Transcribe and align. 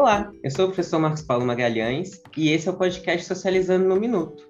Olá, 0.00 0.30
eu 0.44 0.50
sou 0.52 0.66
o 0.66 0.68
professor 0.68 1.00
Marcos 1.00 1.22
Paulo 1.22 1.44
Magalhães 1.44 2.22
e 2.36 2.50
esse 2.50 2.68
é 2.68 2.70
o 2.70 2.76
podcast 2.76 3.26
Socializando 3.26 3.88
no 3.88 3.98
Minuto. 3.98 4.48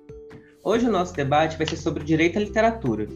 Hoje 0.62 0.86
o 0.86 0.92
nosso 0.92 1.14
debate 1.14 1.56
vai 1.56 1.66
ser 1.66 1.78
sobre 1.78 2.02
o 2.02 2.04
direito 2.04 2.36
à 2.36 2.42
literatura. 2.42 3.06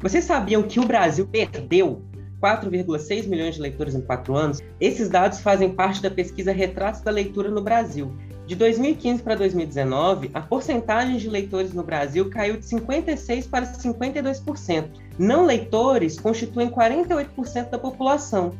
Vocês 0.00 0.24
sabiam 0.24 0.64
que 0.64 0.80
o 0.80 0.84
Brasil 0.84 1.28
perdeu 1.28 2.02
4,6 2.42 3.28
milhões 3.28 3.54
de 3.54 3.60
leitores 3.60 3.94
em 3.94 4.00
quatro 4.00 4.34
anos? 4.34 4.60
Esses 4.80 5.08
dados 5.08 5.38
fazem 5.38 5.72
parte 5.72 6.02
da 6.02 6.10
pesquisa 6.10 6.50
Retratos 6.50 7.00
da 7.02 7.12
Leitura 7.12 7.48
no 7.48 7.62
Brasil. 7.62 8.12
De 8.44 8.56
2015 8.56 9.22
para 9.22 9.36
2019, 9.36 10.32
a 10.34 10.40
porcentagem 10.40 11.16
de 11.16 11.30
leitores 11.30 11.72
no 11.72 11.84
Brasil 11.84 12.28
caiu 12.28 12.56
de 12.56 12.66
56% 12.66 13.48
para 13.48 13.64
52%. 13.64 14.88
Não 15.16 15.46
leitores 15.46 16.18
constituem 16.18 16.70
48% 16.70 17.70
da 17.70 17.78
população, 17.78 18.52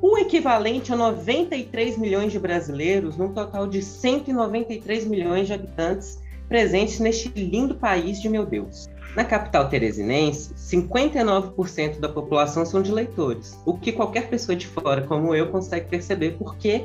o 0.00 0.18
equivalente 0.18 0.92
a 0.92 0.96
93 0.96 1.96
milhões 1.96 2.32
de 2.32 2.38
brasileiros, 2.38 3.16
num 3.16 3.32
total 3.32 3.66
de 3.66 3.82
193 3.82 5.06
milhões 5.06 5.46
de 5.46 5.54
habitantes 5.54 6.20
presentes 6.48 7.00
neste 7.00 7.28
lindo 7.28 7.74
país 7.74 8.20
de 8.20 8.28
meu 8.28 8.46
Deus. 8.46 8.88
Na 9.16 9.24
capital 9.24 9.68
teresinense, 9.68 10.54
59% 10.54 11.98
da 11.98 12.08
população 12.08 12.66
são 12.66 12.82
de 12.82 12.92
leitores, 12.92 13.58
o 13.64 13.78
que 13.78 13.90
qualquer 13.90 14.28
pessoa 14.28 14.54
de 14.54 14.66
fora 14.66 15.02
como 15.02 15.34
eu 15.34 15.48
consegue 15.50 15.88
perceber, 15.88 16.36
porque 16.38 16.84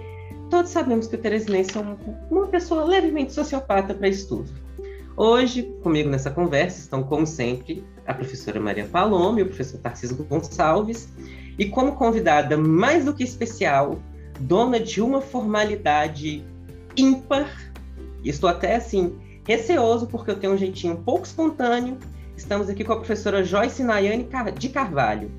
todos 0.49 0.71
sabemos 0.71 1.07
que 1.07 1.15
o 1.15 1.19
teresinense 1.19 1.77
é 1.77 1.81
uma 2.29 2.47
pessoa 2.47 2.85
levemente 2.85 3.33
sociopata 3.33 3.93
para 3.93 4.07
estudo. 4.07 4.49
Hoje, 5.17 5.63
comigo 5.83 6.09
nessa 6.09 6.31
conversa, 6.31 6.79
estão, 6.79 7.03
como 7.03 7.27
sempre, 7.27 7.83
a 8.07 8.13
professora 8.13 8.59
Maria 8.59 8.85
Palome 8.85 9.41
e 9.41 9.43
o 9.43 9.47
professor 9.47 9.77
Tarcísio 9.79 10.15
Gonçalves, 10.23 11.09
e 11.57 11.65
como 11.65 11.93
convidada 11.93 12.57
mais 12.57 13.05
do 13.05 13.13
que 13.13 13.23
especial, 13.23 13.99
dona 14.39 14.79
de 14.79 15.01
uma 15.01 15.21
formalidade 15.21 16.43
ímpar, 16.95 17.71
estou 18.23 18.49
até 18.49 18.75
assim 18.75 19.15
receoso 19.45 20.07
porque 20.07 20.31
eu 20.31 20.39
tenho 20.39 20.53
um 20.53 20.57
jeitinho 20.57 20.93
um 20.93 21.03
pouco 21.03 21.25
espontâneo. 21.25 21.97
Estamos 22.35 22.69
aqui 22.69 22.83
com 22.83 22.93
a 22.93 22.97
professora 22.97 23.43
Joyce 23.43 23.83
Nayane 23.83 24.27
de 24.57 24.69
Carvalho. 24.69 25.31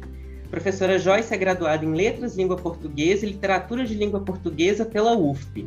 Professora 0.50 0.98
Joyce 0.98 1.32
é 1.32 1.36
graduada 1.36 1.84
em 1.84 1.94
Letras, 1.94 2.36
Língua 2.36 2.56
Portuguesa 2.56 3.24
e 3.24 3.30
Literatura 3.30 3.84
de 3.84 3.94
Língua 3.94 4.20
Portuguesa 4.20 4.84
pela 4.84 5.16
UFP. 5.16 5.66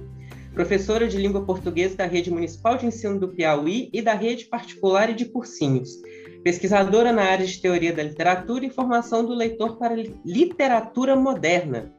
Professora 0.54 1.08
de 1.08 1.18
Língua 1.18 1.42
Portuguesa 1.42 1.98
da 1.98 2.06
Rede 2.06 2.32
Municipal 2.32 2.78
de 2.78 2.86
Ensino 2.86 3.20
do 3.20 3.28
Piauí 3.28 3.90
e 3.92 4.02
da 4.02 4.14
Rede 4.14 4.46
Particular 4.46 5.10
e 5.10 5.14
de 5.14 5.26
Cursinhos 5.26 6.00
pesquisadora 6.46 7.12
na 7.12 7.24
área 7.24 7.44
de 7.44 7.60
teoria 7.60 7.92
da 7.92 8.04
literatura 8.04 8.68
e 8.68 8.70
formação 8.70 9.26
do 9.26 9.34
leitor 9.34 9.78
para 9.78 9.96
literatura 10.24 11.16
moderna. 11.16 11.92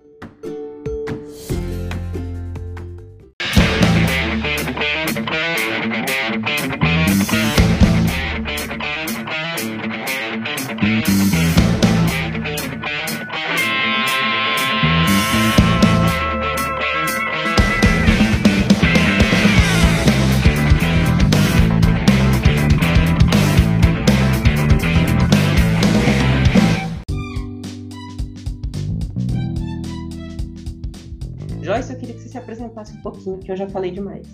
Apresentasse 32.46 32.96
um 32.96 33.00
pouquinho, 33.00 33.38
que 33.38 33.50
eu 33.50 33.56
já 33.56 33.68
falei 33.68 33.90
demais. 33.90 34.28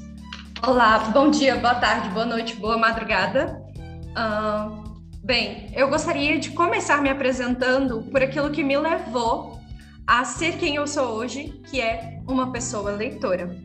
Olá, 0.62 0.98
bom 1.14 1.30
dia, 1.30 1.56
boa 1.56 1.74
tarde, 1.74 2.10
boa 2.10 2.26
noite, 2.26 2.54
boa 2.56 2.76
madrugada. 2.76 3.62
Uh, 4.10 5.00
bem, 5.24 5.72
eu 5.74 5.88
gostaria 5.88 6.38
de 6.38 6.50
começar 6.50 7.00
me 7.00 7.08
apresentando 7.08 8.02
por 8.02 8.22
aquilo 8.22 8.50
que 8.50 8.62
me 8.62 8.76
levou 8.76 9.58
a 10.06 10.24
ser 10.26 10.58
quem 10.58 10.76
eu 10.76 10.86
sou 10.86 11.14
hoje, 11.14 11.58
que 11.70 11.80
é 11.80 12.20
uma 12.28 12.52
pessoa 12.52 12.90
leitora. 12.90 13.56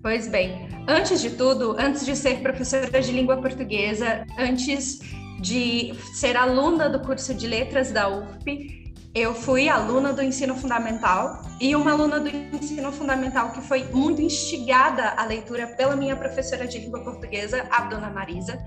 Pois 0.00 0.28
bem, 0.28 0.68
antes 0.86 1.20
de 1.20 1.30
tudo, 1.30 1.74
antes 1.76 2.06
de 2.06 2.14
ser 2.14 2.40
professora 2.40 3.00
de 3.00 3.10
língua 3.10 3.38
portuguesa, 3.38 4.24
antes 4.38 5.00
de 5.40 5.94
ser 6.14 6.36
aluna 6.36 6.88
do 6.88 7.00
curso 7.00 7.34
de 7.34 7.48
letras 7.48 7.90
da 7.90 8.08
UFP, 8.08 8.85
eu 9.16 9.34
fui 9.34 9.66
aluna 9.66 10.12
do 10.12 10.22
ensino 10.22 10.54
fundamental 10.54 11.40
e 11.58 11.74
uma 11.74 11.92
aluna 11.92 12.20
do 12.20 12.28
ensino 12.28 12.92
fundamental 12.92 13.50
que 13.50 13.62
foi 13.62 13.84
muito 13.84 14.20
instigada 14.20 15.14
à 15.16 15.24
leitura 15.24 15.68
pela 15.68 15.96
minha 15.96 16.14
professora 16.14 16.68
de 16.68 16.78
língua 16.78 17.00
portuguesa, 17.02 17.66
a 17.70 17.84
dona 17.84 18.10
Marisa, 18.10 18.62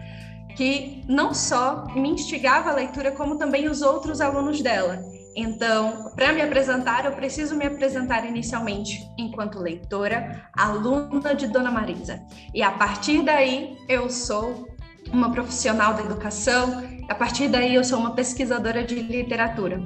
que 0.57 1.03
não 1.07 1.35
só 1.35 1.85
me 1.93 2.09
instigava 2.09 2.71
à 2.71 2.73
leitura, 2.73 3.11
como 3.11 3.37
também 3.37 3.69
os 3.69 3.83
outros 3.83 4.19
alunos 4.19 4.59
dela. 4.59 4.99
Então, 5.35 6.11
para 6.15 6.33
me 6.33 6.41
apresentar, 6.41 7.05
eu 7.05 7.11
preciso 7.11 7.55
me 7.55 7.67
apresentar 7.67 8.25
inicialmente 8.25 9.07
enquanto 9.19 9.59
leitora, 9.59 10.49
aluna 10.51 11.35
de 11.35 11.45
Dona 11.45 11.69
Marisa. 11.69 12.19
E 12.55 12.63
a 12.63 12.71
partir 12.71 13.21
daí, 13.21 13.77
eu 13.87 14.09
sou 14.09 14.67
uma 15.13 15.31
profissional 15.31 15.93
da 15.93 16.01
educação, 16.01 16.83
a 17.07 17.13
partir 17.13 17.47
daí, 17.49 17.75
eu 17.75 17.83
sou 17.83 17.99
uma 17.99 18.15
pesquisadora 18.15 18.83
de 18.83 18.95
literatura. 18.95 19.79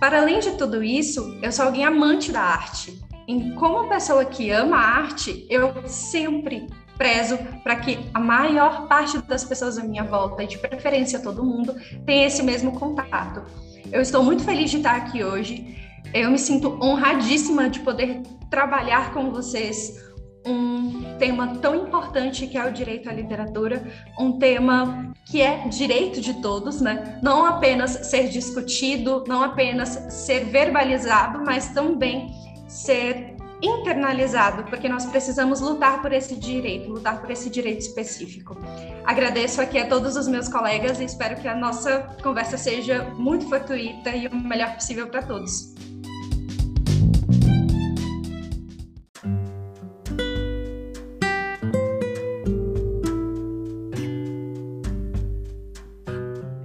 Para 0.00 0.22
além 0.22 0.38
de 0.38 0.52
tudo 0.52 0.82
isso, 0.82 1.38
eu 1.42 1.52
sou 1.52 1.66
alguém 1.66 1.84
amante 1.84 2.32
da 2.32 2.40
arte. 2.40 2.98
E 3.28 3.50
como 3.52 3.86
pessoa 3.86 4.24
que 4.24 4.50
ama 4.50 4.76
a 4.76 4.98
arte, 5.02 5.46
eu 5.50 5.86
sempre 5.86 6.66
prezo 6.96 7.38
para 7.62 7.76
que 7.76 7.98
a 8.14 8.18
maior 8.18 8.88
parte 8.88 9.18
das 9.18 9.44
pessoas 9.44 9.76
à 9.76 9.84
minha 9.84 10.02
volta, 10.02 10.42
e 10.42 10.46
de 10.46 10.56
preferência 10.56 11.20
todo 11.20 11.44
mundo, 11.44 11.74
tenha 12.06 12.26
esse 12.26 12.42
mesmo 12.42 12.72
contato. 12.72 13.42
Eu 13.92 14.00
estou 14.00 14.24
muito 14.24 14.42
feliz 14.42 14.70
de 14.70 14.78
estar 14.78 14.96
aqui 14.96 15.22
hoje. 15.22 15.76
Eu 16.14 16.30
me 16.30 16.38
sinto 16.38 16.78
honradíssima 16.82 17.68
de 17.68 17.80
poder 17.80 18.22
trabalhar 18.48 19.12
com 19.12 19.30
vocês 19.30 20.09
um 20.46 21.18
tema 21.18 21.58
tão 21.58 21.74
importante 21.74 22.46
que 22.46 22.56
é 22.56 22.64
o 22.64 22.72
direito 22.72 23.08
à 23.08 23.12
literatura, 23.12 23.86
um 24.18 24.38
tema 24.38 25.12
que 25.26 25.40
é 25.40 25.68
direito 25.68 26.20
de 26.20 26.40
todos, 26.40 26.80
né? 26.80 27.18
Não 27.22 27.44
apenas 27.44 27.90
ser 28.08 28.28
discutido, 28.28 29.24
não 29.26 29.42
apenas 29.42 29.90
ser 30.12 30.46
verbalizado, 30.46 31.42
mas 31.44 31.68
também 31.68 32.30
ser 32.66 33.36
internalizado, 33.62 34.64
porque 34.64 34.88
nós 34.88 35.04
precisamos 35.06 35.60
lutar 35.60 36.00
por 36.00 36.12
esse 36.12 36.34
direito, 36.34 36.90
lutar 36.90 37.20
por 37.20 37.30
esse 37.30 37.50
direito 37.50 37.80
específico. 37.80 38.56
Agradeço 39.04 39.60
aqui 39.60 39.78
a 39.78 39.86
todos 39.86 40.16
os 40.16 40.26
meus 40.26 40.48
colegas 40.48 41.00
e 41.00 41.04
espero 41.04 41.36
que 41.36 41.46
a 41.46 41.54
nossa 41.54 42.00
conversa 42.22 42.56
seja 42.56 43.04
muito 43.16 43.48
fortuita 43.48 44.10
e 44.10 44.26
o 44.26 44.34
melhor 44.34 44.74
possível 44.74 45.08
para 45.08 45.22
todos. 45.22 45.74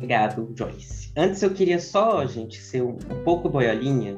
Obrigado, 0.05 0.53
Joyce. 0.55 1.11
Antes 1.17 1.41
eu 1.41 1.49
queria 1.49 1.79
só, 1.79 2.23
gente, 2.27 2.61
ser 2.61 2.83
um, 2.83 2.91
um 3.09 3.23
pouco 3.23 3.49
boiolinha. 3.49 4.15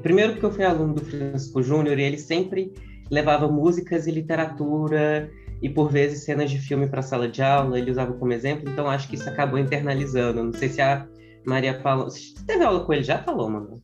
Primeiro 0.00 0.34
porque 0.34 0.46
eu 0.46 0.52
fui 0.52 0.64
aluno 0.64 0.94
do 0.94 1.04
Francisco 1.04 1.60
Júnior 1.60 1.98
e 1.98 2.04
ele 2.04 2.18
sempre 2.18 2.72
levava 3.10 3.48
músicas 3.48 4.06
e 4.06 4.12
literatura 4.12 5.28
e 5.60 5.68
por 5.68 5.90
vezes 5.90 6.22
cenas 6.22 6.48
de 6.48 6.58
filme 6.58 6.86
para 6.86 7.00
a 7.00 7.02
sala 7.02 7.28
de 7.28 7.42
aula, 7.42 7.76
ele 7.76 7.90
usava 7.90 8.12
como 8.12 8.32
exemplo, 8.32 8.70
então 8.70 8.88
acho 8.88 9.08
que 9.08 9.16
isso 9.16 9.28
acabou 9.28 9.58
internalizando. 9.58 10.44
Não 10.44 10.52
sei 10.52 10.68
se 10.68 10.80
a 10.80 11.04
Maria 11.44 11.80
falou. 11.80 12.04
Você 12.04 12.32
teve 12.46 12.62
aula 12.62 12.84
com 12.84 12.92
ele 12.92 13.02
já, 13.02 13.18
falou, 13.18 13.50
mano? 13.50 13.82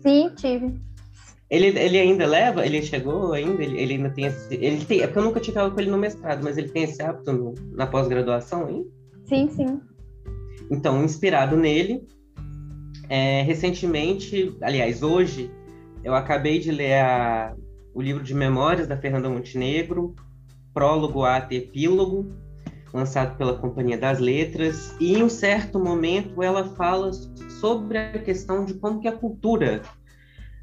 Sim, 0.00 0.30
tive. 0.36 0.80
Ele, 1.50 1.76
ele 1.76 1.98
ainda 1.98 2.24
leva? 2.24 2.64
Ele 2.64 2.80
chegou 2.82 3.32
ainda? 3.32 3.64
Ele, 3.64 3.80
ele 3.80 3.94
ainda 3.94 4.10
tem 4.10 4.26
esse. 4.26 4.54
Ele 4.54 4.84
tem, 4.84 5.00
é 5.00 5.08
porque 5.08 5.18
eu 5.18 5.24
nunca 5.24 5.40
tive 5.40 5.58
aula 5.58 5.72
com 5.72 5.80
ele 5.80 5.90
no 5.90 5.98
mestrado, 5.98 6.44
mas 6.44 6.56
ele 6.56 6.68
tem 6.68 6.84
esse 6.84 7.02
hábito 7.02 7.32
no, 7.32 7.54
na 7.72 7.86
pós-graduação 7.88 8.70
hein? 8.70 8.86
Sim, 9.24 9.48
sim. 9.48 9.80
Então, 10.72 11.04
inspirado 11.04 11.54
nele, 11.54 12.02
é, 13.06 13.42
recentemente, 13.42 14.56
aliás, 14.62 15.02
hoje, 15.02 15.50
eu 16.02 16.14
acabei 16.14 16.58
de 16.58 16.72
ler 16.72 16.94
a, 16.94 17.54
o 17.94 18.00
livro 18.00 18.24
de 18.24 18.32
memórias 18.32 18.88
da 18.88 18.96
Fernanda 18.96 19.28
Montenegro, 19.28 20.16
prólogo, 20.72 21.24
e 21.50 21.56
epílogo, 21.56 22.32
lançado 22.90 23.36
pela 23.36 23.58
Companhia 23.58 23.98
das 23.98 24.18
Letras, 24.18 24.96
e 24.98 25.12
em 25.12 25.22
um 25.22 25.28
certo 25.28 25.78
momento 25.78 26.42
ela 26.42 26.64
fala 26.74 27.10
sobre 27.60 27.98
a 27.98 28.18
questão 28.18 28.64
de 28.64 28.72
como 28.72 28.98
que 28.98 29.08
a 29.08 29.12
cultura 29.12 29.82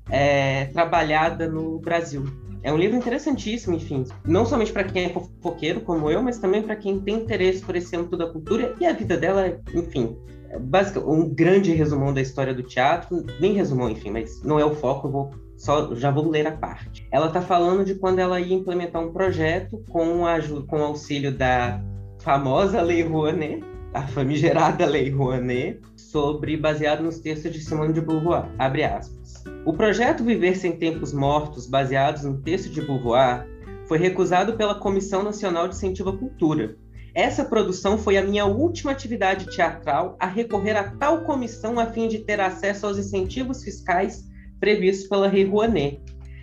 é 0.09 0.65
trabalhada 0.73 1.47
no 1.47 1.77
Brasil. 1.77 2.23
É 2.61 2.73
um 2.73 2.77
livro 2.77 2.97
interessantíssimo, 2.97 3.75
enfim, 3.75 4.03
não 4.25 4.45
somente 4.45 4.71
para 4.71 4.83
quem 4.83 5.06
é 5.06 5.09
fofoqueiro 5.09 5.81
como 5.81 6.09
eu, 6.09 6.21
mas 6.21 6.39
também 6.39 6.61
para 6.61 6.75
quem 6.75 7.00
tem 7.00 7.15
interesse 7.15 7.63
por 7.63 7.75
esse 7.75 7.95
âmbito 7.95 8.17
da 8.17 8.27
cultura 8.27 8.75
e 8.79 8.85
a 8.85 8.94
vida 8.94 9.15
dela, 9.15 9.59
enfim, 9.73 10.17
é 10.50 10.59
basicamente 10.59 11.09
um 11.09 11.29
grande 11.29 11.71
resumão 11.73 12.13
da 12.13 12.21
história 12.21 12.53
do 12.53 12.63
teatro, 12.63 13.25
nem 13.39 13.53
resumão, 13.53 13.89
enfim, 13.89 14.09
mas 14.09 14.44
não 14.44 14.59
é 14.59 14.65
o 14.65 14.75
foco, 14.75 15.07
eu 15.07 15.11
vou 15.11 15.31
Só 15.56 15.94
já 15.95 16.11
vou 16.11 16.29
ler 16.29 16.47
a 16.47 16.51
parte. 16.51 17.07
Ela 17.11 17.27
está 17.27 17.41
falando 17.41 17.85
de 17.85 17.95
quando 17.95 18.19
ela 18.19 18.39
ia 18.39 18.56
implementar 18.56 19.01
um 19.01 19.13
projeto 19.13 19.83
com, 19.89 20.25
a, 20.25 20.38
com 20.67 20.79
o 20.79 20.83
auxílio 20.83 21.31
da 21.31 21.81
famosa 22.19 22.81
Lei 22.81 23.03
Rouanet, 23.03 23.63
a 23.94 24.06
famigerada 24.07 24.85
Lei 24.85 25.09
Rouanet, 25.09 25.79
sobre 26.11 26.57
baseado 26.57 27.03
nos 27.03 27.19
textos 27.19 27.51
de 27.53 27.61
Simone 27.61 27.94
de 27.94 28.01
Beauvoir, 28.01 28.50
abre 28.57 28.83
aspas. 28.83 29.44
O 29.65 29.73
projeto 29.73 30.23
Viver 30.23 30.56
sem 30.56 30.71
Tempos 30.71 31.13
Mortos, 31.13 31.67
baseados 31.67 32.23
no 32.23 32.41
texto 32.41 32.69
de 32.69 32.81
Beauvoir, 32.81 33.47
foi 33.88 33.97
recusado 33.97 34.57
pela 34.57 34.79
Comissão 34.79 35.23
Nacional 35.23 35.67
de 35.67 35.75
Incentivo 35.75 36.09
à 36.09 36.17
Cultura. 36.17 36.75
Essa 37.13 37.45
produção 37.45 37.97
foi 37.97 38.17
a 38.17 38.23
minha 38.23 38.45
última 38.45 38.91
atividade 38.91 39.45
teatral 39.56 40.15
a 40.19 40.25
recorrer 40.25 40.75
a 40.75 40.91
tal 40.91 41.23
comissão 41.25 41.79
a 41.79 41.85
fim 41.85 42.07
de 42.07 42.19
ter 42.19 42.39
acesso 42.39 42.85
aos 42.85 42.97
incentivos 42.97 43.63
fiscais 43.63 44.23
previstos 44.59 45.07
pela 45.07 45.27
Lei 45.27 45.45
Rouanet. 45.45 46.01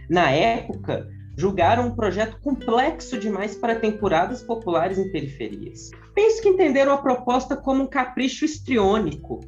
Na 0.08 0.30
época, 0.30 1.08
julgaram 1.36 1.88
um 1.88 1.94
projeto 1.94 2.38
complexo 2.40 3.18
demais 3.18 3.54
para 3.56 3.76
temporadas 3.76 4.42
populares 4.42 4.98
em 4.98 5.10
periferias. 5.10 5.90
Penso 6.14 6.40
que 6.40 6.48
entenderam 6.48 6.92
a 6.92 6.98
proposta 6.98 7.56
como 7.56 7.82
um 7.82 7.86
capricho 7.86 8.44
histriônico, 8.44 9.40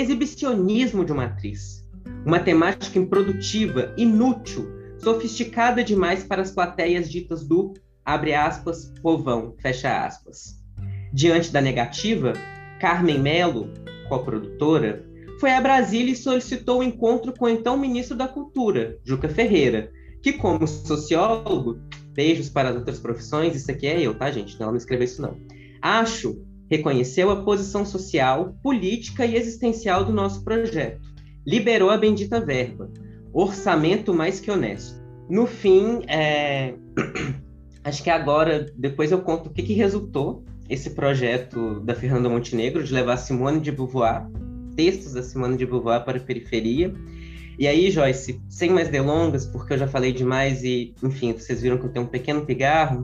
exibicionismo 0.00 1.04
de 1.04 1.12
uma 1.12 1.24
atriz, 1.24 1.86
uma 2.24 2.40
temática 2.40 2.98
improdutiva, 2.98 3.94
inútil, 3.96 4.68
sofisticada 4.98 5.84
demais 5.84 6.24
para 6.24 6.42
as 6.42 6.50
plateias 6.50 7.10
ditas 7.10 7.46
do 7.46 7.74
abre 8.04 8.34
aspas, 8.34 8.92
povão, 9.02 9.54
fecha 9.60 10.04
aspas. 10.04 10.58
Diante 11.12 11.52
da 11.52 11.60
negativa, 11.60 12.32
Carmen 12.80 13.18
Melo, 13.18 13.68
co-produtora, 14.08 15.04
foi 15.38 15.52
a 15.52 15.60
Brasília 15.60 16.12
e 16.12 16.16
solicitou 16.16 16.78
o 16.78 16.80
um 16.80 16.82
encontro 16.82 17.32
com 17.32 17.44
o 17.44 17.48
então 17.48 17.76
ministro 17.76 18.16
da 18.16 18.28
Cultura, 18.28 18.98
Juca 19.04 19.28
Ferreira, 19.28 19.90
que, 20.22 20.32
como 20.34 20.66
sociólogo, 20.66 21.78
beijos 22.12 22.48
para 22.48 22.70
as 22.70 22.76
outras 22.76 22.98
profissões, 22.98 23.54
isso 23.54 23.70
aqui 23.70 23.86
é 23.86 24.00
eu, 24.00 24.14
tá, 24.14 24.30
gente? 24.30 24.58
Não, 24.58 24.68
não 24.68 24.76
escreveu 24.76 25.04
isso 25.04 25.22
não. 25.22 25.36
Acho, 25.80 26.44
reconheceu 26.70 27.30
a 27.30 27.42
posição 27.42 27.84
social, 27.84 28.54
política 28.62 29.26
e 29.26 29.34
existencial 29.34 30.04
do 30.04 30.12
nosso 30.12 30.44
projeto. 30.44 31.00
Liberou 31.44 31.90
a 31.90 31.96
bendita 31.96 32.40
verba. 32.40 32.90
Orçamento 33.32 34.14
mais 34.14 34.38
que 34.38 34.50
honesto. 34.50 35.00
No 35.28 35.46
fim, 35.46 36.02
é... 36.06 36.74
acho 37.82 38.02
que 38.02 38.10
agora, 38.10 38.66
depois 38.76 39.10
eu 39.10 39.20
conto 39.20 39.48
o 39.48 39.52
que, 39.52 39.62
que 39.62 39.72
resultou 39.72 40.44
esse 40.68 40.90
projeto 40.90 41.80
da 41.80 41.94
Fernanda 41.94 42.28
Montenegro 42.28 42.84
de 42.84 42.94
levar 42.94 43.16
Simone 43.16 43.60
de 43.60 43.72
Beauvoir, 43.72 44.28
textos 44.76 45.14
da 45.14 45.22
Simone 45.22 45.56
de 45.56 45.66
Beauvoir 45.66 46.04
para 46.04 46.18
a 46.18 46.20
periferia. 46.20 46.94
E 47.58 47.66
aí, 47.66 47.90
Joyce, 47.90 48.40
sem 48.48 48.70
mais 48.70 48.88
delongas, 48.88 49.44
porque 49.44 49.72
eu 49.72 49.78
já 49.78 49.88
falei 49.88 50.12
demais 50.12 50.62
e, 50.62 50.94
enfim, 51.02 51.32
vocês 51.32 51.60
viram 51.60 51.78
que 51.78 51.86
eu 51.86 51.92
tenho 51.92 52.06
um 52.06 52.08
pequeno 52.08 52.46
pigarro. 52.46 53.02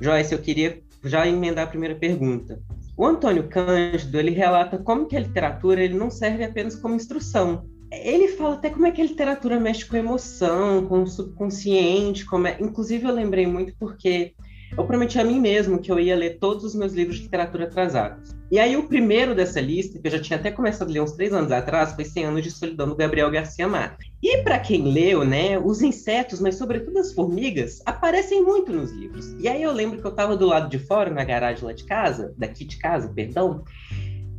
Joyce, 0.00 0.32
eu 0.32 0.38
queria 0.38 0.82
já 1.04 1.28
emendar 1.28 1.64
a 1.64 1.68
primeira 1.68 1.94
pergunta. 1.94 2.60
O 2.96 3.04
Antônio 3.04 3.48
Cândido, 3.48 4.18
ele 4.18 4.30
relata 4.30 4.78
como 4.78 5.06
que 5.06 5.16
a 5.16 5.20
literatura 5.20 5.82
ele 5.82 5.94
não 5.94 6.10
serve 6.10 6.44
apenas 6.44 6.76
como 6.76 6.94
instrução. 6.94 7.66
Ele 7.90 8.28
fala 8.28 8.54
até 8.54 8.70
como 8.70 8.86
é 8.86 8.90
que 8.90 9.00
a 9.00 9.04
literatura 9.04 9.58
mexe 9.58 9.84
com 9.84 9.96
emoção, 9.96 10.86
com 10.86 11.02
o 11.02 11.06
subconsciente, 11.06 12.24
como 12.24 12.46
é... 12.46 12.56
inclusive 12.60 13.06
eu 13.06 13.14
lembrei 13.14 13.46
muito 13.46 13.74
porque 13.78 14.34
eu 14.76 14.84
prometi 14.84 15.18
a 15.20 15.24
mim 15.24 15.38
mesmo 15.38 15.78
que 15.78 15.90
eu 15.90 16.00
ia 16.00 16.16
ler 16.16 16.38
todos 16.38 16.64
os 16.64 16.74
meus 16.74 16.92
livros 16.92 17.16
de 17.16 17.22
literatura 17.22 17.64
atrasados. 17.64 18.34
E 18.50 18.58
aí, 18.58 18.76
o 18.76 18.88
primeiro 18.88 19.34
dessa 19.34 19.60
lista, 19.60 19.98
que 19.98 20.06
eu 20.06 20.12
já 20.12 20.20
tinha 20.20 20.38
até 20.38 20.50
começado 20.50 20.88
a 20.88 20.92
ler 20.92 21.00
uns 21.00 21.12
três 21.12 21.32
anos 21.32 21.50
atrás, 21.50 21.92
foi 21.92 22.04
100 22.04 22.24
Anos 22.24 22.42
de 22.42 22.50
Solidão, 22.50 22.88
do 22.88 22.96
Gabriel 22.96 23.30
Garcia 23.30 23.66
Marques. 23.66 24.08
E 24.22 24.38
para 24.42 24.58
quem 24.58 24.82
leu, 24.82 25.24
né, 25.24 25.58
os 25.58 25.80
insetos, 25.80 26.40
mas 26.40 26.56
sobretudo 26.56 26.98
as 26.98 27.12
formigas, 27.12 27.80
aparecem 27.86 28.42
muito 28.42 28.72
nos 28.72 28.92
livros. 28.92 29.34
E 29.40 29.48
aí 29.48 29.62
eu 29.62 29.72
lembro 29.72 30.00
que 30.00 30.06
eu 30.06 30.10
estava 30.10 30.36
do 30.36 30.46
lado 30.46 30.68
de 30.68 30.78
fora, 30.78 31.10
na 31.10 31.24
garagem 31.24 31.64
lá 31.64 31.72
de 31.72 31.84
casa, 31.84 32.34
daqui 32.36 32.64
de 32.64 32.76
casa, 32.76 33.08
perdão, 33.08 33.64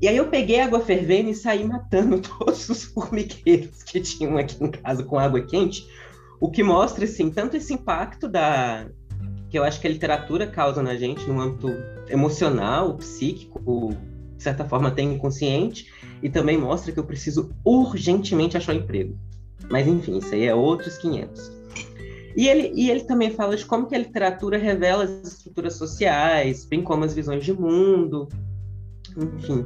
e 0.02 0.08
aí 0.08 0.18
eu 0.18 0.28
peguei 0.28 0.60
água 0.60 0.81
fervendo 0.81 1.30
e 1.30 1.36
saí 1.36 1.64
matando 1.64 2.20
todos 2.38 2.68
os 2.70 2.84
formigueiros 2.84 3.81
que 3.84 4.02
tinham 4.02 4.38
aqui 4.38 4.62
em 4.64 4.70
casa 4.70 5.04
com 5.04 5.18
água 5.18 5.42
quente, 5.42 5.88
o 6.40 6.52
que 6.52 6.62
mostra, 6.62 7.06
assim, 7.06 7.31
tanto 7.31 7.56
esse 7.56 7.74
impacto 7.74 8.28
da, 8.28 8.88
que 9.50 9.57
eu 9.57 9.63
acho 9.63 9.80
que 9.80 9.88
a 9.88 9.89
literatura 9.89 10.47
causa 10.47 10.81
na 10.81 10.95
gente 10.95 11.25
no 11.27 11.39
âmbito 11.39 11.69
emocional, 12.09 12.95
psíquico, 12.97 13.95
de 14.36 14.44
certa 14.44 14.65
forma 14.65 14.89
até 14.89 15.01
inconsciente, 15.01 15.92
e 16.21 16.30
também 16.30 16.57
mostra 16.57 16.92
que 16.92 17.00
eu 17.00 17.03
preciso 17.03 17.51
urgentemente 17.63 18.57
achar 18.57 18.74
um 18.74 18.80
emprego. 18.80 19.18
Mas 19.69 19.88
enfim, 19.88 20.18
isso 20.18 20.33
aí 20.33 20.45
é 20.45 20.53
outros 20.53 20.97
500. 20.97 21.51
E 22.36 22.47
ele, 22.47 22.71
e 22.75 22.89
ele 22.89 23.01
também 23.01 23.31
fala 23.31 23.56
de 23.56 23.65
como 23.65 23.88
que 23.88 23.95
a 23.95 24.00
literatura 24.00 24.57
revela 24.57 25.06
as 25.06 25.36
estruturas 25.36 25.75
sociais, 25.75 26.65
bem 26.65 26.81
como 26.81 27.06
as 27.06 27.13
visões 27.13 27.45
de 27.45 27.53
mundo, 27.53 28.27
enfim. 29.15 29.65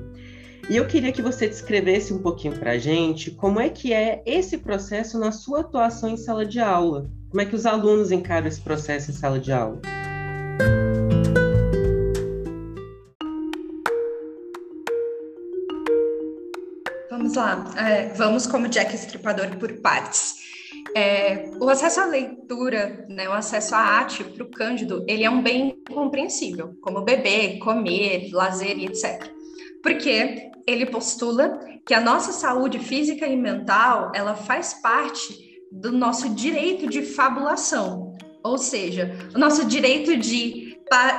E 0.70 0.76
eu 0.76 0.86
queria 0.86 1.12
que 1.12 1.20
você 1.20 1.48
descrevesse 1.48 2.14
um 2.14 2.20
pouquinho 2.20 2.56
para 2.56 2.74
a 2.74 2.78
gente 2.78 3.32
como 3.32 3.60
é 3.60 3.70
que 3.70 3.92
é 3.92 4.22
esse 4.24 4.56
processo 4.60 5.18
na 5.18 5.32
sua 5.32 5.62
atuação 5.62 6.12
em 6.12 6.16
sala 6.16 6.46
de 6.46 6.60
aula. 6.60 7.10
Como 7.32 7.42
é 7.42 7.46
que 7.46 7.56
os 7.56 7.66
alunos 7.66 8.12
encaram 8.12 8.48
esse 8.48 8.62
processo 8.62 9.10
em 9.10 9.14
sala 9.16 9.40
de 9.40 9.52
aula? 9.52 9.82
Vamos 17.10 17.34
lá, 17.34 17.66
é, 17.76 18.10
vamos 18.10 18.46
como 18.46 18.68
Jack 18.68 18.94
Estripador 18.94 19.58
por 19.58 19.74
partes. 19.82 20.36
É, 20.96 21.50
o 21.60 21.68
acesso 21.68 22.00
à 22.00 22.06
leitura, 22.06 23.08
né, 23.10 23.28
o 23.28 23.34
acesso 23.34 23.74
à 23.74 23.80
arte 23.80 24.24
para 24.24 24.44
o 24.44 24.52
Cândido, 24.52 25.04
ele 25.08 25.24
é 25.24 25.30
um 25.32 25.42
bem 25.42 25.82
compreensível, 25.92 26.78
como 26.80 27.02
beber, 27.02 27.58
comer, 27.58 28.30
lazer 28.32 28.78
e 28.78 28.86
etc. 28.86 29.39
Porque 29.82 30.52
ele 30.68 30.86
postula 30.86 31.60
que 31.86 31.94
a 31.94 32.00
nossa 32.00 32.32
saúde 32.32 32.80
física 32.80 33.26
e 33.26 33.36
mental, 33.36 34.12
ela 34.14 34.36
faz 34.36 34.76
parte 34.82 35.34
do 35.72 35.92
nosso 35.92 36.30
direito 36.30 36.88
de 36.88 37.02
fabulação, 37.02 38.16
ou 38.44 38.58
seja, 38.58 39.12
o 39.36 39.40
nosso 39.40 39.66
direito 39.66 40.18
de 40.18 40.70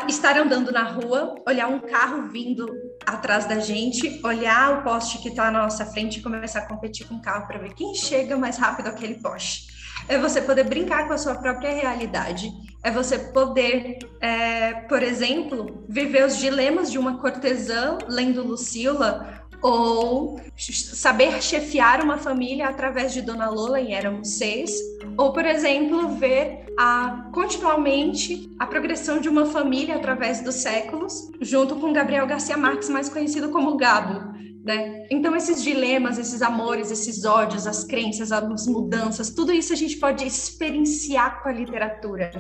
estar 0.09 0.37
andando 0.37 0.73
na 0.73 0.83
rua, 0.83 1.35
olhar 1.47 1.69
um 1.69 1.81
carro 1.81 2.29
vindo 2.29 2.69
atrás 3.07 3.47
da 3.47 3.61
gente, 3.61 4.21
olhar 4.25 4.79
o 4.79 4.83
poste 4.83 5.19
que 5.19 5.29
está 5.29 5.51
na 5.51 5.63
nossa 5.63 5.87
frente 5.87 6.19
e 6.19 6.23
começar 6.23 6.61
a 6.61 6.69
competir 6.69 7.07
com 7.07 7.15
o 7.15 7.23
carro 7.23 7.47
para 7.47 7.59
ver 7.59 7.75
quem 7.75 7.95
chega 7.95 8.37
mais 8.37 8.57
rápido 8.57 8.89
àquele 8.89 9.15
poste. 9.21 9.69
É 10.09 10.19
você 10.19 10.41
poder 10.41 10.65
brincar 10.65 11.07
com 11.07 11.15
a 11.15 11.19
sua 11.19 11.35
própria 11.37 11.73
realidade. 11.73 12.51
É 12.83 12.91
você 12.91 13.19
poder, 13.19 13.99
é, 14.21 14.73
por 14.89 15.03
exemplo, 15.03 15.85
viver 15.89 16.25
os 16.25 16.37
dilemas 16.37 16.91
de 16.91 16.99
uma 16.99 17.19
cortesã 17.19 17.99
lendo 18.09 18.43
Lucila 18.43 19.41
ou 19.63 20.41
saber 20.57 21.43
chefiar 21.43 22.03
uma 22.03 22.17
família 22.17 22.69
através 22.69 23.13
de 23.13 23.21
Dona 23.21 23.51
Lola 23.51 23.81
em 23.81 23.95
Éramos 23.95 24.31
Seis, 24.39 24.73
ou, 25.17 25.33
por 25.33 25.45
exemplo, 25.45 26.17
ver 26.17 26.65
a, 26.79 27.29
continuamente 27.33 28.51
a 28.59 28.67
progressão 28.67 29.21
de 29.21 29.29
uma 29.29 29.47
família 29.47 29.97
através 29.97 30.41
dos 30.41 30.57
séculos, 30.57 31.31
junto 31.41 31.77
com 31.77 31.93
Gabriel 31.93 32.27
Garcia 32.27 32.57
Marques, 32.57 32.89
mais 32.89 33.09
conhecido 33.09 33.51
como 33.51 33.77
Gabo. 33.77 34.31
Né? 34.71 35.05
Então, 35.11 35.35
esses 35.35 35.65
dilemas, 35.65 36.17
esses 36.17 36.43
amores, 36.43 36.93
esses 36.93 37.25
ódios, 37.25 37.67
as 37.67 37.83
crenças, 37.83 38.31
as 38.31 38.69
mudanças, 38.69 39.31
tudo 39.31 39.53
isso 39.53 39.73
a 39.73 39.77
gente 39.77 39.97
pode 39.97 40.25
experienciar 40.25 41.43
com 41.43 41.49
a 41.49 41.53
literatura, 41.53 42.31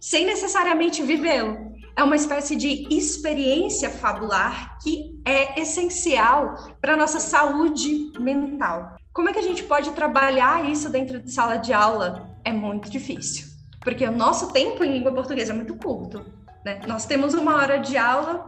sem 0.00 0.26
necessariamente 0.26 1.00
vivê-lo 1.04 1.76
é 1.94 2.02
uma 2.02 2.16
espécie 2.16 2.56
de 2.56 2.86
experiência 2.94 3.88
fabular 3.88 4.76
que 4.82 5.18
é 5.24 5.58
essencial 5.60 6.76
para 6.80 6.94
a 6.94 6.96
nossa 6.96 7.20
saúde 7.20 8.12
mental. 8.18 8.96
Como 9.14 9.30
é 9.30 9.32
que 9.32 9.38
a 9.38 9.42
gente 9.42 9.62
pode 9.62 9.92
trabalhar 9.92 10.68
isso 10.68 10.90
dentro 10.90 11.20
de 11.20 11.30
sala 11.30 11.56
de 11.56 11.72
aula? 11.72 12.36
É 12.44 12.52
muito 12.52 12.90
difícil, 12.90 13.46
porque 13.80 14.04
o 14.04 14.12
nosso 14.12 14.52
tempo 14.52 14.84
em 14.84 14.92
língua 14.92 15.12
portuguesa 15.12 15.52
é 15.52 15.56
muito 15.56 15.74
curto. 15.76 16.26
Né? 16.64 16.80
Nós 16.86 17.06
temos 17.06 17.32
uma 17.32 17.54
hora 17.54 17.78
de 17.78 17.96
aula 17.96 18.44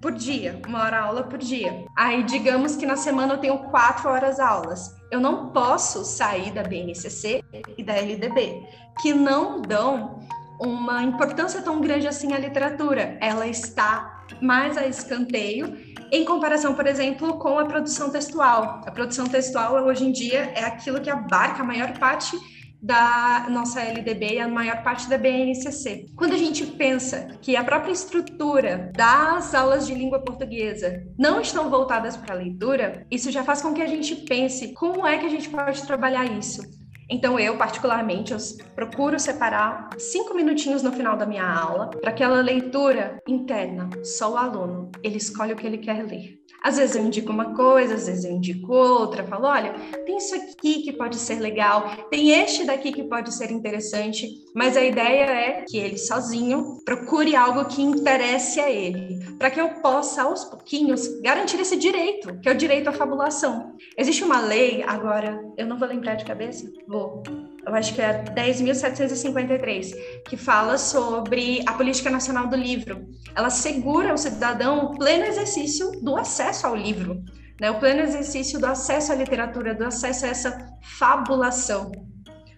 por 0.00 0.12
dia, 0.12 0.60
uma 0.66 0.82
hora 0.82 1.00
aula 1.00 1.22
por 1.22 1.38
dia. 1.38 1.84
Aí, 1.96 2.22
digamos 2.24 2.76
que 2.76 2.86
na 2.86 2.96
semana 2.96 3.34
eu 3.34 3.38
tenho 3.38 3.58
quatro 3.70 4.08
horas 4.08 4.40
aulas. 4.40 4.94
Eu 5.10 5.20
não 5.20 5.50
posso 5.50 6.04
sair 6.04 6.52
da 6.52 6.62
BNCC 6.62 7.42
e 7.76 7.82
da 7.82 7.94
LDB, 7.94 8.62
que 9.00 9.14
não 9.14 9.62
dão 9.62 10.20
uma 10.60 11.02
importância 11.02 11.62
tão 11.62 11.80
grande 11.80 12.08
assim 12.08 12.32
à 12.32 12.38
literatura. 12.38 13.16
Ela 13.20 13.46
está 13.46 14.24
mais 14.40 14.76
a 14.76 14.86
escanteio 14.86 15.76
em 16.10 16.24
comparação, 16.24 16.74
por 16.74 16.86
exemplo, 16.86 17.38
com 17.38 17.58
a 17.58 17.64
produção 17.64 18.10
textual. 18.10 18.82
A 18.86 18.90
produção 18.90 19.26
textual 19.26 19.74
hoje 19.84 20.04
em 20.04 20.12
dia 20.12 20.52
é 20.54 20.64
aquilo 20.64 21.00
que 21.00 21.10
abarca 21.10 21.62
a 21.62 21.66
maior 21.66 21.96
parte 21.98 22.36
da 22.80 23.46
nossa 23.50 23.80
LDB 23.80 24.34
e 24.34 24.38
a 24.38 24.48
maior 24.48 24.82
parte 24.82 25.08
da 25.08 25.18
BNCC. 25.18 26.06
Quando 26.16 26.34
a 26.34 26.38
gente 26.38 26.64
pensa 26.64 27.28
que 27.40 27.56
a 27.56 27.64
própria 27.64 27.92
estrutura 27.92 28.90
das 28.94 29.54
aulas 29.54 29.86
de 29.86 29.94
língua 29.94 30.20
portuguesa 30.20 31.04
não 31.18 31.40
estão 31.40 31.70
voltadas 31.70 32.16
para 32.16 32.34
a 32.34 32.38
leitura, 32.38 33.06
isso 33.10 33.30
já 33.30 33.42
faz 33.42 33.60
com 33.60 33.74
que 33.74 33.82
a 33.82 33.86
gente 33.86 34.14
pense 34.16 34.72
como 34.74 35.06
é 35.06 35.18
que 35.18 35.26
a 35.26 35.30
gente 35.30 35.48
pode 35.48 35.86
trabalhar 35.86 36.24
isso. 36.24 36.62
Então, 37.10 37.38
eu, 37.38 37.56
particularmente, 37.56 38.32
eu 38.32 38.38
procuro 38.74 39.18
separar 39.18 39.88
cinco 39.96 40.34
minutinhos 40.34 40.82
no 40.82 40.92
final 40.92 41.16
da 41.16 41.24
minha 41.24 41.50
aula 41.50 41.88
para 41.88 42.10
aquela 42.10 42.42
leitura 42.42 43.18
interna. 43.26 43.88
Só 44.04 44.32
o 44.32 44.36
aluno, 44.36 44.90
ele 45.02 45.16
escolhe 45.16 45.54
o 45.54 45.56
que 45.56 45.66
ele 45.66 45.78
quer 45.78 46.04
ler. 46.04 46.37
Às 46.62 46.76
vezes 46.76 46.96
eu 46.96 47.04
indico 47.04 47.32
uma 47.32 47.54
coisa, 47.54 47.94
às 47.94 48.06
vezes 48.06 48.24
eu 48.24 48.32
indico 48.32 48.72
outra, 48.72 49.24
falo, 49.24 49.46
olha, 49.46 49.72
tem 50.04 50.16
isso 50.16 50.34
aqui 50.34 50.82
que 50.82 50.92
pode 50.92 51.16
ser 51.16 51.40
legal, 51.40 52.08
tem 52.10 52.30
este 52.30 52.64
daqui 52.64 52.92
que 52.92 53.04
pode 53.04 53.32
ser 53.32 53.50
interessante, 53.50 54.28
mas 54.54 54.76
a 54.76 54.84
ideia 54.84 55.24
é 55.24 55.64
que 55.66 55.78
ele 55.78 55.96
sozinho 55.96 56.78
procure 56.84 57.36
algo 57.36 57.64
que 57.66 57.82
interesse 57.82 58.60
a 58.60 58.70
ele, 58.70 59.18
para 59.38 59.50
que 59.50 59.60
eu 59.60 59.68
possa 59.80 60.22
aos 60.22 60.44
pouquinhos 60.44 61.06
garantir 61.20 61.60
esse 61.60 61.76
direito, 61.76 62.38
que 62.40 62.48
é 62.48 62.52
o 62.52 62.56
direito 62.56 62.88
à 62.88 62.92
fabulação. 62.92 63.76
Existe 63.96 64.24
uma 64.24 64.40
lei, 64.40 64.82
agora, 64.82 65.40
eu 65.56 65.66
não 65.66 65.78
vou 65.78 65.88
lembrar 65.88 66.16
de 66.16 66.24
cabeça, 66.24 66.70
vou 66.86 67.22
eu 67.68 67.74
acho 67.74 67.94
que 67.94 68.00
é 68.00 68.24
10.753, 68.24 70.22
que 70.24 70.36
fala 70.36 70.78
sobre 70.78 71.62
a 71.66 71.74
política 71.74 72.08
nacional 72.10 72.46
do 72.46 72.56
livro. 72.56 73.06
Ela 73.34 73.50
segura 73.50 74.10
ao 74.10 74.18
cidadão 74.18 74.86
o 74.86 74.98
pleno 74.98 75.24
exercício 75.24 75.92
do 76.02 76.16
acesso 76.16 76.66
ao 76.66 76.74
livro, 76.74 77.22
né? 77.60 77.70
o 77.70 77.78
pleno 77.78 78.00
exercício 78.00 78.58
do 78.58 78.66
acesso 78.66 79.12
à 79.12 79.14
literatura, 79.14 79.74
do 79.74 79.84
acesso 79.84 80.24
a 80.24 80.28
essa 80.28 80.58
fabulação. 80.82 81.92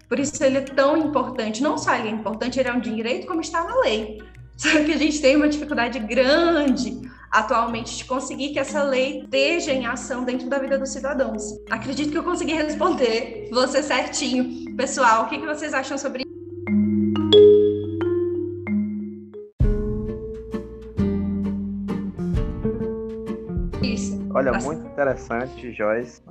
Por 0.09 0.19
isso 0.19 0.43
ele 0.43 0.59
é 0.59 0.63
tão 0.63 0.97
importante. 0.97 1.63
Não 1.63 1.77
só 1.77 1.95
ele 1.95 2.09
é 2.09 2.13
importante, 2.13 2.59
ele 2.59 2.69
é 2.69 2.73
um 2.73 2.81
direito, 2.81 3.27
como 3.27 3.41
está 3.41 3.65
na 3.65 3.81
lei. 3.81 4.23
Só 4.57 4.69
que 4.85 4.93
a 4.93 4.97
gente 4.99 5.23
tem 5.23 5.37
uma 5.37 5.49
dificuldade 5.49 5.99
grande 6.01 7.01
atualmente 7.31 7.97
de 7.97 8.05
conseguir 8.05 8.53
que 8.53 8.59
essa 8.59 8.83
lei 8.83 9.21
esteja 9.21 9.73
em 9.73 9.87
ação 9.87 10.25
dentro 10.25 10.49
da 10.49 10.59
vida 10.59 10.79
dos 10.79 10.91
cidadãos. 10.91 11.43
Acredito 11.71 12.11
que 12.11 12.19
eu 12.19 12.25
consegui 12.25 12.55
responder 12.55 13.49
você 13.53 13.83
certinho. 13.83 14.75
Pessoal, 14.77 15.25
o 15.25 15.29
que, 15.29 15.39
vocês 15.39 15.73
acham 15.73 15.97
sobre 15.97 16.23
isso? 23.83 24.21
Olha, 24.33 24.53
muito 24.53 24.87
interessante, 24.87 25.73
Joyce. 25.73 26.23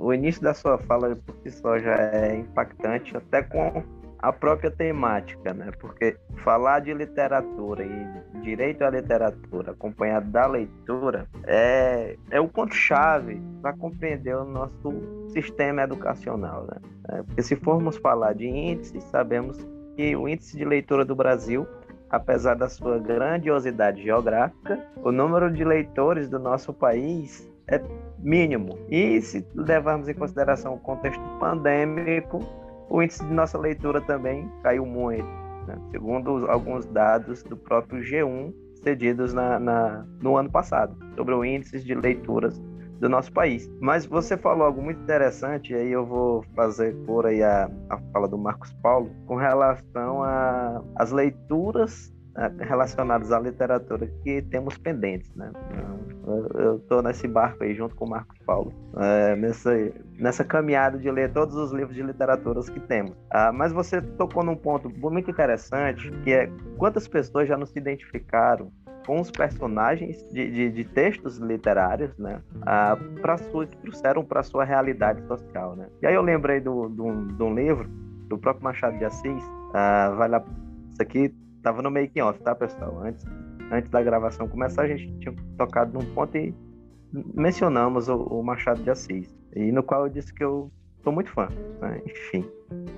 O 0.00 0.14
início 0.14 0.40
da 0.40 0.54
sua 0.54 0.78
fala 0.78 1.16
por 1.16 1.34
si 1.42 1.50
só 1.50 1.78
já 1.78 1.94
é 1.94 2.36
impactante, 2.36 3.16
até 3.16 3.42
com 3.42 3.82
a 4.18 4.32
própria 4.32 4.70
temática, 4.70 5.52
né? 5.52 5.70
Porque 5.80 6.16
falar 6.44 6.80
de 6.80 6.92
literatura 6.92 7.84
e 7.84 8.40
direito 8.40 8.82
à 8.82 8.90
literatura 8.90 9.72
acompanhado 9.72 10.30
da 10.30 10.46
leitura 10.46 11.26
é, 11.44 12.16
é 12.30 12.40
o 12.40 12.48
ponto-chave 12.48 13.40
para 13.60 13.72
compreender 13.74 14.36
o 14.36 14.44
nosso 14.44 15.28
sistema 15.28 15.82
educacional, 15.82 16.66
né? 16.66 16.76
É, 17.10 17.22
porque 17.22 17.42
se 17.42 17.56
formos 17.56 17.96
falar 17.96 18.32
de 18.32 18.46
índice, 18.46 19.00
sabemos 19.00 19.58
que 19.96 20.16
o 20.16 20.28
índice 20.28 20.56
de 20.56 20.64
leitura 20.64 21.04
do 21.04 21.14
Brasil 21.14 21.66
apesar 22.10 22.54
da 22.54 22.68
sua 22.68 22.98
grandiosidade 22.98 24.02
geográfica, 24.02 24.78
o 25.02 25.10
número 25.10 25.50
de 25.50 25.64
leitores 25.64 26.28
do 26.28 26.38
nosso 26.38 26.72
país 26.72 27.50
é 27.68 27.80
mínimo. 28.18 28.78
E 28.88 29.20
se 29.20 29.46
levarmos 29.54 30.08
em 30.08 30.14
consideração 30.14 30.74
o 30.74 30.78
contexto 30.78 31.22
pandêmico, 31.38 32.40
o 32.88 33.02
índice 33.02 33.24
de 33.24 33.32
nossa 33.32 33.58
leitura 33.58 34.00
também 34.00 34.50
caiu 34.62 34.86
muito, 34.86 35.26
né? 35.66 35.76
segundo 35.90 36.50
alguns 36.50 36.86
dados 36.86 37.42
do 37.42 37.56
próprio 37.56 38.00
G1 38.00 38.54
cedidos 38.82 39.32
na, 39.32 39.58
na, 39.58 40.06
no 40.22 40.36
ano 40.36 40.50
passado, 40.50 40.96
sobre 41.16 41.34
o 41.34 41.44
índice 41.44 41.80
de 41.80 41.94
leituras 41.94 42.62
do 43.00 43.08
nosso 43.08 43.32
país. 43.32 43.68
Mas 43.80 44.06
você 44.06 44.36
falou 44.36 44.64
algo 44.66 44.80
muito 44.80 45.00
interessante, 45.00 45.72
e 45.72 45.76
aí 45.76 45.90
eu 45.90 46.06
vou 46.06 46.42
fazer 46.54 46.94
por 47.04 47.26
aí 47.26 47.42
a, 47.42 47.70
a 47.90 47.98
fala 48.12 48.28
do 48.28 48.38
Marcos 48.38 48.72
Paulo, 48.82 49.10
com 49.26 49.36
relação 49.36 50.22
às 50.94 51.10
leituras 51.10 52.14
relacionadas 52.60 53.32
à 53.32 53.40
literatura 53.40 54.06
que 54.22 54.42
temos 54.42 54.76
pendentes, 54.76 55.34
né? 55.34 55.50
Eu 56.54 56.76
estou 56.76 57.02
nesse 57.02 57.26
barco 57.28 57.62
aí 57.62 57.74
junto 57.74 57.94
com 57.94 58.04
o 58.04 58.10
Marcos 58.10 58.36
Paulo, 58.44 58.72
é, 58.96 59.36
nessa, 59.36 59.70
nessa 60.18 60.44
caminhada 60.44 60.98
de 60.98 61.10
ler 61.10 61.32
todos 61.32 61.54
os 61.54 61.72
livros 61.72 61.94
de 61.94 62.02
literaturas 62.02 62.68
que 62.68 62.80
temos. 62.80 63.16
Ah, 63.30 63.52
mas 63.52 63.72
você 63.72 64.02
tocou 64.02 64.44
num 64.44 64.56
ponto 64.56 64.90
muito 64.90 65.30
interessante, 65.30 66.10
que 66.24 66.32
é 66.32 66.50
quantas 66.76 67.06
pessoas 67.06 67.48
já 67.48 67.56
não 67.56 67.64
se 67.64 67.78
identificaram 67.78 68.72
com 69.06 69.20
os 69.20 69.30
personagens 69.30 70.20
de, 70.32 70.50
de, 70.50 70.70
de 70.70 70.84
textos 70.84 71.38
literários, 71.38 72.18
né, 72.18 72.42
ah, 72.62 72.98
para 73.22 73.38
sua 73.38 73.64
que 73.64 73.76
trouxeram 73.78 74.24
para 74.24 74.42
sua 74.42 74.64
realidade 74.64 75.24
social, 75.28 75.76
né. 75.76 75.86
E 76.02 76.06
aí 76.08 76.14
eu 76.14 76.22
lembrei 76.22 76.60
do, 76.60 76.88
do, 76.88 77.28
de 77.28 77.42
um 77.42 77.54
livro 77.54 77.88
do 78.28 78.36
próprio 78.36 78.64
Machado 78.64 78.98
de 78.98 79.04
Assis, 79.04 79.42
ah, 79.72 80.12
vai 80.16 80.28
lá, 80.28 80.44
isso 80.90 81.00
aqui 81.00 81.32
Tava 81.66 81.82
no 81.82 81.90
making 81.90 82.20
off, 82.20 82.40
tá, 82.42 82.54
pessoal? 82.54 83.00
Antes, 83.00 83.26
antes 83.72 83.90
da 83.90 84.00
gravação 84.00 84.46
começar, 84.46 84.82
a 84.82 84.86
gente 84.86 85.12
tinha 85.18 85.34
tocado 85.58 85.98
num 85.98 86.14
ponto 86.14 86.38
e 86.38 86.54
mencionamos 87.34 88.08
o, 88.08 88.16
o 88.22 88.40
Machado 88.40 88.80
de 88.84 88.88
Assis, 88.88 89.36
e 89.52 89.72
no 89.72 89.82
qual 89.82 90.06
eu 90.06 90.08
disse 90.08 90.32
que 90.32 90.44
eu 90.44 90.70
sou 91.02 91.12
muito 91.12 91.28
fã, 91.28 91.48
né? 91.80 92.00
enfim. 92.06 92.48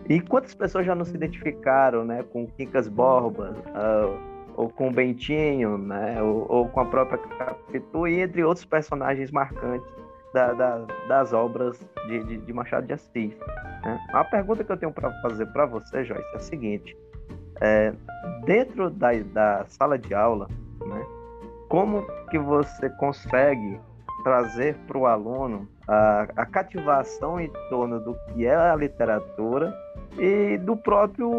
E 0.06 0.20
quantas 0.20 0.54
pessoas 0.54 0.84
já 0.84 0.94
não 0.94 1.06
se 1.06 1.16
identificaram, 1.16 2.04
né, 2.04 2.22
com 2.24 2.46
Quincas 2.46 2.88
Borba, 2.88 3.54
uh, 3.68 4.18
ou 4.54 4.68
com 4.68 4.92
Bentinho, 4.92 5.78
né, 5.78 6.22
ou, 6.22 6.44
ou, 6.50 6.68
com 6.68 6.80
a 6.80 6.84
própria 6.84 7.16
Capitu, 7.16 8.06
e 8.06 8.20
entre 8.20 8.44
outros 8.44 8.66
personagens 8.66 9.30
marcantes 9.30 9.90
da, 10.34 10.52
da, 10.52 10.84
das 11.08 11.32
obras 11.32 11.80
de, 12.06 12.22
de, 12.22 12.36
de, 12.36 12.52
Machado 12.52 12.86
de 12.86 12.92
Assis. 12.92 13.34
Né? 13.82 13.98
A 14.12 14.22
pergunta 14.24 14.62
que 14.62 14.70
eu 14.70 14.76
tenho 14.76 14.92
para 14.92 15.10
fazer 15.22 15.46
para 15.46 15.64
você, 15.64 16.04
Joyce, 16.04 16.34
é 16.34 16.36
a 16.36 16.40
seguinte: 16.40 16.94
é, 17.60 17.92
dentro 18.44 18.90
da, 18.90 19.12
da 19.32 19.64
sala 19.68 19.98
de 19.98 20.14
aula, 20.14 20.48
né, 20.84 21.06
como 21.68 22.06
que 22.30 22.38
você 22.38 22.88
consegue 22.90 23.80
trazer 24.22 24.74
para 24.86 24.98
o 24.98 25.06
aluno 25.06 25.68
a, 25.86 26.26
a, 26.36 26.46
cativação 26.46 27.40
em 27.40 27.50
torno 27.70 28.00
do 28.00 28.14
que 28.26 28.46
é 28.46 28.54
a 28.54 28.74
literatura 28.74 29.72
e 30.18 30.58
do 30.58 30.76
próprio 30.76 31.30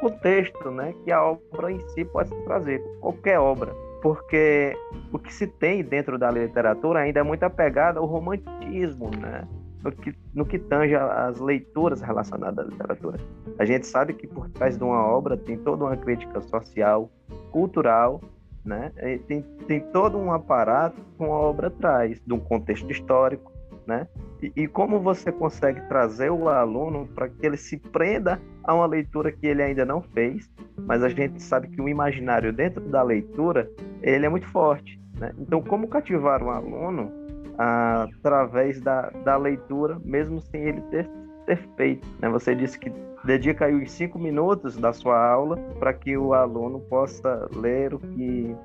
contexto, 0.00 0.70
né, 0.70 0.94
que 1.04 1.12
a 1.12 1.22
obra 1.22 1.70
em 1.70 1.80
si 1.90 2.04
pode 2.04 2.30
trazer, 2.44 2.82
qualquer 3.00 3.38
obra, 3.38 3.72
porque 4.02 4.76
o 5.12 5.18
que 5.18 5.32
se 5.32 5.46
tem 5.46 5.82
dentro 5.82 6.18
da 6.18 6.30
literatura 6.30 7.00
ainda 7.00 7.20
é 7.20 7.22
muito 7.22 7.44
apegado 7.44 7.98
ao 7.98 8.06
romantismo, 8.06 9.10
né? 9.16 9.46
No 9.82 9.92
que, 9.92 10.14
no 10.34 10.44
que 10.44 10.58
tange 10.58 10.94
as 10.94 11.38
leituras 11.38 12.00
relacionadas 12.00 12.66
à 12.66 12.68
literatura. 12.68 13.18
A 13.58 13.64
gente 13.64 13.86
sabe 13.86 14.14
que 14.14 14.26
por 14.26 14.48
trás 14.50 14.76
de 14.76 14.84
uma 14.84 15.06
obra 15.06 15.36
tem 15.36 15.58
toda 15.58 15.84
uma 15.84 15.96
crítica 15.96 16.40
social, 16.40 17.10
cultural, 17.50 18.20
né? 18.64 18.92
Tem, 19.26 19.42
tem 19.66 19.80
todo 19.92 20.16
um 20.18 20.32
aparato 20.32 20.96
que 21.16 21.24
uma 21.24 21.34
obra 21.34 21.70
traz, 21.70 22.20
de 22.24 22.32
um 22.32 22.38
contexto 22.38 22.90
histórico, 22.90 23.52
né? 23.86 24.06
E, 24.40 24.52
e 24.56 24.68
como 24.68 25.00
você 25.00 25.32
consegue 25.32 25.80
trazer 25.88 26.30
o 26.30 26.48
aluno 26.48 27.06
para 27.14 27.28
que 27.28 27.44
ele 27.44 27.56
se 27.56 27.76
prenda 27.76 28.40
a 28.64 28.74
uma 28.74 28.86
leitura 28.86 29.32
que 29.32 29.46
ele 29.46 29.62
ainda 29.62 29.84
não 29.84 30.00
fez, 30.00 30.50
mas 30.86 31.02
a 31.02 31.08
gente 31.08 31.42
sabe 31.42 31.68
que 31.68 31.80
o 31.80 31.88
imaginário 31.88 32.52
dentro 32.52 32.80
da 32.80 33.02
leitura 33.02 33.68
ele 34.00 34.26
é 34.26 34.28
muito 34.28 34.46
forte. 34.48 35.00
Né? 35.18 35.32
Então, 35.38 35.62
como 35.62 35.88
cativar 35.88 36.42
um 36.42 36.50
aluno 36.50 37.12
através 37.58 38.80
da, 38.80 39.10
da 39.24 39.36
leitura, 39.36 39.98
mesmo 40.04 40.40
sem 40.40 40.62
ele 40.62 40.80
ter, 40.82 41.08
ter 41.46 41.58
feito. 41.76 42.06
Né? 42.20 42.28
Você 42.28 42.54
disse 42.54 42.78
que 42.78 42.92
dedica 43.24 43.66
aí 43.66 43.74
os 43.74 43.90
cinco 43.90 44.18
minutos 44.18 44.76
da 44.76 44.92
sua 44.92 45.18
aula 45.18 45.56
para 45.78 45.92
que 45.92 46.16
o 46.16 46.34
aluno 46.34 46.80
possa 46.80 47.48
ler 47.54 47.94
o 47.94 47.98
que, 47.98 48.56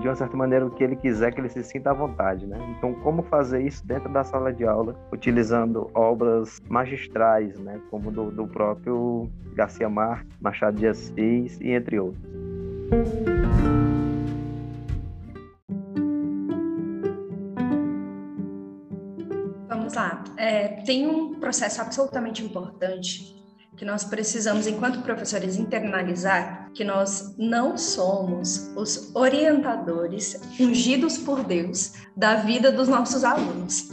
de 0.00 0.08
uma 0.08 0.14
certa 0.14 0.36
maneira, 0.36 0.66
o 0.66 0.70
que 0.70 0.82
ele 0.82 0.96
quiser, 0.96 1.32
que 1.32 1.40
ele 1.40 1.48
se 1.48 1.62
sinta 1.62 1.90
à 1.90 1.94
vontade. 1.94 2.46
Né? 2.46 2.58
Então, 2.76 2.92
como 2.94 3.22
fazer 3.22 3.62
isso 3.62 3.86
dentro 3.86 4.08
da 4.12 4.24
sala 4.24 4.52
de 4.52 4.64
aula, 4.64 4.96
utilizando 5.12 5.90
obras 5.94 6.60
magistrais, 6.68 7.58
né? 7.60 7.80
como 7.90 8.10
do, 8.10 8.30
do 8.30 8.46
próprio 8.46 9.28
Garcia 9.54 9.88
Marques, 9.88 10.36
Machado 10.40 10.76
de 10.76 10.86
Assis 10.86 11.60
e 11.60 11.70
entre 11.70 12.00
outros. 12.00 12.30
É, 20.36 20.82
tem 20.84 21.06
um 21.06 21.34
processo 21.34 21.80
absolutamente 21.80 22.44
importante 22.44 23.40
que 23.76 23.84
nós 23.84 24.04
precisamos, 24.04 24.66
enquanto 24.66 25.00
professores, 25.00 25.56
internalizar 25.56 26.70
que 26.74 26.84
nós 26.84 27.34
não 27.38 27.78
somos 27.78 28.70
os 28.76 29.10
orientadores 29.14 30.38
ungidos 30.60 31.16
por 31.16 31.42
Deus 31.42 31.94
da 32.14 32.34
vida 32.34 32.70
dos 32.70 32.88
nossos 32.88 33.24
alunos. 33.24 33.88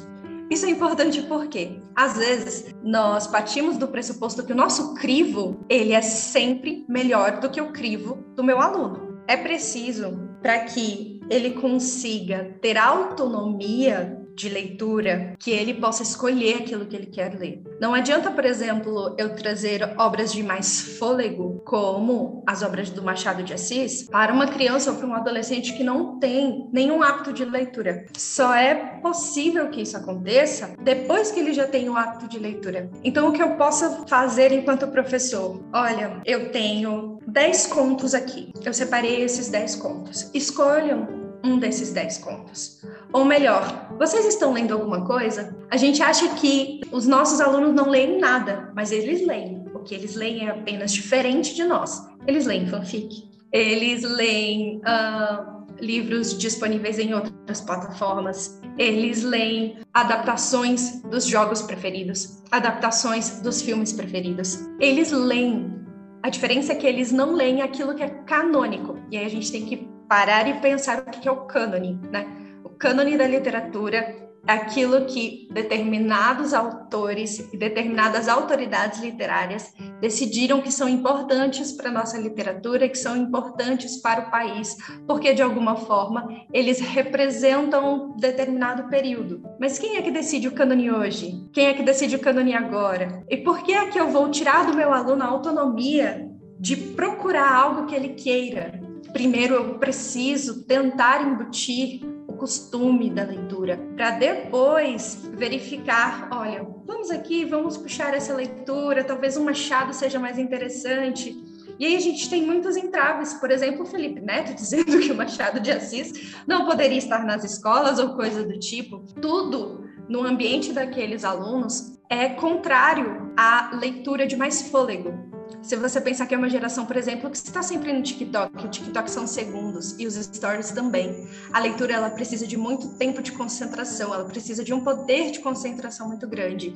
Isso 0.49 0.65
é 0.65 0.69
importante 0.69 1.21
porque, 1.21 1.79
às 1.95 2.17
vezes, 2.17 2.75
nós 2.83 3.27
partimos 3.27 3.77
do 3.77 3.87
pressuposto 3.87 4.45
que 4.45 4.51
o 4.51 4.57
nosso 4.57 4.93
crivo, 4.95 5.65
ele 5.69 5.93
é 5.93 6.01
sempre 6.01 6.85
melhor 6.89 7.39
do 7.39 7.49
que 7.49 7.61
o 7.61 7.71
crivo 7.71 8.23
do 8.35 8.43
meu 8.43 8.59
aluno. 8.59 9.19
É 9.25 9.37
preciso, 9.37 10.19
para 10.41 10.59
que 10.65 11.21
ele 11.29 11.51
consiga 11.51 12.57
ter 12.61 12.77
autonomia 12.77 14.26
de 14.37 14.49
leitura 14.49 15.35
que 15.39 15.49
ele 15.49 15.73
possa 15.73 16.03
escolher 16.03 16.59
aquilo 16.59 16.85
que 16.85 16.95
ele 16.95 17.07
quer 17.07 17.33
ler. 17.33 17.63
Não 17.81 17.93
adianta, 17.93 18.29
por 18.29 18.45
exemplo, 18.45 19.15
eu 19.17 19.35
trazer 19.35 19.95
obras 19.97 20.31
de 20.31 20.43
mais 20.43 20.97
fôlego, 20.99 21.59
como 21.65 22.43
as 22.45 22.61
obras 22.61 22.91
do 22.91 23.01
Machado 23.01 23.41
de 23.41 23.53
Assis, 23.53 24.03
para 24.03 24.31
uma 24.31 24.47
criança 24.47 24.91
ou 24.91 24.97
para 24.97 25.07
um 25.07 25.15
adolescente 25.15 25.73
que 25.73 25.83
não 25.83 26.19
tem 26.19 26.69
nenhum 26.71 27.01
hábito 27.01 27.33
de 27.33 27.43
leitura. 27.43 28.05
Só 28.15 28.53
é 28.53 28.75
possível 29.01 29.69
que 29.69 29.81
isso 29.81 29.97
aconteça 29.97 30.75
depois 30.79 31.31
que 31.31 31.39
ele 31.39 31.53
já 31.53 31.65
tem 31.65 31.89
o 31.89 31.97
hábito 31.97 32.27
de 32.27 32.37
leitura. 32.37 32.91
Então, 33.03 33.29
o 33.29 33.33
que 33.33 33.41
eu 33.41 33.55
posso 33.55 34.05
fazer 34.07 34.51
enquanto 34.51 34.87
professor? 34.89 35.63
Olha, 35.73 36.21
eu 36.25 36.51
tenho 36.51 37.19
10 37.27 37.67
contos 37.67 38.13
aqui. 38.13 38.53
Eu 38.63 38.73
separei 38.73 39.23
esses 39.23 39.49
10 39.49 39.75
contos. 39.75 40.29
Escolham 40.33 41.07
um 41.43 41.57
desses 41.57 41.91
10 41.91 42.17
contos. 42.19 42.81
Ou 43.13 43.23
melhor, 43.23 43.87
vocês 43.97 44.25
estão 44.25 44.53
lendo 44.53 44.73
alguma 44.73 45.05
coisa? 45.05 45.55
A 45.71 45.77
gente 45.77 46.01
acha 46.01 46.27
que 46.35 46.81
os 46.91 47.07
nossos 47.07 47.39
alunos 47.39 47.73
não 47.73 47.89
leem 47.89 48.19
nada, 48.19 48.71
mas 48.75 48.91
eles 48.91 49.25
leem. 49.25 49.65
O 49.73 49.79
que 49.79 49.95
eles 49.95 50.15
leem 50.15 50.47
é 50.47 50.51
apenas 50.51 50.91
diferente 50.93 51.55
de 51.55 51.63
nós. 51.63 52.05
Eles 52.25 52.45
leem 52.45 52.67
fanfic, 52.67 53.29
eles 53.51 54.03
leem 54.03 54.77
uh, 54.79 55.65
livros 55.79 56.37
disponíveis 56.37 56.99
em 56.99 57.13
outras 57.13 57.61
plataformas, 57.61 58.61
eles 58.77 59.23
leem 59.23 59.77
adaptações 59.93 61.01
dos 61.03 61.25
jogos 61.25 61.61
preferidos, 61.61 62.43
adaptações 62.51 63.39
dos 63.39 63.61
filmes 63.61 63.93
preferidos. 63.93 64.67
Eles 64.79 65.11
leem. 65.11 65.75
A 66.23 66.29
diferença 66.29 66.73
é 66.73 66.75
que 66.75 66.85
eles 66.85 67.11
não 67.11 67.33
leem 67.33 67.61
aquilo 67.61 67.95
que 67.95 68.03
é 68.03 68.09
canônico. 68.09 68.97
E 69.09 69.17
aí 69.17 69.25
a 69.25 69.29
gente 69.29 69.51
tem 69.51 69.65
que 69.65 69.87
parar 70.09 70.47
e 70.47 70.59
pensar 70.59 70.99
o 70.99 71.05
que 71.05 71.27
é 71.27 71.31
o 71.31 71.45
cânone, 71.45 71.99
né? 72.11 72.46
Cânone 72.77 73.17
da 73.17 73.27
literatura 73.27 74.27
aquilo 74.47 75.05
que 75.05 75.49
determinados 75.51 76.53
autores 76.53 77.39
e 77.51 77.57
determinadas 77.57 78.29
autoridades 78.29 79.01
literárias 79.01 79.73
decidiram 79.99 80.61
que 80.61 80.71
são 80.71 80.87
importantes 80.87 81.73
para 81.73 81.89
a 81.89 81.91
nossa 81.91 82.17
literatura, 82.17 82.87
que 82.87 82.97
são 82.97 83.17
importantes 83.17 83.97
para 83.97 84.27
o 84.27 84.31
país, 84.31 84.77
porque 85.05 85.33
de 85.33 85.41
alguma 85.41 85.75
forma 85.75 86.27
eles 86.53 86.79
representam 86.79 88.13
um 88.13 88.17
determinado 88.17 88.89
período. 88.89 89.43
Mas 89.59 89.77
quem 89.77 89.97
é 89.97 90.01
que 90.01 90.11
decide 90.11 90.47
o 90.47 90.53
cânone 90.53 90.89
hoje? 90.89 91.49
Quem 91.51 91.67
é 91.67 91.73
que 91.73 91.83
decide 91.83 92.15
o 92.15 92.21
cânone 92.21 92.53
agora? 92.53 93.23
E 93.29 93.37
por 93.37 93.61
que 93.63 93.73
é 93.73 93.87
que 93.87 93.99
eu 93.99 94.09
vou 94.09 94.31
tirar 94.31 94.65
do 94.65 94.75
meu 94.75 94.93
aluno 94.93 95.23
a 95.23 95.27
autonomia 95.27 96.25
de 96.59 96.75
procurar 96.75 97.53
algo 97.53 97.85
que 97.85 97.93
ele 97.93 98.09
queira, 98.09 98.79
primeiro 99.11 99.55
eu 99.55 99.77
preciso 99.77 100.65
tentar 100.65 101.21
embutir 101.21 102.01
costume 102.37 103.09
da 103.09 103.23
leitura, 103.23 103.77
para 103.95 104.11
depois 104.11 105.27
verificar, 105.33 106.29
olha, 106.31 106.65
vamos 106.85 107.11
aqui, 107.11 107.43
vamos 107.45 107.77
puxar 107.77 108.13
essa 108.13 108.33
leitura, 108.33 109.03
talvez 109.03 109.35
um 109.35 109.43
machado 109.43 109.93
seja 109.93 110.19
mais 110.19 110.37
interessante. 110.37 111.35
E 111.79 111.85
aí 111.85 111.95
a 111.95 111.99
gente 111.99 112.29
tem 112.29 112.43
muitos 112.43 112.75
entraves, 112.75 113.33
por 113.35 113.51
exemplo, 113.51 113.83
o 113.83 113.85
Felipe 113.85 114.19
Neto 114.19 114.53
dizendo 114.55 114.99
que 114.99 115.11
o 115.11 115.15
Machado 115.15 115.59
de 115.59 115.71
Assis 115.71 116.35
não 116.47 116.65
poderia 116.65 116.97
estar 116.97 117.23
nas 117.25 117.43
escolas 117.43 117.99
ou 117.99 118.15
coisa 118.15 118.43
do 118.43 118.57
tipo. 118.57 118.99
Tudo 119.21 119.87
no 120.07 120.23
ambiente 120.23 120.71
daqueles 120.71 121.23
alunos 121.23 121.97
é 122.09 122.29
contrário 122.29 123.33
à 123.35 123.75
leitura 123.75 124.25
de 124.25 124.37
mais 124.37 124.69
fôlego, 124.69 125.26
se 125.61 125.75
você 125.75 125.99
pensar 125.99 126.25
que 126.25 126.33
é 126.33 126.37
uma 126.37 126.49
geração, 126.49 126.85
por 126.85 126.95
exemplo, 126.95 127.29
que 127.29 127.37
está 127.37 127.61
sempre 127.61 127.91
no 127.91 128.01
TikTok, 128.01 128.65
o 128.65 128.69
TikTok 128.69 129.09
são 129.11 129.27
segundos 129.27 129.99
e 129.99 130.07
os 130.07 130.15
stories 130.15 130.71
também. 130.71 131.27
A 131.51 131.59
leitura 131.59 131.93
ela 131.93 132.09
precisa 132.09 132.47
de 132.47 132.55
muito 132.55 132.97
tempo 132.97 133.21
de 133.21 133.31
concentração, 133.31 134.13
ela 134.13 134.25
precisa 134.25 134.63
de 134.63 134.73
um 134.73 134.83
poder 134.83 135.31
de 135.31 135.39
concentração 135.39 136.07
muito 136.07 136.27
grande, 136.27 136.73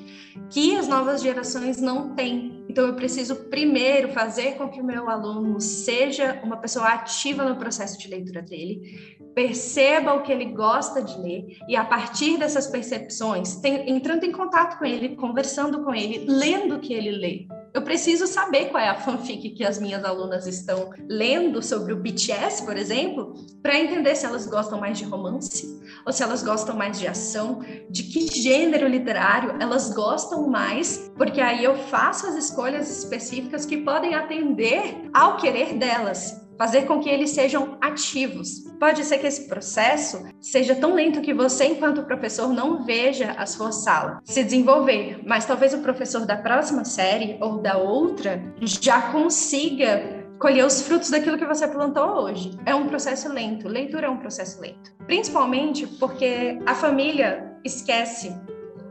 que 0.50 0.76
as 0.76 0.88
novas 0.88 1.22
gerações 1.22 1.80
não 1.80 2.16
têm. 2.16 2.66
Então 2.68 2.86
eu 2.86 2.96
preciso 2.96 3.36
primeiro 3.50 4.10
fazer 4.10 4.56
com 4.58 4.68
que 4.70 4.82
o 4.82 4.84
meu 4.84 5.10
aluno 5.10 5.60
seja 5.62 6.42
uma 6.44 6.58
pessoa 6.58 6.88
ativa 6.88 7.44
no 7.44 7.56
processo 7.56 7.98
de 7.98 8.08
leitura 8.08 8.42
dele, 8.42 9.18
perceba 9.34 10.14
o 10.14 10.22
que 10.22 10.32
ele 10.32 10.46
gosta 10.46 11.02
de 11.02 11.18
ler 11.18 11.58
e 11.68 11.76
a 11.76 11.86
partir 11.86 12.38
dessas 12.38 12.68
percepções, 12.68 13.56
tem, 13.56 13.90
entrando 13.90 14.26
em 14.26 14.32
contato 14.32 14.78
com 14.78 14.86
ele, 14.86 15.16
conversando 15.16 15.84
com 15.84 15.94
ele, 15.94 16.26
lendo 16.28 16.76
o 16.76 16.80
que 16.80 16.94
ele 16.94 17.12
lê 17.12 17.61
eu 17.74 17.82
preciso 17.82 18.28
saber 18.28 18.66
qual 18.66 18.84
é 18.84 18.90
a 18.90 18.96
fanfic 18.96 19.52
que 19.52 19.64
as 19.64 19.80
minhas 19.80 20.04
alunas 20.04 20.46
estão 20.46 20.92
lendo 21.08 21.62
sobre 21.62 21.94
o 21.94 21.98
BTS, 21.98 22.66
por 22.66 22.76
exemplo, 22.76 23.34
para 23.62 23.80
entender 23.80 24.16
se 24.16 24.26
elas 24.26 24.46
gostam 24.46 24.80
mais 24.80 24.98
de 24.98 25.06
romance 25.06 25.80
ou 26.06 26.12
se 26.12 26.22
elas 26.22 26.44
gostam 26.44 26.76
mais 26.76 27.00
de 27.00 27.08
ação, 27.08 27.62
de 27.90 28.04
que 28.04 28.28
gênero 28.28 28.88
literário 28.88 29.56
elas 29.60 29.94
gostam 29.94 30.48
mais, 30.48 31.12
porque 31.18 31.40
aí 31.40 31.64
eu 31.64 31.76
faço 31.76 32.28
as 32.28 32.36
escolhas 32.36 32.90
específicas 32.90 33.66
que 33.66 33.78
podem 33.78 34.16
atender 34.16 35.10
ao 35.14 35.38
querer 35.38 35.78
delas 35.78 36.42
fazer 36.58 36.84
com 36.84 37.00
que 37.00 37.10
eles 37.10 37.32
sejam 37.32 37.78
ativos. 37.82 38.72
Pode 38.80 39.04
ser 39.04 39.18
que 39.18 39.28
esse 39.28 39.48
processo 39.48 40.24
seja 40.40 40.76
tão 40.76 40.94
lento 40.94 41.22
que 41.22 41.34
você, 41.34 41.66
enquanto 41.66 42.04
professor, 42.04 42.50
não 42.50 42.86
veja 42.86 43.32
a 43.32 43.46
sua 43.46 43.72
sala 43.72 44.20
se 44.24 44.44
desenvolver, 44.44 45.22
mas 45.26 45.46
talvez 45.46 45.74
o 45.74 45.80
professor 45.80 46.26
da 46.26 46.38
próxima 46.38 46.86
série 46.86 47.38
ou 47.42 47.60
da 47.60 47.78
outra 47.78 48.42
já 48.62 49.12
consiga 49.12 50.22
colher 50.40 50.66
os 50.66 50.82
frutos 50.82 51.12
daquilo 51.12 51.38
que 51.38 51.46
você 51.46 51.68
plantou 51.68 52.24
hoje. 52.24 52.58
É 52.66 52.74
um 52.74 52.88
processo 52.88 53.32
lento, 53.32 53.68
leitura 53.68 54.08
é 54.08 54.10
um 54.10 54.18
processo 54.18 54.60
lento. 54.60 54.92
Principalmente 55.06 55.86
porque 55.86 56.60
a 56.66 56.74
família 56.74 57.56
esquece 57.64 58.36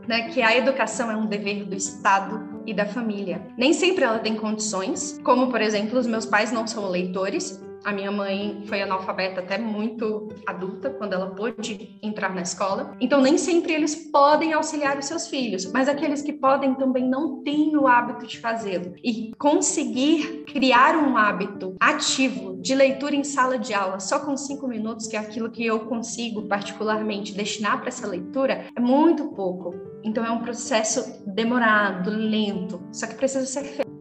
né, 0.07 0.29
que 0.29 0.41
a 0.41 0.57
educação 0.57 1.11
é 1.11 1.15
um 1.15 1.25
dever 1.25 1.65
do 1.65 1.75
Estado 1.75 2.50
e 2.65 2.73
da 2.73 2.85
família. 2.85 3.41
Nem 3.57 3.73
sempre 3.73 4.03
ela 4.03 4.19
tem 4.19 4.35
condições, 4.35 5.19
como 5.23 5.49
por 5.49 5.61
exemplo, 5.61 5.99
os 5.99 6.07
meus 6.07 6.25
pais 6.25 6.51
não 6.51 6.65
são 6.67 6.89
leitores, 6.89 7.61
a 7.83 7.91
minha 7.91 8.11
mãe 8.11 8.63
foi 8.65 8.81
analfabeta 8.81 9.41
até 9.41 9.57
muito 9.57 10.29
adulta, 10.45 10.89
quando 10.89 11.13
ela 11.13 11.31
pôde 11.31 11.97
entrar 12.01 12.33
na 12.33 12.41
escola. 12.41 12.95
Então, 12.99 13.21
nem 13.21 13.37
sempre 13.37 13.73
eles 13.73 13.95
podem 14.11 14.53
auxiliar 14.53 14.97
os 14.97 15.05
seus 15.05 15.27
filhos, 15.27 15.71
mas 15.71 15.87
aqueles 15.87 16.21
que 16.21 16.33
podem 16.33 16.75
também 16.75 17.07
não 17.07 17.43
têm 17.43 17.75
o 17.75 17.87
hábito 17.87 18.25
de 18.25 18.39
fazê-lo. 18.39 18.93
E 19.03 19.31
conseguir 19.37 20.43
criar 20.45 20.95
um 20.95 21.17
hábito 21.17 21.75
ativo 21.79 22.59
de 22.61 22.75
leitura 22.75 23.15
em 23.15 23.23
sala 23.23 23.57
de 23.57 23.73
aula, 23.73 23.99
só 23.99 24.19
com 24.19 24.35
cinco 24.37 24.67
minutos, 24.67 25.07
que 25.07 25.15
é 25.15 25.19
aquilo 25.19 25.49
que 25.49 25.65
eu 25.65 25.79
consigo 25.81 26.43
particularmente 26.43 27.33
destinar 27.33 27.79
para 27.79 27.87
essa 27.87 28.07
leitura, 28.07 28.65
é 28.75 28.79
muito 28.79 29.29
pouco. 29.29 29.73
Então, 30.03 30.25
é 30.25 30.31
um 30.31 30.39
processo 30.39 31.23
demorado, 31.25 32.09
lento, 32.09 32.81
só 32.91 33.07
que 33.07 33.15
precisa 33.15 33.45
ser 33.45 33.63
feito. 33.63 34.00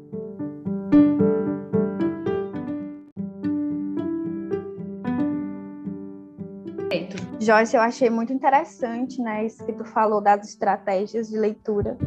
Joyce, 7.51 7.75
eu 7.75 7.83
achei 7.83 8.09
muito 8.09 8.33
interessante, 8.33 9.21
né, 9.21 9.45
isso 9.45 9.67
que 9.67 9.73
tu 9.73 9.85
falou 9.85 10.21
das 10.21 10.49
estratégias 10.49 11.29
de 11.29 11.37
leitura, 11.37 11.99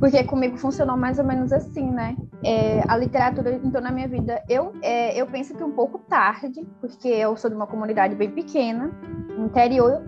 porque 0.00 0.24
comigo 0.24 0.56
funcionou 0.56 0.96
mais 0.96 1.18
ou 1.18 1.26
menos 1.26 1.52
assim, 1.52 1.90
né? 1.90 2.16
É, 2.42 2.82
a 2.88 2.96
literatura 2.96 3.52
entrou 3.52 3.82
na 3.82 3.90
minha 3.90 4.08
vida. 4.08 4.42
Eu, 4.48 4.72
é, 4.80 5.20
eu 5.20 5.26
penso 5.26 5.54
que 5.54 5.62
um 5.62 5.72
pouco 5.72 5.98
tarde, 5.98 6.66
porque 6.80 7.06
eu 7.06 7.36
sou 7.36 7.50
de 7.50 7.56
uma 7.56 7.66
comunidade 7.66 8.14
bem 8.14 8.30
pequena, 8.30 8.90
interior, 9.36 10.02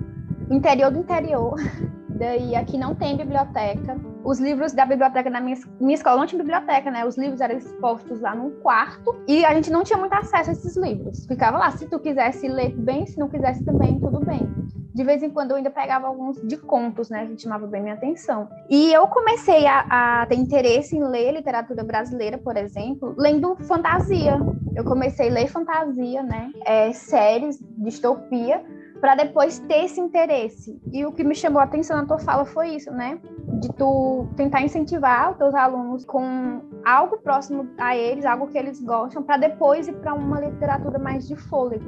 interior 0.51 0.91
do 0.91 1.01
interior. 1.01 1.57
Daí 2.21 2.55
aqui 2.55 2.77
não 2.77 2.95
tem 2.95 3.17
biblioteca. 3.17 3.99
Os 4.23 4.39
livros 4.39 4.75
da 4.75 4.85
biblioteca 4.85 5.31
na 5.31 5.41
minha, 5.41 5.57
minha 5.81 5.95
escola 5.95 6.19
não 6.19 6.27
tinha 6.27 6.39
biblioteca, 6.39 6.91
né? 6.91 7.03
Os 7.07 7.17
livros 7.17 7.41
eram 7.41 7.57
expostos 7.57 8.21
lá 8.21 8.35
num 8.35 8.51
quarto 8.61 9.25
e 9.27 9.43
a 9.43 9.55
gente 9.55 9.71
não 9.71 9.83
tinha 9.83 9.99
muito 9.99 10.13
acesso 10.13 10.51
a 10.51 10.53
esses 10.53 10.77
livros. 10.77 11.25
Ficava 11.25 11.57
lá, 11.57 11.71
se 11.71 11.87
tu 11.87 11.99
quisesse 11.99 12.47
ler 12.47 12.77
bem, 12.77 13.07
se 13.07 13.19
não 13.19 13.27
quisesse 13.27 13.65
também, 13.65 13.99
tudo 13.99 14.21
bem. 14.21 14.47
De 14.95 15.03
vez 15.03 15.23
em 15.23 15.31
quando 15.31 15.53
eu 15.53 15.57
ainda 15.57 15.71
pegava 15.71 16.09
alguns 16.09 16.37
de 16.47 16.59
contos, 16.59 17.09
né? 17.09 17.25
Que 17.25 17.41
chamava 17.41 17.67
bem 17.67 17.81
minha 17.81 17.95
atenção. 17.95 18.51
E 18.69 18.93
eu 18.93 19.07
comecei 19.07 19.67
a, 19.67 20.21
a 20.21 20.27
ter 20.27 20.35
interesse 20.35 20.95
em 20.95 21.03
ler 21.03 21.33
literatura 21.33 21.83
brasileira, 21.83 22.37
por 22.37 22.55
exemplo, 22.55 23.15
lendo 23.17 23.57
fantasia. 23.61 24.39
Eu 24.77 24.85
comecei 24.85 25.31
a 25.31 25.33
ler 25.33 25.49
fantasia, 25.49 26.23
né? 26.23 26.51
É, 26.67 26.93
séries, 26.93 27.59
distopia 27.79 28.63
para 29.01 29.15
depois 29.15 29.59
ter 29.61 29.85
esse 29.85 30.01
interesse. 30.01 30.81
E 30.93 31.05
o 31.07 31.13
que 31.13 31.25
me 31.25 31.35
chamou 31.35 31.61
a 31.61 31.65
atenção 31.65 31.97
na 31.97 32.05
tua 32.05 32.19
fala 32.19 32.45
foi 32.45 32.69
isso, 32.71 32.91
né? 32.93 33.19
De 33.61 33.73
tu 33.73 34.29
tentar 34.37 34.61
incentivar 34.63 35.33
os 35.33 35.39
teus 35.39 35.55
alunos 35.55 36.05
com 36.05 36.61
algo 36.85 37.19
próximo 37.19 37.69
a 37.79 37.97
eles, 37.97 38.25
algo 38.25 38.47
que 38.49 38.59
eles 38.59 38.81
gostam, 38.81 39.23
para 39.23 39.39
depois 39.39 39.89
ir 39.89 39.95
para 39.95 40.15
uma 40.15 40.41
literatura 40.41 40.99
mais 40.99 41.27
de 41.27 41.35
fôlego. 41.35 41.85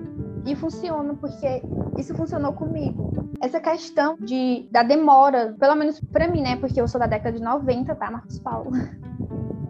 E 0.47 0.57
funciona 0.57 1.15
porque 1.15 1.63
isso 1.99 2.15
funcionou 2.15 2.53
comigo. 2.53 3.13
Essa 3.41 3.61
questão 3.61 4.17
de 4.19 4.67
da 4.71 4.83
demora, 4.83 5.55
pelo 5.59 5.75
menos 5.75 6.01
para 6.01 6.27
mim, 6.27 6.43
né? 6.43 6.57
Porque 6.57 6.81
eu 6.81 6.89
sou 6.89 6.99
da 6.99 7.07
década 7.07 7.37
de 7.37 7.43
90, 7.43 7.95
tá, 7.95 8.11
Marcos 8.11 8.39
Paulo? 8.39 8.71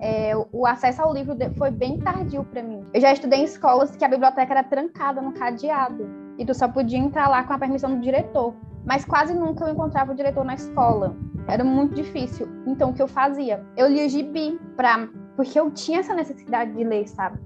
É, 0.04 0.32
o 0.50 0.66
acesso 0.66 1.00
ao 1.00 1.14
livro 1.14 1.36
foi 1.56 1.70
bem 1.70 1.96
tardio 2.00 2.42
para 2.42 2.60
mim. 2.60 2.84
Eu 2.92 3.00
já 3.00 3.12
estudei 3.12 3.38
em 3.38 3.44
escolas 3.44 3.94
que 3.94 4.04
a 4.04 4.08
biblioteca 4.08 4.52
era 4.52 4.64
trancada 4.64 5.22
no 5.22 5.30
cadeado 5.30 6.21
e 6.38 6.44
tu 6.44 6.54
só 6.54 6.68
podia 6.68 6.98
entrar 6.98 7.28
lá 7.28 7.44
com 7.44 7.52
a 7.52 7.58
permissão 7.58 7.94
do 7.94 8.00
diretor. 8.00 8.54
mas 8.84 9.04
quase 9.04 9.32
nunca 9.32 9.64
eu 9.64 9.72
encontrava 9.72 10.12
o 10.12 10.14
diretor 10.14 10.44
na 10.44 10.54
escola. 10.54 11.14
Era 11.46 11.62
muito 11.62 11.94
difícil. 11.94 12.48
Então, 12.66 12.90
o 12.90 12.92
que 12.92 13.02
eu 13.02 13.06
fazia? 13.08 13.64
Eu 13.76 13.88
lia 13.88 14.08
gibi, 14.08 14.58
pra... 14.76 15.08
porque 15.36 15.58
eu 15.58 15.70
tinha 15.70 16.00
essa 16.00 16.14
necessidade 16.14 16.72
de 16.72 16.84
ler, 16.84 17.06
sabe? 17.08 17.38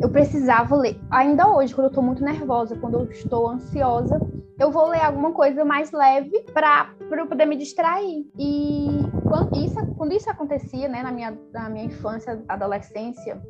Eu 0.00 0.08
precisava 0.10 0.76
ler. 0.76 1.00
Ainda 1.10 1.48
hoje, 1.48 1.74
quando 1.74 1.86
eu 1.86 1.90
estou 1.90 2.02
muito 2.02 2.22
nervosa, 2.22 2.76
quando 2.76 2.94
eu 2.94 3.04
estou 3.10 3.48
ansiosa, 3.48 4.20
eu 4.58 4.70
vou 4.70 4.88
ler 4.88 5.00
alguma 5.00 5.32
coisa 5.32 5.64
mais 5.64 5.92
leve 5.92 6.44
para 6.52 6.90
poder 7.28 7.46
me 7.46 7.56
distrair. 7.56 8.26
E 8.38 9.00
quando 9.28 9.56
isso, 9.56 9.86
quando 9.96 10.12
isso 10.12 10.28
acontecia, 10.28 10.88
né, 10.88 11.02
na 11.02 11.12
minha, 11.12 11.38
na 11.52 11.68
minha 11.68 11.84
infância, 11.84 12.42
adolescência, 12.48 13.40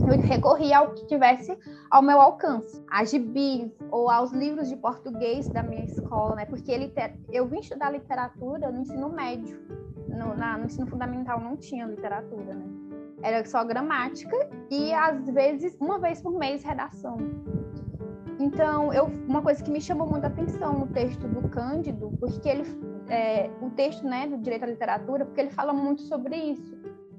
eu 0.00 0.20
recorria 0.20 0.78
ao 0.78 0.92
que 0.92 1.06
tivesse 1.06 1.56
ao 1.90 2.02
meu 2.02 2.20
alcance, 2.20 2.84
a 2.90 3.04
gibis 3.04 3.70
ou 3.90 4.10
aos 4.10 4.32
livros 4.32 4.68
de 4.68 4.76
português 4.76 5.48
da 5.48 5.62
minha 5.62 5.84
escola, 5.84 6.34
né? 6.36 6.44
Porque 6.44 6.70
ele, 6.70 6.92
eu 7.32 7.46
vim 7.46 7.60
estudar 7.60 7.90
literatura 7.90 8.70
no 8.70 8.80
ensino 8.80 9.08
médio, 9.08 9.58
no, 10.08 10.34
na, 10.34 10.58
no 10.58 10.66
ensino 10.66 10.86
fundamental 10.86 11.40
não 11.40 11.56
tinha 11.56 11.86
literatura, 11.86 12.54
né? 12.54 12.66
Era 13.22 13.44
só 13.44 13.64
gramática 13.64 14.36
e 14.70 14.92
às 14.92 15.28
vezes 15.30 15.76
uma 15.80 15.98
vez 15.98 16.20
por 16.20 16.32
mês 16.38 16.62
redação. 16.62 17.16
Então, 18.38 18.92
eu, 18.92 19.06
uma 19.26 19.40
coisa 19.40 19.62
que 19.64 19.70
me 19.70 19.80
chamou 19.80 20.06
muita 20.06 20.26
atenção 20.26 20.78
no 20.80 20.86
texto 20.88 21.26
do 21.26 21.48
Cândido, 21.48 22.12
porque 22.20 22.46
ele, 22.46 22.64
é, 23.08 23.50
o 23.62 23.70
texto 23.70 24.04
né, 24.04 24.26
do 24.26 24.36
direito 24.36 24.64
à 24.64 24.66
literatura, 24.66 25.24
porque 25.24 25.40
ele 25.40 25.50
fala 25.50 25.72
muito 25.72 26.02
sobre 26.02 26.36
isso, 26.36 26.75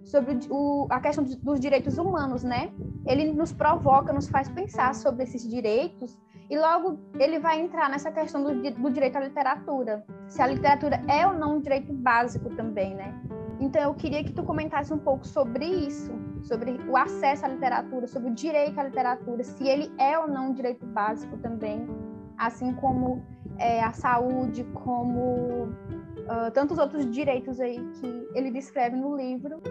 sobre 0.07 0.39
o, 0.49 0.87
a 0.89 0.99
questão 0.99 1.23
dos 1.23 1.59
direitos 1.59 1.97
humanos, 1.97 2.43
né? 2.43 2.71
Ele 3.05 3.31
nos 3.31 3.51
provoca, 3.51 4.13
nos 4.13 4.27
faz 4.27 4.49
pensar 4.49 4.95
sobre 4.95 5.23
esses 5.23 5.47
direitos 5.47 6.17
e 6.49 6.57
logo 6.57 6.97
ele 7.19 7.39
vai 7.39 7.59
entrar 7.59 7.89
nessa 7.89 8.09
questão 8.11 8.41
do, 8.41 8.71
do 8.71 8.89
direito 8.89 9.17
à 9.17 9.19
literatura, 9.19 10.05
se 10.27 10.41
a 10.41 10.47
literatura 10.47 11.01
é 11.07 11.27
ou 11.27 11.33
não 11.33 11.57
um 11.57 11.59
direito 11.59 11.93
básico 11.93 12.49
também, 12.51 12.95
né? 12.95 13.13
Então 13.59 13.81
eu 13.81 13.93
queria 13.93 14.23
que 14.23 14.31
tu 14.31 14.43
comentasse 14.43 14.93
um 14.93 14.99
pouco 14.99 15.27
sobre 15.27 15.65
isso, 15.65 16.11
sobre 16.43 16.79
o 16.87 16.95
acesso 16.95 17.45
à 17.45 17.49
literatura, 17.49 18.07
sobre 18.07 18.29
o 18.29 18.33
direito 18.33 18.79
à 18.79 18.83
literatura, 18.83 19.43
se 19.43 19.67
ele 19.67 19.91
é 19.97 20.17
ou 20.17 20.27
não 20.27 20.49
um 20.49 20.53
direito 20.53 20.85
básico 20.85 21.35
também, 21.37 21.85
assim 22.37 22.73
como 22.75 23.21
é, 23.57 23.83
a 23.83 23.91
saúde, 23.91 24.63
como 24.73 25.69
uh, 26.27 26.51
tantos 26.51 26.77
outros 26.77 27.09
direitos 27.09 27.59
aí 27.59 27.77
que 27.99 28.27
ele 28.33 28.51
descreve 28.51 28.95
no 28.95 29.15
livro. 29.15 29.61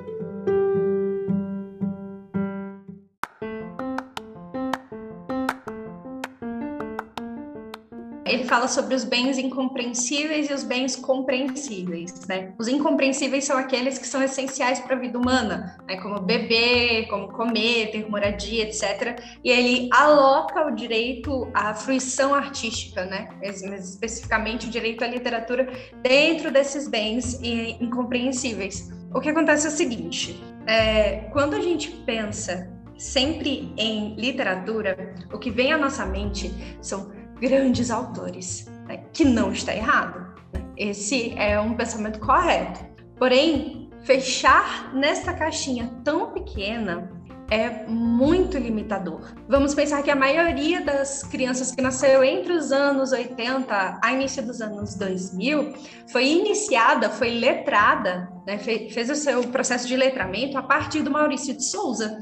Ele 8.27 8.45
fala 8.45 8.69
sobre 8.69 8.95
os 8.95 9.05
bens 9.05 9.39
incompreensíveis 9.39 10.51
e 10.51 10.53
os 10.53 10.63
bens 10.63 10.97
compreensíveis, 10.97 12.27
né? 12.27 12.53
Os 12.59 12.69
incompreensíveis 12.69 13.45
são 13.45 13.57
aqueles 13.57 13.99
que 13.99 14.07
são 14.07 14.23
essenciais 14.23 14.81
para 14.81 14.97
a 14.97 14.99
vida 14.99 15.19
humana, 15.19 15.77
né? 15.87 15.97
como 15.97 16.21
beber, 16.21 17.07
como 17.09 17.29
comer, 17.29 17.91
ter 17.91 18.09
moradia, 18.09 18.65
etc. 18.65 19.21
E 19.45 19.51
ele 19.51 19.89
aloca 19.93 20.67
o 20.67 20.75
direito 20.75 21.49
à 21.55 21.75
fruição 21.75 22.35
artística, 22.35 23.05
né? 23.05 23.29
Especificamente 23.43 24.67
o 24.67 24.71
direito 24.71 25.05
à 25.05 25.07
literatura 25.07 25.69
dentro 26.03 26.51
desses 26.51 26.89
bens 26.89 27.41
incompreensíveis. 27.81 28.91
O 29.15 29.21
que 29.21 29.29
acontece 29.29 29.67
é 29.67 29.71
o 29.71 29.73
seguinte: 29.73 30.43
é, 30.67 31.29
quando 31.33 31.55
a 31.55 31.61
gente 31.61 31.91
pensa 32.05 32.71
sempre 32.99 33.73
em 33.77 34.15
literatura, 34.15 35.15
o 35.33 35.39
que 35.39 35.51
vem 35.51 35.73
à 35.73 35.79
nossa 35.79 36.05
mente 36.07 36.53
são 36.81 37.11
grandes 37.41 37.91
autores, 37.91 38.67
né? 38.87 39.05
que 39.13 39.25
não 39.25 39.53
está 39.53 39.75
errado. 39.75 40.35
Né? 40.53 40.65
Esse 40.77 41.33
é 41.37 41.59
um 41.61 41.75
pensamento 41.75 42.19
correto. 42.19 42.85
Porém, 43.19 43.91
fechar 44.03 44.95
nessa 44.95 45.33
caixinha 45.33 45.91
tão 46.05 46.33
pequena 46.33 47.11
é 47.51 47.87
muito 47.87 48.59
limitador. 48.59 49.33
Vamos 49.49 49.75
pensar 49.75 50.03
que 50.03 50.11
a 50.11 50.17
maioria 50.17 50.81
das 50.81 51.23
crianças 51.23 51.73
que 51.73 51.81
nasceu 51.81 52.25
entre 52.25 52.53
os 52.53 52.73
anos 52.73 53.13
80 53.13 54.01
a 54.03 54.13
início 54.13 54.45
dos 54.45 54.61
anos 54.61 54.97
2000 54.97 55.75
foi 56.09 56.27
iniciada, 56.27 57.09
foi 57.09 57.31
letrada, 57.39 58.29
né, 58.47 58.59
fez 58.59 59.11
o 59.11 59.15
seu 59.15 59.43
processo 59.45 59.87
de 59.87 59.97
letramento 59.97 60.59
a 60.59 60.63
partir 60.63 61.03
do 61.03 61.11
Maurício 61.11 61.55
de 61.57 61.65
Souza, 61.65 62.19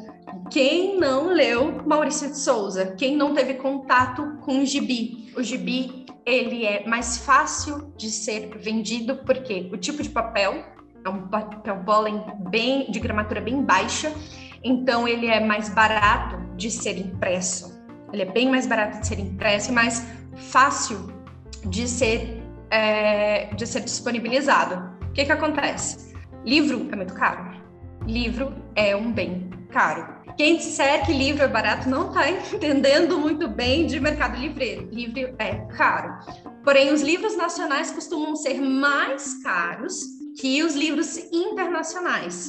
quem 0.54 1.00
não 1.00 1.32
leu 1.32 1.82
Maurício 1.84 2.30
de 2.30 2.38
Souza? 2.38 2.94
Quem 2.96 3.16
não 3.16 3.34
teve 3.34 3.54
contato 3.54 4.38
com 4.42 4.60
o 4.60 4.64
gibi? 4.64 5.32
O 5.36 5.42
gibi, 5.42 6.06
ele 6.24 6.64
é 6.64 6.86
mais 6.86 7.18
fácil 7.18 7.92
de 7.96 8.08
ser 8.08 8.56
vendido 8.58 9.16
porque 9.26 9.68
o 9.72 9.76
tipo 9.76 10.00
de 10.00 10.10
papel 10.10 10.64
é 11.04 11.08
um 11.08 11.26
papel 11.26 11.82
pólen 11.84 12.22
bem 12.50 12.88
de 12.88 13.00
gramatura 13.00 13.40
bem 13.40 13.64
baixa, 13.64 14.12
então 14.62 15.08
ele 15.08 15.26
é 15.26 15.44
mais 15.44 15.70
barato 15.70 16.36
de 16.56 16.70
ser 16.70 16.98
impresso. 16.98 17.76
Ele 18.12 18.22
é 18.22 18.26
bem 18.26 18.48
mais 18.48 18.64
barato 18.64 19.00
de 19.00 19.08
ser 19.08 19.18
impresso 19.18 19.72
e 19.72 19.74
mais 19.74 20.06
fácil 20.36 21.12
de 21.66 21.88
ser 21.88 22.40
é, 22.70 23.52
de 23.56 23.66
ser 23.66 23.80
disponibilizado. 23.80 24.94
O 25.02 25.12
que 25.14 25.24
que 25.24 25.32
acontece? 25.32 26.14
Livro 26.44 26.88
é 26.92 26.94
muito 26.94 27.14
caro. 27.14 27.60
Livro 28.06 28.54
é 28.76 28.94
um 28.94 29.10
bem 29.10 29.50
caro. 29.74 30.22
Quem 30.36 30.56
disser 30.56 31.04
que 31.04 31.12
livro 31.12 31.42
é 31.42 31.48
barato 31.48 31.88
não 31.88 32.08
está 32.08 32.30
entendendo 32.30 33.18
muito 33.18 33.48
bem 33.48 33.86
de 33.86 33.98
mercado 33.98 34.38
livre. 34.38 34.88
Livro 34.92 35.34
é 35.38 35.66
caro. 35.76 36.16
Porém, 36.62 36.92
os 36.92 37.02
livros 37.02 37.36
nacionais 37.36 37.90
costumam 37.90 38.36
ser 38.36 38.60
mais 38.60 39.42
caros 39.42 40.00
que 40.40 40.62
os 40.62 40.74
livros 40.74 41.18
internacionais. 41.32 42.48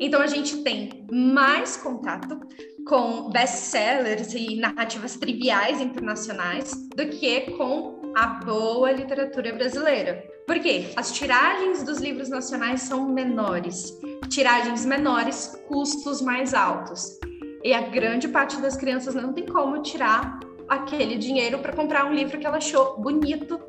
Então, 0.00 0.22
a 0.22 0.26
gente 0.26 0.62
tem 0.62 1.06
mais 1.12 1.76
contato 1.76 2.38
com 2.86 3.30
best-sellers 3.30 4.32
e 4.32 4.56
narrativas 4.56 5.16
triviais 5.16 5.80
internacionais 5.80 6.72
do 6.96 7.06
que 7.08 7.52
com 7.52 7.99
a 8.16 8.26
boa 8.26 8.90
literatura 8.92 9.52
brasileira. 9.52 10.24
Por 10.46 10.58
quê? 10.58 10.90
As 10.96 11.12
tiragens 11.12 11.82
dos 11.82 11.98
livros 11.98 12.28
nacionais 12.28 12.82
são 12.82 13.08
menores. 13.08 13.98
Tiragens 14.28 14.84
menores, 14.84 15.60
custos 15.68 16.20
mais 16.20 16.54
altos. 16.54 17.18
E 17.62 17.72
a 17.72 17.82
grande 17.82 18.28
parte 18.28 18.60
das 18.60 18.76
crianças 18.76 19.14
não 19.14 19.32
tem 19.32 19.46
como 19.46 19.82
tirar 19.82 20.40
aquele 20.68 21.16
dinheiro 21.16 21.58
para 21.58 21.72
comprar 21.72 22.06
um 22.06 22.14
livro 22.14 22.38
que 22.38 22.46
ela 22.46 22.56
achou 22.56 22.98
bonito 23.00 23.60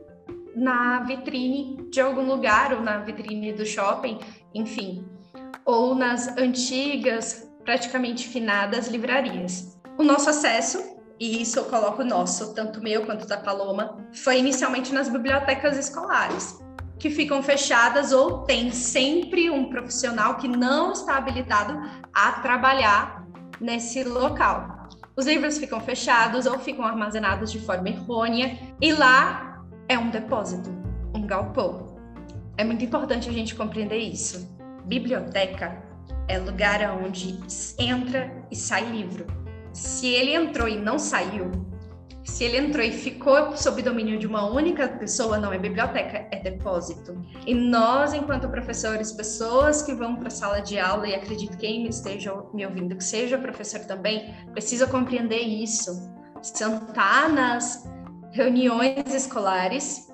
na 0.56 1.01
vitrine 1.01 1.88
de 1.89 1.99
algum 1.99 2.25
lugar, 2.25 2.73
ou 2.73 2.82
na 2.82 2.99
vitrine 2.99 3.54
do 3.54 3.65
shopping, 3.65 4.19
enfim, 4.54 5.06
ou 5.65 5.95
nas 5.95 6.38
antigas, 6.38 7.49
praticamente 7.63 8.27
finadas 8.27 8.88
livrarias. 8.88 9.80
O 9.97 10.04
nosso 10.04 10.30
acesso, 10.30 10.90
e 11.21 11.39
isso 11.39 11.60
eu 11.60 11.65
coloco 11.65 12.03
nosso, 12.03 12.51
tanto 12.55 12.81
meu 12.81 13.05
quanto 13.05 13.27
da 13.27 13.38
Paloma, 13.38 13.95
foi 14.12 14.39
inicialmente 14.39 14.91
nas 14.91 15.07
bibliotecas 15.07 15.77
escolares, 15.77 16.60
que 16.97 17.12
ficam 17.12 17.43
fechadas 17.43 18.12
ou 18.12 18.39
tem 18.39 18.71
sempre 18.71 19.47
um 19.47 19.69
profissional 19.69 20.38
que 20.38 20.47
não 20.47 20.93
está 20.93 21.17
habilitado 21.17 21.79
a 22.12 22.31
trabalhar 22.41 23.23
nesse 23.60 24.03
local. 24.03 24.89
Os 25.15 25.27
livros 25.27 25.60
ficam 25.60 25.79
fechados 25.79 26.47
ou 26.47 26.57
ficam 26.57 26.84
armazenados 26.84 27.51
de 27.51 27.60
forma 27.60 27.89
errônea 27.89 28.57
e 28.81 28.91
lá 28.91 29.63
é 29.88 29.99
um 29.99 30.10
depósito, 30.10 30.71
um 31.15 31.27
galpão. 31.27 31.97
É 32.57 32.63
muito 32.63 32.84
importante 32.84 33.29
a 33.29 33.31
gente 33.31 33.53
compreender 33.53 33.99
isso. 33.99 34.51
Biblioteca 34.86 35.84
é 36.27 36.39
lugar 36.39 36.81
onde 36.99 37.39
entra 37.77 38.43
e 38.49 38.55
sai 38.55 38.86
livro. 38.86 39.40
Se 39.73 40.07
ele 40.07 40.34
entrou 40.34 40.67
e 40.67 40.77
não 40.77 40.99
saiu, 40.99 41.51
se 42.23 42.43
ele 42.43 42.57
entrou 42.57 42.86
e 42.86 42.91
ficou 42.91 43.55
sob 43.57 43.81
domínio 43.81 44.19
de 44.19 44.27
uma 44.27 44.45
única 44.47 44.88
pessoa, 44.88 45.38
não 45.38 45.51
é 45.51 45.57
biblioteca, 45.57 46.27
é 46.31 46.39
depósito. 46.39 47.19
E 47.47 47.53
nós, 47.53 48.13
enquanto 48.13 48.47
professores, 48.49 49.12
pessoas 49.12 49.81
que 49.81 49.93
vão 49.93 50.15
para 50.15 50.27
a 50.27 50.31
sala 50.31 50.60
de 50.60 50.79
aula, 50.79 51.07
e 51.07 51.15
acredito 51.15 51.51
que 51.51 51.65
quem 51.65 51.88
esteja 51.88 52.34
me 52.53 52.65
ouvindo, 52.65 52.95
que 52.95 53.03
seja 53.03 53.38
professor 53.38 53.81
também, 53.81 54.34
precisa 54.51 54.86
compreender 54.86 55.41
isso. 55.41 55.91
Sentar 56.41 57.29
nas 57.29 57.89
reuniões 58.31 59.13
escolares 59.13 60.07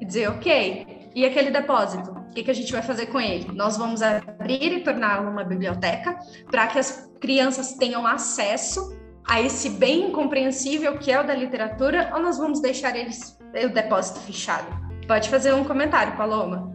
e 0.00 0.04
dizer, 0.04 0.28
ok, 0.28 1.10
e 1.14 1.24
aquele 1.24 1.50
depósito? 1.50 2.10
O 2.10 2.30
que, 2.34 2.42
que 2.42 2.50
a 2.50 2.54
gente 2.54 2.72
vai 2.72 2.82
fazer 2.82 3.06
com 3.06 3.20
ele? 3.20 3.52
Nós 3.52 3.76
vamos 3.76 4.02
abrir 4.02 4.72
e 4.72 4.80
torná-lo 4.80 5.30
uma 5.30 5.44
biblioteca 5.44 6.18
para 6.50 6.66
que 6.66 6.78
as 6.78 7.10
crianças 7.20 7.74
tenham 7.74 8.06
acesso 8.06 9.03
a 9.26 9.40
esse 9.40 9.70
bem 9.70 10.08
incompreensível 10.08 10.98
que 10.98 11.10
é 11.10 11.20
o 11.20 11.26
da 11.26 11.34
literatura, 11.34 12.10
ou 12.14 12.20
nós 12.20 12.38
vamos 12.38 12.60
deixar 12.60 12.94
eles 12.94 13.38
o 13.64 13.68
depósito 13.68 14.20
fechado? 14.20 14.66
Pode 15.06 15.28
fazer 15.30 15.54
um 15.54 15.64
comentário, 15.64 16.16
Paloma. 16.16 16.72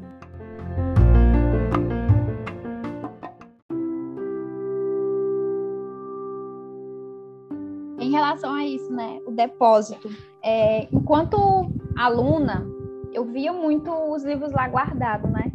Em 8.00 8.12
relação 8.12 8.54
a 8.56 8.66
isso, 8.66 8.92
né, 8.92 9.20
o 9.28 9.32
depósito, 9.32 10.10
é, 10.44 10.88
enquanto 10.92 11.72
aluna, 11.98 12.66
eu 13.14 13.26
via 13.26 13.54
muito 13.54 13.92
os 13.92 14.24
livros 14.24 14.52
lá 14.52 14.68
guardados, 14.68 15.30
né? 15.32 15.52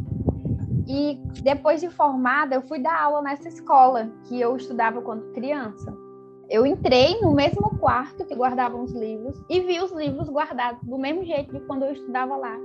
E 0.87 1.19
depois 1.41 1.81
de 1.81 1.89
formada, 1.89 2.55
eu 2.55 2.61
fui 2.61 2.79
dar 2.79 3.01
aula 3.01 3.21
nessa 3.21 3.47
escola 3.47 4.09
que 4.25 4.39
eu 4.39 4.55
estudava 4.55 5.01
quando 5.01 5.33
criança. 5.33 6.04
Eu 6.47 6.65
entrei 6.65 7.19
no 7.21 7.33
mesmo 7.33 7.79
quarto 7.79 8.23
que 8.25 8.35
guardavam 8.35 8.83
os 8.83 8.91
livros 8.91 9.43
e 9.49 9.61
vi 9.61 9.79
os 9.79 9.91
livros 9.91 10.29
guardados 10.29 10.83
do 10.83 10.97
mesmo 10.97 11.25
jeito 11.25 11.51
de 11.51 11.59
quando 11.61 11.85
eu 11.85 11.91
estudava 11.91 12.35
lá, 12.35 12.55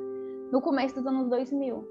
no 0.52 0.60
começo 0.60 0.94
dos 0.94 1.06
anos 1.06 1.28
2000. 1.30 1.82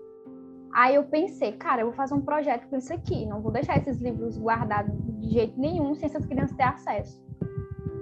Aí 0.72 0.94
eu 0.94 1.04
pensei, 1.06 1.54
cara, 1.54 1.82
eu 1.82 1.88
vou 1.88 1.96
fazer 1.96 2.14
um 2.14 2.22
projeto 2.22 2.68
com 2.70 2.78
isso 2.78 2.94
aqui, 2.94 3.26
não 3.26 3.42
vou 3.42 3.52
deixar 3.52 3.78
esses 3.78 4.00
livros 4.00 4.38
guardados 4.38 4.94
de 5.20 5.30
jeito 5.32 5.60
nenhum 5.60 5.96
sem 5.96 6.06
essas 6.06 6.26
crianças 6.28 6.56
ter 6.56 6.64
acesso. 6.64 7.20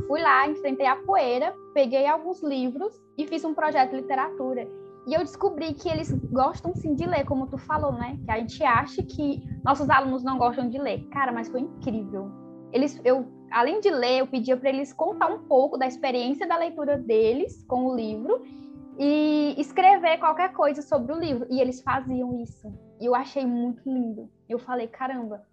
Fui 0.06 0.21
lá, 0.21 0.50
enfrentei 0.50 0.86
a 0.86 0.97
poeira, 0.97 1.54
peguei 1.73 2.06
alguns 2.08 2.43
livros 2.43 3.02
e 3.17 3.26
fiz 3.26 3.45
um 3.45 3.54
projeto 3.54 3.91
de 3.91 3.97
literatura. 3.97 4.67
E 5.08 5.13
eu 5.13 5.19
descobri 5.21 5.73
que 5.73 5.88
eles 5.88 6.12
gostam 6.30 6.73
sim 6.76 6.93
de 6.93 7.06
ler, 7.06 7.23
como 7.23 7.47
tu 7.47 7.58
falou, 7.58 7.93
né? 7.93 8.19
Que 8.26 8.32
a 8.32 8.39
gente 8.39 8.62
acha 8.65 9.02
que 9.02 9.41
nossos 9.63 9.89
alunos 9.89 10.21
não 10.23 10.38
gostam 10.38 10.67
de 10.67 10.78
ler. 10.78 11.08
Cara, 11.10 11.32
mas 11.32 11.47
foi 11.47 11.62
incrível. 11.62 12.30
Eles, 12.73 13.00
eu, 13.06 13.26
além 13.52 13.80
de 13.80 13.90
ler, 13.90 14.20
eu 14.20 14.28
pedia 14.28 14.58
para 14.58 14.70
eles 14.70 14.94
contar 14.94 15.28
um 15.28 15.40
pouco 15.40 15.78
da 15.78 15.88
experiência 15.88 16.48
da 16.48 16.58
leitura 16.58 16.98
deles 16.98 17.64
com 17.68 17.88
o 17.88 17.96
livro 17.96 18.42
e 19.00 19.56
escrever 19.58 20.18
qualquer 20.18 20.54
coisa 20.54 20.82
sobre 20.82 21.14
o 21.14 21.20
livro. 21.20 21.48
E 21.50 21.62
eles 21.62 21.82
faziam 21.82 22.42
isso. 22.42 22.74
E 23.00 23.06
eu 23.06 23.16
achei 23.16 23.46
muito 23.46 23.82
lindo. 23.86 24.30
Eu 24.50 24.58
falei, 24.58 24.88
caramba, 24.88 25.44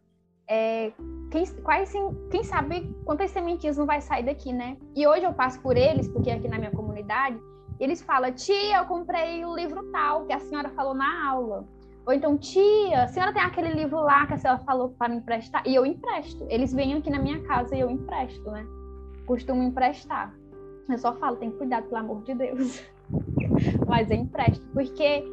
é, 0.48 0.92
quem, 1.30 1.46
quais, 1.62 1.92
quem 2.30 2.44
sabe 2.44 2.94
quantas 3.04 3.30
sementinhas 3.30 3.76
não 3.76 3.87
vai 3.87 4.00
sair 4.00 4.24
daqui, 4.24 4.52
né? 4.52 4.76
E 4.94 5.07
hoje 5.07 5.24
eu 5.24 5.33
passo 5.33 5.61
por 5.61 5.76
eles, 5.76 6.09
porque 6.09 6.30
aqui 6.30 6.48
na 6.48 6.59
minha 6.59 6.70
comunidade 6.70 7.38
eles 7.80 8.02
falam, 8.02 8.33
tia, 8.33 8.78
eu 8.78 8.87
comprei 8.87 9.44
o 9.44 9.54
livro 9.54 9.90
tal 9.90 10.26
que 10.26 10.33
a 10.33 10.38
senhora 10.38 10.70
falou 10.70 10.94
na 10.94 11.28
aula. 11.28 11.66
Ou 12.06 12.12
então, 12.12 12.36
tia, 12.36 13.04
a 13.04 13.08
senhora 13.08 13.32
tem 13.32 13.42
aquele 13.42 13.70
livro 13.70 14.00
lá 14.00 14.26
que 14.26 14.34
a 14.34 14.38
senhora 14.38 14.60
falou 14.60 14.90
para 14.90 15.08
me 15.08 15.16
emprestar? 15.16 15.62
E 15.66 15.74
eu 15.74 15.86
empresto. 15.86 16.46
Eles 16.50 16.72
vêm 16.72 16.94
aqui 16.94 17.10
na 17.10 17.18
minha 17.18 17.40
casa 17.42 17.74
e 17.74 17.80
eu 17.80 17.90
empresto, 17.90 18.50
né? 18.50 18.66
Costumo 19.26 19.62
emprestar. 19.62 20.34
Eu 20.88 20.98
só 20.98 21.14
falo, 21.14 21.36
tem 21.36 21.50
cuidado, 21.50 21.84
pelo 21.84 21.96
amor 21.96 22.22
de 22.24 22.34
Deus. 22.34 22.84
Mas 23.88 24.10
eu 24.10 24.18
empresto. 24.18 24.66
Porque, 24.74 25.24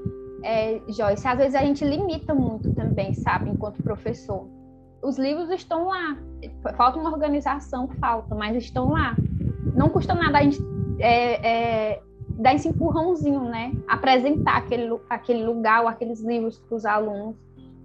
é, 0.44 0.82
Joyce, 0.88 1.28
às 1.28 1.38
vezes 1.38 1.56
a 1.56 1.62
gente 1.62 1.84
limita 1.84 2.34
muito 2.34 2.74
também, 2.74 3.14
sabe, 3.14 3.50
enquanto 3.50 3.84
professor. 3.84 4.48
Os 5.04 5.18
livros 5.18 5.50
estão 5.50 5.88
lá. 5.88 6.18
Falta 6.78 6.98
uma 6.98 7.12
organização, 7.12 7.90
falta, 8.00 8.34
mas 8.34 8.56
estão 8.56 8.92
lá. 8.92 9.16
Não 9.76 9.90
custa 9.90 10.14
nada 10.14 10.38
a 10.38 10.44
gente 10.44 10.60
é, 11.00 11.94
é, 11.94 12.02
dar 12.42 12.56
esse 12.56 12.68
empurrãozinho, 12.68 13.42
né? 13.42 13.72
Apresentar 13.88 14.58
aquele, 14.58 15.00
aquele 15.10 15.46
lugar 15.46 15.84
ou 15.84 15.88
aqueles 15.88 16.22
livros 16.22 16.58
para 16.60 16.76
os 16.76 16.86
alunos 16.86 17.36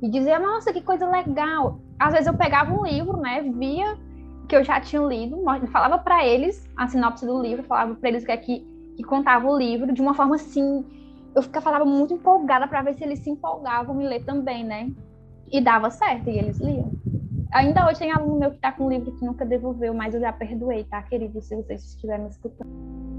e 0.02 0.08
dizer, 0.10 0.38
nossa, 0.38 0.72
que 0.72 0.80
coisa 0.80 1.08
legal. 1.08 1.78
Às 1.98 2.12
vezes 2.12 2.26
eu 2.26 2.34
pegava 2.34 2.72
um 2.72 2.84
livro, 2.84 3.16
né? 3.18 3.42
Via 3.42 3.98
que 4.48 4.56
eu 4.56 4.64
já 4.64 4.80
tinha 4.80 5.02
lido, 5.02 5.42
falava 5.70 5.98
para 5.98 6.24
eles 6.24 6.68
a 6.76 6.86
sinopse 6.86 7.26
do 7.26 7.40
livro, 7.40 7.64
falava 7.64 7.94
para 7.94 8.08
eles 8.08 8.24
que 8.24 8.32
aqui 8.32 8.66
que 8.96 9.02
contava 9.02 9.46
o 9.46 9.58
livro 9.58 9.92
de 9.92 10.00
uma 10.00 10.14
forma 10.14 10.36
assim, 10.36 10.84
eu 11.34 11.42
ficava 11.42 11.64
falava 11.64 11.84
muito 11.84 12.14
empolgada 12.14 12.66
para 12.66 12.80
ver 12.80 12.94
se 12.94 13.04
eles 13.04 13.18
se 13.18 13.28
empolgavam 13.28 14.00
em 14.00 14.06
ler 14.08 14.24
também, 14.24 14.64
né? 14.64 14.90
E 15.52 15.60
dava 15.60 15.90
certo, 15.90 16.30
e 16.30 16.38
eles 16.38 16.58
liam. 16.58 16.92
Ainda 17.52 17.86
hoje 17.86 17.98
tem 17.98 18.10
aluno 18.10 18.38
meu 18.38 18.50
que 18.50 18.56
está 18.56 18.72
com 18.72 18.86
um 18.86 18.88
livro 18.88 19.12
que 19.12 19.24
nunca 19.24 19.44
devolveu, 19.44 19.92
mas 19.92 20.14
eu 20.14 20.20
já 20.20 20.32
perdoei, 20.32 20.84
tá, 20.84 21.02
querido, 21.02 21.42
se 21.42 21.54
vocês 21.54 21.84
estiverem 21.84 22.26
escutando. 22.26 23.15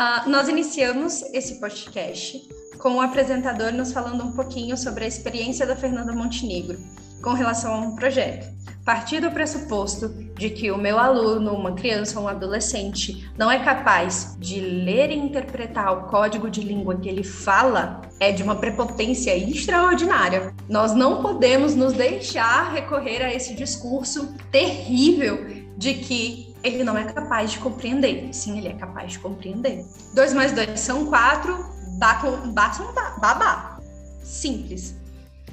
Uh, 0.00 0.30
nós 0.30 0.48
iniciamos 0.48 1.20
esse 1.34 1.60
podcast 1.60 2.48
com 2.78 2.94
o 2.94 3.02
apresentador 3.02 3.70
nos 3.70 3.92
falando 3.92 4.24
um 4.24 4.32
pouquinho 4.32 4.74
sobre 4.74 5.04
a 5.04 5.06
experiência 5.06 5.66
da 5.66 5.76
Fernanda 5.76 6.10
Montenegro 6.10 6.78
com 7.20 7.34
relação 7.34 7.74
a 7.74 7.78
um 7.80 7.94
projeto. 7.94 8.48
Partir 8.82 9.20
do 9.20 9.30
pressuposto 9.30 10.08
de 10.38 10.48
que 10.48 10.70
o 10.70 10.78
meu 10.78 10.98
aluno, 10.98 11.52
uma 11.52 11.72
criança 11.72 12.18
ou 12.18 12.24
um 12.24 12.28
adolescente, 12.28 13.30
não 13.36 13.50
é 13.50 13.58
capaz 13.58 14.38
de 14.38 14.58
ler 14.58 15.10
e 15.10 15.18
interpretar 15.18 15.92
o 15.92 16.08
código 16.08 16.48
de 16.48 16.62
língua 16.62 16.96
que 16.96 17.06
ele 17.06 17.22
fala, 17.22 18.00
é 18.18 18.32
de 18.32 18.42
uma 18.42 18.56
prepotência 18.56 19.36
extraordinária. 19.36 20.54
Nós 20.66 20.94
não 20.94 21.20
podemos 21.20 21.74
nos 21.74 21.92
deixar 21.92 22.72
recorrer 22.72 23.20
a 23.22 23.34
esse 23.34 23.52
discurso 23.52 24.34
terrível 24.50 25.46
de 25.76 25.92
que 25.92 26.49
ele 26.62 26.84
não 26.84 26.96
é 26.96 27.04
capaz 27.04 27.52
de 27.52 27.58
compreender. 27.58 28.28
Sim, 28.32 28.58
ele 28.58 28.68
é 28.68 28.74
capaz 28.74 29.12
de 29.12 29.18
compreender. 29.18 29.84
2 30.14 30.34
mais 30.34 30.52
2 30.52 30.78
são 30.78 31.06
4, 31.06 31.64
basta 31.98 32.82
um 32.82 32.92
babá. 33.20 33.80
Simples. 34.22 34.94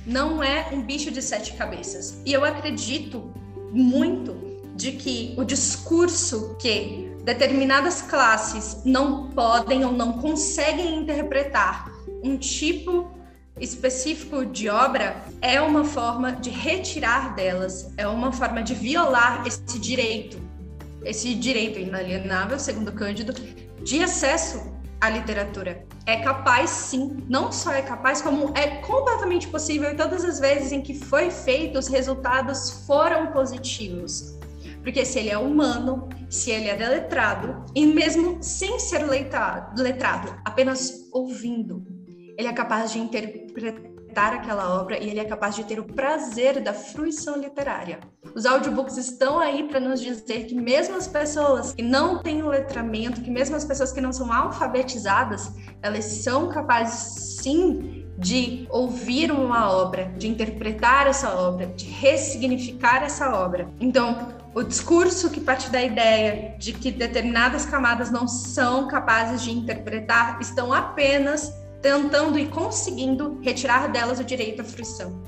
Não 0.05 0.41
é 0.41 0.69
um 0.71 0.81
bicho 0.81 1.11
de 1.11 1.21
sete 1.21 1.53
cabeças. 1.53 2.21
E 2.25 2.31
eu 2.31 2.45
acredito 2.45 3.31
muito 3.71 4.35
de 4.75 4.93
que 4.93 5.33
o 5.37 5.43
discurso 5.43 6.55
que 6.59 7.11
determinadas 7.23 8.01
classes 8.01 8.83
não 8.85 9.29
podem 9.31 9.83
ou 9.83 9.91
não 9.91 10.13
conseguem 10.13 10.99
interpretar 10.99 11.91
um 12.23 12.37
tipo 12.37 13.11
específico 13.59 14.45
de 14.45 14.69
obra 14.69 15.25
é 15.41 15.59
uma 15.59 15.83
forma 15.83 16.31
de 16.31 16.49
retirar 16.49 17.35
delas, 17.35 17.91
é 17.97 18.07
uma 18.07 18.31
forma 18.31 18.61
de 18.61 18.73
violar 18.73 19.45
esse 19.45 19.79
direito 19.79 20.39
esse 21.07 21.33
direito 21.33 21.79
inalienável, 21.79 22.59
segundo 22.59 22.91
Cândido, 22.91 23.33
de 23.81 24.03
acesso 24.03 24.75
à 24.99 25.09
literatura. 25.09 25.85
É 26.05 26.17
capaz, 26.17 26.69
sim, 26.69 27.17
não 27.29 27.51
só 27.51 27.71
é 27.71 27.81
capaz, 27.81 28.21
como 28.21 28.51
é 28.57 28.81
completamente 28.81 29.47
possível 29.47 29.91
e 29.91 29.95
todas 29.95 30.25
as 30.25 30.39
vezes 30.39 30.71
em 30.71 30.81
que 30.81 30.93
foi 30.93 31.31
feito, 31.31 31.79
os 31.79 31.87
resultados 31.87 32.85
foram 32.85 33.27
positivos. 33.27 34.37
Porque 34.81 35.05
se 35.05 35.19
ele 35.19 35.29
é 35.29 35.37
humano, 35.37 36.09
se 36.29 36.51
ele 36.51 36.67
é 36.69 36.75
deletrado, 36.75 37.65
e 37.75 37.85
mesmo 37.85 38.37
sem 38.41 38.79
ser 38.79 39.05
letrado, 39.05 39.81
letrado 39.81 40.35
apenas 40.45 41.09
ouvindo, 41.11 41.85
ele 42.37 42.47
é 42.47 42.53
capaz 42.53 42.91
de 42.91 42.99
interpretar 42.99 43.96
aquela 44.17 44.79
obra 44.79 44.97
e 44.97 45.09
ele 45.09 45.19
é 45.19 45.25
capaz 45.25 45.55
de 45.55 45.63
ter 45.63 45.79
o 45.79 45.83
prazer 45.83 46.61
da 46.61 46.73
fruição 46.73 47.37
literária. 47.37 47.99
Os 48.35 48.45
audiobooks 48.45 48.97
estão 48.97 49.39
aí 49.39 49.67
para 49.67 49.79
nos 49.79 50.01
dizer 50.01 50.45
que 50.45 50.55
mesmo 50.55 50.95
as 50.95 51.07
pessoas 51.07 51.73
que 51.73 51.81
não 51.81 52.21
têm 52.21 52.43
o 52.43 52.49
letramento, 52.49 53.21
que 53.21 53.29
mesmo 53.29 53.55
as 53.55 53.63
pessoas 53.63 53.91
que 53.91 54.01
não 54.01 54.11
são 54.11 54.31
alfabetizadas, 54.31 55.51
elas 55.81 56.05
são 56.05 56.49
capazes 56.49 57.37
sim 57.41 58.05
de 58.17 58.67
ouvir 58.71 59.31
uma 59.31 59.71
obra, 59.71 60.11
de 60.17 60.27
interpretar 60.27 61.07
essa 61.07 61.35
obra, 61.35 61.67
de 61.67 61.85
ressignificar 61.85 63.03
essa 63.03 63.29
obra. 63.35 63.69
Então, 63.79 64.35
o 64.55 64.63
discurso 64.63 65.29
que 65.29 65.39
parte 65.39 65.69
da 65.69 65.83
ideia 65.83 66.55
de 66.57 66.73
que 66.73 66.91
determinadas 66.91 67.65
camadas 67.67 68.09
não 68.09 68.27
são 68.27 68.87
capazes 68.87 69.43
de 69.43 69.51
interpretar 69.51 70.39
estão 70.41 70.73
apenas 70.73 71.53
tentando 71.81 72.37
e 72.39 72.47
conseguindo 72.47 73.39
retirar 73.41 73.87
delas 73.87 74.19
o 74.19 74.23
direito 74.23 74.61
à 74.61 74.63
fruição. 74.63 75.21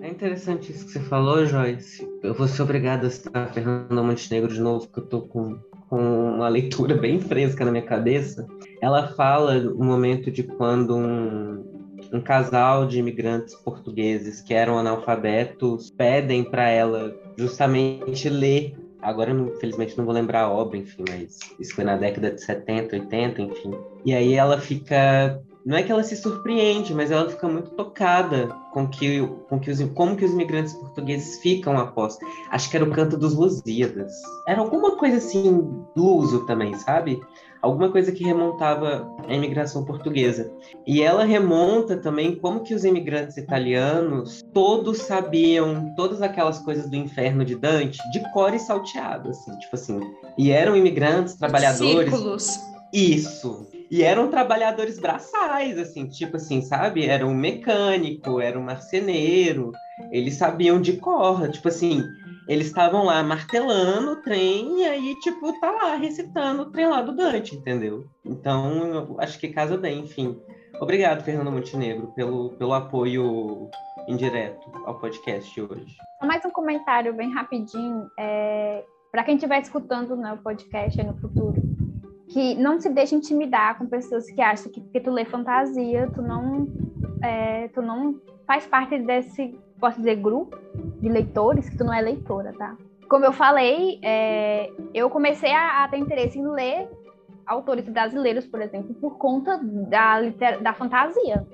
É 0.00 0.08
interessante 0.08 0.72
isso 0.72 0.86
que 0.86 0.92
você 0.92 1.00
falou, 1.00 1.46
Joyce. 1.46 2.06
Eu 2.22 2.34
vou 2.34 2.46
ser 2.46 2.62
obrigada 2.62 3.06
a 3.06 3.10
citar 3.10 3.52
Fernanda 3.52 4.02
Montenegro 4.02 4.52
de 4.52 4.60
novo, 4.60 4.86
porque 4.86 5.00
eu 5.00 5.06
tô 5.06 5.20
com, 5.22 5.58
com 5.88 6.34
uma 6.34 6.48
leitura 6.48 6.94
bem 6.94 7.20
fresca 7.20 7.64
na 7.64 7.70
minha 7.70 7.84
cabeça. 7.84 8.46
Ela 8.80 9.08
fala 9.08 9.54
um 9.58 9.84
momento 9.84 10.30
de 10.30 10.42
quando 10.42 10.96
um, 10.96 11.64
um 12.12 12.20
casal 12.20 12.86
de 12.86 12.98
imigrantes 12.98 13.54
portugueses 13.54 14.40
que 14.40 14.54
eram 14.54 14.78
analfabetos 14.78 15.90
pedem 15.90 16.44
para 16.44 16.68
ela 16.68 17.14
justamente 17.36 18.28
ler 18.28 18.81
Agora, 19.02 19.32
infelizmente, 19.32 19.98
não 19.98 20.04
vou 20.04 20.14
lembrar 20.14 20.42
a 20.42 20.50
obra, 20.50 20.78
enfim, 20.78 21.04
mas 21.08 21.38
isso 21.58 21.74
foi 21.74 21.82
na 21.82 21.96
década 21.96 22.30
de 22.30 22.40
70, 22.40 22.96
80, 22.96 23.42
enfim. 23.42 23.74
E 24.04 24.14
aí 24.14 24.34
ela 24.34 24.60
fica. 24.60 25.42
Não 25.66 25.76
é 25.76 25.82
que 25.82 25.92
ela 25.92 26.02
se 26.02 26.16
surpreende, 26.16 26.92
mas 26.94 27.10
ela 27.10 27.28
fica 27.28 27.48
muito 27.48 27.70
tocada 27.70 28.48
com 28.72 28.88
que, 28.88 29.24
com 29.48 29.60
que 29.60 29.70
os, 29.70 29.80
como 29.94 30.16
que 30.16 30.24
os 30.24 30.32
imigrantes 30.32 30.72
portugueses 30.74 31.38
ficam 31.40 31.78
após. 31.78 32.18
Acho 32.50 32.70
que 32.70 32.76
era 32.76 32.84
o 32.84 32.90
canto 32.90 33.16
dos 33.16 33.34
Lusíadas. 33.34 34.12
Era 34.46 34.60
alguma 34.60 34.96
coisa 34.96 35.18
assim, 35.18 35.84
luso 35.96 36.46
também, 36.46 36.74
sabe? 36.74 37.20
Alguma 37.62 37.90
coisa 37.90 38.10
que 38.10 38.24
remontava 38.24 39.08
à 39.26 39.32
imigração 39.32 39.84
portuguesa. 39.84 40.50
E 40.86 41.00
ela 41.00 41.24
remonta 41.24 41.96
também 41.96 42.34
como 42.34 42.60
que 42.60 42.74
os 42.74 42.84
imigrantes 42.84 43.36
italianos 43.36 44.42
todos 44.52 44.98
sabiam 44.98 45.94
todas 45.96 46.20
aquelas 46.20 46.58
coisas 46.58 46.90
do 46.90 46.96
inferno 46.96 47.44
de 47.44 47.54
Dante 47.54 47.98
de 48.10 48.20
cor 48.32 48.52
e 48.52 48.58
salteado, 48.58 49.30
assim, 49.30 49.56
tipo 49.58 49.76
assim. 49.76 50.00
E 50.36 50.50
eram 50.50 50.76
imigrantes, 50.76 51.36
trabalhadores. 51.36 52.10
Círculos. 52.10 52.60
Isso. 52.92 53.68
E 53.90 54.02
eram 54.02 54.28
trabalhadores 54.28 54.98
braçais, 54.98 55.78
assim, 55.78 56.06
tipo 56.06 56.36
assim, 56.36 56.60
sabe? 56.60 57.06
Era 57.06 57.26
um 57.26 57.34
mecânico, 57.34 58.40
era 58.40 58.58
um 58.58 58.62
marceneiro, 58.62 59.72
eles 60.10 60.34
sabiam 60.34 60.80
de 60.80 60.94
cor, 60.94 61.48
tipo 61.50 61.68
assim, 61.68 62.02
eles 62.48 62.66
estavam 62.66 63.04
lá 63.04 63.22
martelando 63.22 64.12
o 64.12 64.16
trem 64.16 64.80
e 64.80 64.84
aí, 64.86 65.14
tipo, 65.20 65.52
tá 65.60 65.70
lá 65.70 65.94
recitando 65.96 66.62
o 66.62 66.70
trem 66.70 66.86
lá 66.86 67.02
do 67.02 67.14
Dante, 67.14 67.56
entendeu? 67.56 68.04
Então, 68.24 69.16
acho 69.18 69.38
que 69.38 69.48
casa 69.48 69.76
bem, 69.76 70.00
enfim. 70.00 70.40
Obrigado, 70.80 71.22
Fernando 71.22 71.52
Montenegro, 71.52 72.08
pelo, 72.08 72.50
pelo 72.50 72.72
apoio 72.72 73.70
indireto 74.08 74.70
ao 74.84 74.98
podcast 74.98 75.60
hoje. 75.60 75.96
Mais 76.22 76.44
um 76.44 76.50
comentário 76.50 77.14
bem 77.14 77.32
rapidinho, 77.32 78.10
é, 78.18 78.84
para 79.10 79.22
quem 79.22 79.36
estiver 79.36 79.60
escutando 79.60 80.16
né, 80.16 80.32
o 80.32 80.38
podcast 80.38 81.00
no 81.02 81.16
futuro, 81.18 81.62
que 82.28 82.54
não 82.54 82.80
se 82.80 82.88
deixe 82.88 83.14
intimidar 83.14 83.78
com 83.78 83.86
pessoas 83.86 84.28
que 84.30 84.40
acham 84.40 84.72
que 84.72 84.80
porque 84.80 85.00
tu 85.00 85.10
lê 85.10 85.24
fantasia, 85.24 86.10
tu 86.12 86.22
não, 86.22 86.66
é, 87.22 87.68
tu 87.68 87.82
não 87.82 88.20
faz 88.46 88.66
parte 88.66 88.98
desse, 88.98 89.56
posso 89.82 89.98
dizer, 89.98 90.14
grupo 90.14 90.56
de 91.00 91.08
leitores, 91.08 91.68
que 91.68 91.76
tu 91.76 91.82
não 91.82 91.92
é 91.92 92.00
leitora, 92.00 92.52
tá? 92.56 92.76
Como 93.10 93.24
eu 93.24 93.32
falei, 93.32 93.98
é, 94.00 94.70
eu 94.94 95.10
comecei 95.10 95.52
a, 95.52 95.82
a 95.82 95.88
ter 95.88 95.98
interesse 95.98 96.38
em 96.38 96.48
ler 96.48 96.88
autores 97.44 97.86
brasileiros, 97.88 98.46
por 98.46 98.62
exemplo, 98.62 98.94
por 98.94 99.18
conta 99.18 99.60
da, 99.60 100.20
da 100.62 100.72
fantasia. 100.72 101.44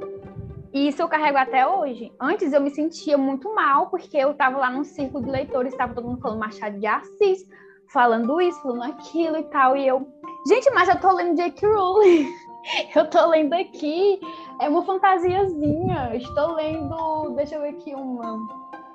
E 0.74 0.88
isso 0.88 1.00
eu 1.00 1.08
carrego 1.08 1.38
até 1.38 1.66
hoje. 1.66 2.12
Antes 2.20 2.52
eu 2.52 2.60
me 2.60 2.70
sentia 2.70 3.16
muito 3.16 3.52
mal, 3.54 3.88
porque 3.88 4.18
eu 4.18 4.32
estava 4.32 4.58
lá 4.58 4.70
num 4.70 4.84
círculo 4.84 5.24
de 5.24 5.30
leitores, 5.30 5.72
estava 5.72 5.94
todo 5.94 6.06
mundo 6.06 6.20
falando 6.20 6.38
Machado 6.38 6.78
de 6.78 6.86
Assis, 6.86 7.48
falando 7.90 8.38
isso, 8.42 8.62
falando 8.62 8.82
aquilo 8.82 9.38
e 9.38 9.44
tal. 9.44 9.74
E 9.74 9.88
eu, 9.88 10.06
gente, 10.46 10.70
mas 10.74 10.88
eu 10.90 11.00
tô 11.00 11.10
lendo 11.12 11.34
Jake 11.34 11.64
Rowling. 11.64 12.28
eu 12.94 13.08
tô 13.08 13.26
lendo 13.28 13.52
aqui. 13.54 14.20
É 14.60 14.68
uma 14.68 14.84
fantasiazinha. 14.84 16.14
Estou 16.14 16.54
lendo, 16.54 17.34
deixa 17.36 17.56
eu 17.56 17.62
ver 17.62 17.70
aqui, 17.70 17.94
uma. 17.94 18.46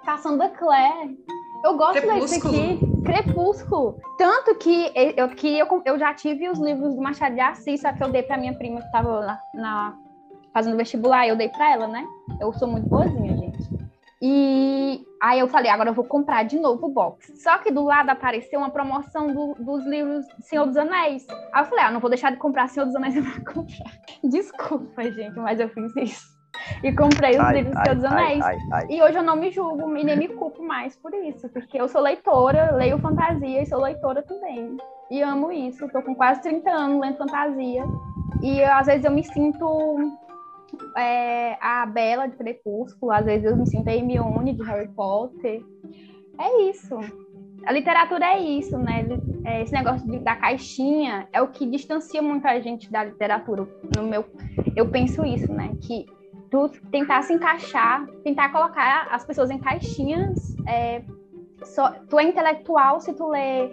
Caçando 0.05 0.47
Claire. 0.49 1.17
Eu 1.63 1.77
gosto 1.77 2.01
desse 2.01 2.45
aqui, 2.45 2.77
Crepúsculo. 3.05 3.97
Tanto 4.17 4.55
que 4.55 4.91
eu, 5.15 5.29
que 5.29 5.57
eu, 5.57 5.81
eu 5.85 5.97
já 5.97 6.13
tive 6.13 6.49
os 6.49 6.59
livros 6.59 6.93
do 6.93 7.01
Machado 7.01 7.35
de 7.35 7.41
Assis, 7.41 7.79
só 7.79 7.93
que 7.93 8.03
eu 8.03 8.09
dei 8.09 8.21
pra 8.21 8.37
minha 8.37 8.53
prima 8.53 8.81
que 8.81 8.91
tava 8.91 9.21
na, 9.21 9.39
na 9.53 9.97
fazendo 10.53 10.75
vestibular, 10.75 11.25
eu 11.25 11.37
dei 11.37 11.47
pra 11.47 11.71
ela, 11.71 11.87
né? 11.87 12.05
Eu 12.39 12.51
sou 12.53 12.67
muito 12.67 12.87
boazinha, 12.89 13.37
gente. 13.37 13.69
E 14.21 15.05
aí 15.23 15.39
eu 15.39 15.47
falei, 15.47 15.71
agora 15.71 15.89
eu 15.89 15.93
vou 15.93 16.03
comprar 16.03 16.43
de 16.43 16.59
novo 16.59 16.87
o 16.87 16.89
box. 16.89 17.41
Só 17.41 17.57
que 17.57 17.71
do 17.71 17.85
lado 17.85 18.09
apareceu 18.09 18.59
uma 18.59 18.69
promoção 18.69 19.27
do, 19.27 19.55
dos 19.55 19.85
livros 19.85 20.25
Senhor 20.41 20.65
dos 20.65 20.75
Anéis. 20.75 21.25
Aí 21.53 21.61
eu 21.61 21.65
falei, 21.65 21.85
ah, 21.85 21.91
não 21.91 22.01
vou 22.01 22.09
deixar 22.09 22.29
de 22.29 22.37
comprar 22.37 22.67
Senhor 22.67 22.85
dos 22.85 22.95
Anéis, 22.95 23.15
vou 23.23 23.45
comprar. 23.45 23.91
Desculpa, 24.21 25.03
gente, 25.03 25.39
mas 25.39 25.61
eu 25.61 25.69
fiz 25.69 25.95
isso 25.95 26.33
e 26.83 26.91
comprei 26.91 27.31
os 27.31 27.39
ai, 27.39 27.53
livros 27.55 27.75
ai, 27.77 27.83
Senhor 27.85 27.95
dos 27.95 28.05
Anéis. 28.05 28.43
Ai, 28.43 28.85
e 28.89 29.01
hoje 29.01 29.17
eu 29.17 29.23
não 29.23 29.37
me 29.37 29.49
julgo 29.49 29.95
e 29.95 30.03
nem 30.03 30.17
me 30.17 30.27
culpo 30.27 30.61
mais 30.61 30.95
por 30.97 31.13
isso, 31.13 31.47
porque 31.49 31.79
eu 31.79 31.87
sou 31.87 32.01
leitora, 32.01 32.75
leio 32.75 32.99
fantasia 32.99 33.61
e 33.61 33.65
sou 33.65 33.81
leitora 33.81 34.21
também. 34.23 34.77
E 35.09 35.21
amo 35.21 35.51
isso. 35.51 35.85
Estou 35.85 36.01
com 36.01 36.13
quase 36.15 36.41
30 36.41 36.69
anos 36.69 37.01
lendo 37.01 37.17
fantasia. 37.17 37.85
E 38.41 38.63
às 38.63 38.87
vezes 38.87 39.05
eu 39.05 39.11
me 39.11 39.23
sinto 39.23 40.17
é, 40.97 41.57
a 41.61 41.85
Bela 41.85 42.27
de 42.27 42.35
Crepúsculo, 42.37 43.11
às 43.11 43.25
vezes 43.25 43.45
eu 43.45 43.55
me 43.55 43.65
sinto 43.65 43.87
a 43.87 43.93
Hermione 43.95 44.53
de 44.53 44.63
Harry 44.63 44.89
Potter. 44.89 45.63
É 46.39 46.69
isso. 46.69 46.97
A 47.65 47.71
literatura 47.71 48.25
é 48.25 48.39
isso, 48.39 48.77
né? 48.77 49.05
É, 49.45 49.61
esse 49.61 49.71
negócio 49.71 50.09
de, 50.09 50.19
da 50.19 50.35
caixinha 50.35 51.27
é 51.31 51.41
o 51.41 51.47
que 51.47 51.65
distancia 51.65 52.21
muito 52.21 52.45
a 52.45 52.59
gente 52.59 52.91
da 52.91 53.05
literatura. 53.05 53.67
No 53.95 54.03
meu, 54.03 54.25
eu 54.75 54.89
penso 54.89 55.25
isso, 55.25 55.51
né? 55.51 55.71
Que 55.81 56.05
tu 56.51 56.69
tentar 56.91 57.21
se 57.23 57.33
encaixar, 57.33 58.05
tentar 58.23 58.51
colocar 58.51 59.07
as 59.11 59.25
pessoas 59.25 59.49
em 59.49 59.59
caixinhas. 59.59 60.55
É, 60.67 61.01
só, 61.63 61.91
tu 62.09 62.19
é 62.19 62.23
intelectual 62.23 62.99
se 62.99 63.13
tu 63.13 63.29
lê 63.29 63.71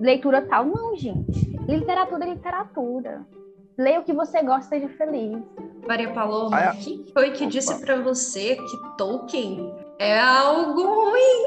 leitura 0.00 0.42
tal. 0.42 0.64
Não, 0.64 0.96
gente. 0.96 1.48
Literatura 1.68 2.24
é 2.24 2.34
literatura. 2.34 3.26
Leia 3.76 4.00
o 4.00 4.04
que 4.04 4.12
você 4.12 4.42
gosta 4.42 4.68
seja 4.68 4.88
feliz. 4.88 5.38
Maria 5.88 6.12
Paloma, 6.12 6.56
ah, 6.56 6.64
é. 6.66 6.76
quem 6.76 7.06
foi 7.12 7.30
que 7.30 7.44
Opa. 7.44 7.50
disse 7.50 7.74
para 7.80 7.96
você 8.02 8.56
que 8.56 8.96
Tolkien 8.98 9.74
é 9.98 10.20
algo 10.20 10.82
ruim? 10.82 11.46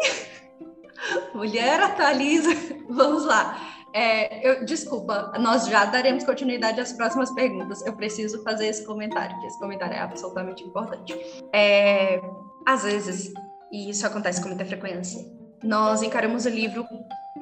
Mulher 1.35 1.79
atualiza. 1.79 2.49
Vamos 2.89 3.23
lá. 3.25 3.55
É, 3.93 4.49
eu, 4.49 4.65
desculpa, 4.65 5.33
nós 5.39 5.67
já 5.67 5.85
daremos 5.85 6.23
continuidade 6.23 6.79
às 6.79 6.91
próximas 6.91 7.29
perguntas. 7.31 7.85
Eu 7.85 7.93
preciso 7.93 8.41
fazer 8.43 8.67
esse 8.67 8.83
comentário, 8.85 9.35
porque 9.35 9.47
esse 9.47 9.59
comentário 9.59 9.95
é 9.95 9.99
absolutamente 9.99 10.63
importante. 10.63 11.15
É, 11.53 12.19
às 12.65 12.83
vezes, 12.83 13.31
e 13.71 13.91
isso 13.91 14.07
acontece 14.07 14.41
com 14.41 14.47
muita 14.47 14.65
frequência, 14.65 15.23
nós 15.63 16.01
encaramos 16.01 16.45
o 16.45 16.49
livro 16.49 16.85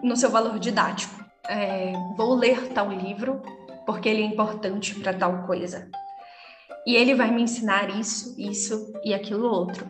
no 0.04 0.18
seu 0.18 0.30
valor 0.30 0.60
didático. 0.60 1.24
É, 1.48 1.94
vou 2.18 2.36
ler 2.36 2.74
tal 2.74 2.92
livro 2.92 3.42
porque 3.86 4.10
ele 4.10 4.22
é 4.22 4.26
importante 4.26 4.96
para 4.96 5.14
tal 5.14 5.44
coisa. 5.44 5.90
E 6.86 6.96
ele 6.96 7.16
vai 7.16 7.32
me 7.32 7.44
ensinar 7.44 7.90
isso, 8.00 8.36
isso 8.38 8.94
e 9.04 9.14
aquilo 9.14 9.48
outro. 9.48 9.88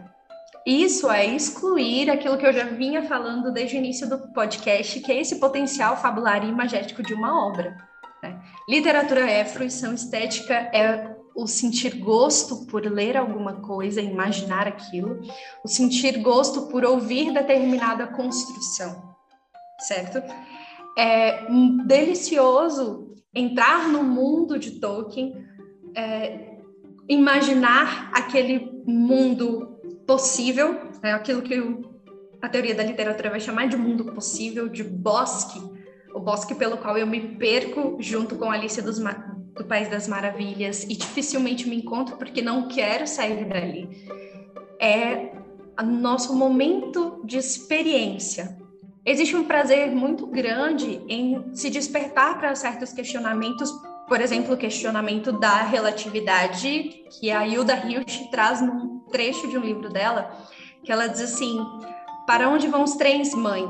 Isso 0.65 1.09
é 1.09 1.25
excluir 1.25 2.09
aquilo 2.09 2.37
que 2.37 2.45
eu 2.45 2.53
já 2.53 2.65
vinha 2.65 3.03
falando 3.03 3.51
desde 3.51 3.75
o 3.75 3.79
início 3.79 4.07
do 4.07 4.19
podcast, 4.33 4.99
que 4.99 5.11
é 5.11 5.19
esse 5.19 5.39
potencial 5.39 5.97
fabular 5.97 6.43
e 6.43 6.49
imagético 6.49 7.01
de 7.01 7.13
uma 7.13 7.47
obra. 7.47 7.75
Né? 8.21 8.39
Literatura 8.67 9.29
é 9.29 9.45
fruição 9.45 9.93
estética, 9.93 10.53
é 10.53 11.15
o 11.35 11.47
sentir 11.47 11.95
gosto 11.99 12.65
por 12.65 12.85
ler 12.85 13.15
alguma 13.15 13.61
coisa, 13.61 14.01
imaginar 14.01 14.67
aquilo, 14.67 15.21
o 15.63 15.67
sentir 15.67 16.17
gosto 16.21 16.63
por 16.67 16.83
ouvir 16.83 17.31
determinada 17.31 18.07
construção, 18.07 19.15
certo? 19.79 20.21
É 20.97 21.45
delicioso 21.85 23.15
entrar 23.33 23.87
no 23.87 24.03
mundo 24.03 24.59
de 24.59 24.71
Tolkien, 24.79 25.45
é, 25.95 26.48
imaginar 27.09 28.11
aquele 28.13 28.83
mundo 28.85 29.79
possível, 30.05 30.79
é 31.01 31.11
aquilo 31.11 31.41
que 31.41 31.55
a 32.41 32.47
teoria 32.47 32.75
da 32.75 32.83
literatura 32.83 33.31
vai 33.31 33.39
chamar 33.39 33.67
de 33.67 33.75
mundo 33.75 34.05
possível, 34.05 34.69
de 34.69 34.83
bosque, 34.83 35.59
o 36.13 36.19
bosque 36.19 36.55
pelo 36.55 36.77
qual 36.77 36.97
eu 36.97 37.07
me 37.07 37.19
perco 37.35 37.97
junto 37.99 38.35
com 38.35 38.51
Alice 38.51 38.81
dos 38.81 38.99
do 38.99 39.65
País 39.65 39.89
das 39.89 40.07
Maravilhas 40.07 40.83
e 40.83 40.95
dificilmente 40.95 41.67
me 41.67 41.75
encontro 41.75 42.15
porque 42.15 42.41
não 42.41 42.67
quero 42.67 43.05
sair 43.05 43.45
dali. 43.45 43.89
É 44.79 45.33
o 45.77 45.85
nosso 45.85 46.33
momento 46.35 47.21
de 47.25 47.37
experiência. 47.37 48.57
Existe 49.05 49.35
um 49.35 49.43
prazer 49.43 49.91
muito 49.91 50.27
grande 50.27 51.01
em 51.07 51.53
se 51.53 51.69
despertar 51.69 52.37
para 52.37 52.55
certos 52.55 52.93
questionamentos, 52.93 53.71
por 54.09 54.19
exemplo, 54.19 54.55
o 54.55 54.57
questionamento 54.57 55.31
da 55.31 55.61
relatividade, 55.61 57.05
que 57.11 57.29
a 57.29 57.47
Hilda 57.47 57.75
Hilst 57.75 58.29
traz 58.31 58.59
num 58.59 58.99
trecho 59.11 59.47
de 59.47 59.57
um 59.57 59.61
livro 59.61 59.87
dela, 59.87 60.35
que 60.83 60.91
ela 60.91 61.07
diz 61.07 61.21
assim: 61.21 61.63
Para 62.25 62.49
onde 62.49 62.67
vão 62.67 62.83
os 62.83 62.95
trens, 62.95 63.33
mãe? 63.35 63.63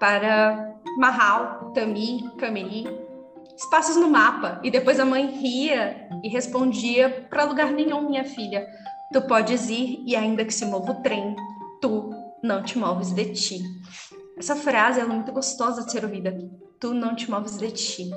Para 0.00 0.74
Mahal, 0.98 1.72
Tami, 1.72 2.28
Camiri, 2.38 2.88
espaços 3.56 3.96
no 3.96 4.10
mapa. 4.10 4.60
E 4.64 4.70
depois 4.70 4.98
a 4.98 5.04
mãe 5.04 5.26
ria 5.26 6.08
e 6.24 6.28
respondia: 6.28 7.26
Para 7.30 7.44
lugar 7.44 7.70
nenhum, 7.70 8.08
minha 8.08 8.24
filha. 8.24 8.66
Tu 9.12 9.22
podes 9.22 9.70
ir 9.70 10.02
e 10.04 10.16
ainda 10.16 10.44
que 10.44 10.54
se 10.54 10.64
mova 10.64 10.90
o 10.90 11.02
trem, 11.02 11.36
tu 11.80 12.10
não 12.42 12.62
te 12.62 12.78
moves 12.78 13.12
de 13.12 13.26
ti. 13.26 13.60
Essa 14.36 14.56
frase 14.56 14.98
é 14.98 15.04
muito 15.04 15.30
gostosa 15.30 15.84
de 15.84 15.92
ser 15.92 16.02
ouvida. 16.02 16.36
Tu 16.80 16.92
não 16.94 17.14
te 17.14 17.30
moves 17.30 17.58
de 17.58 17.70
ti. 17.70 18.10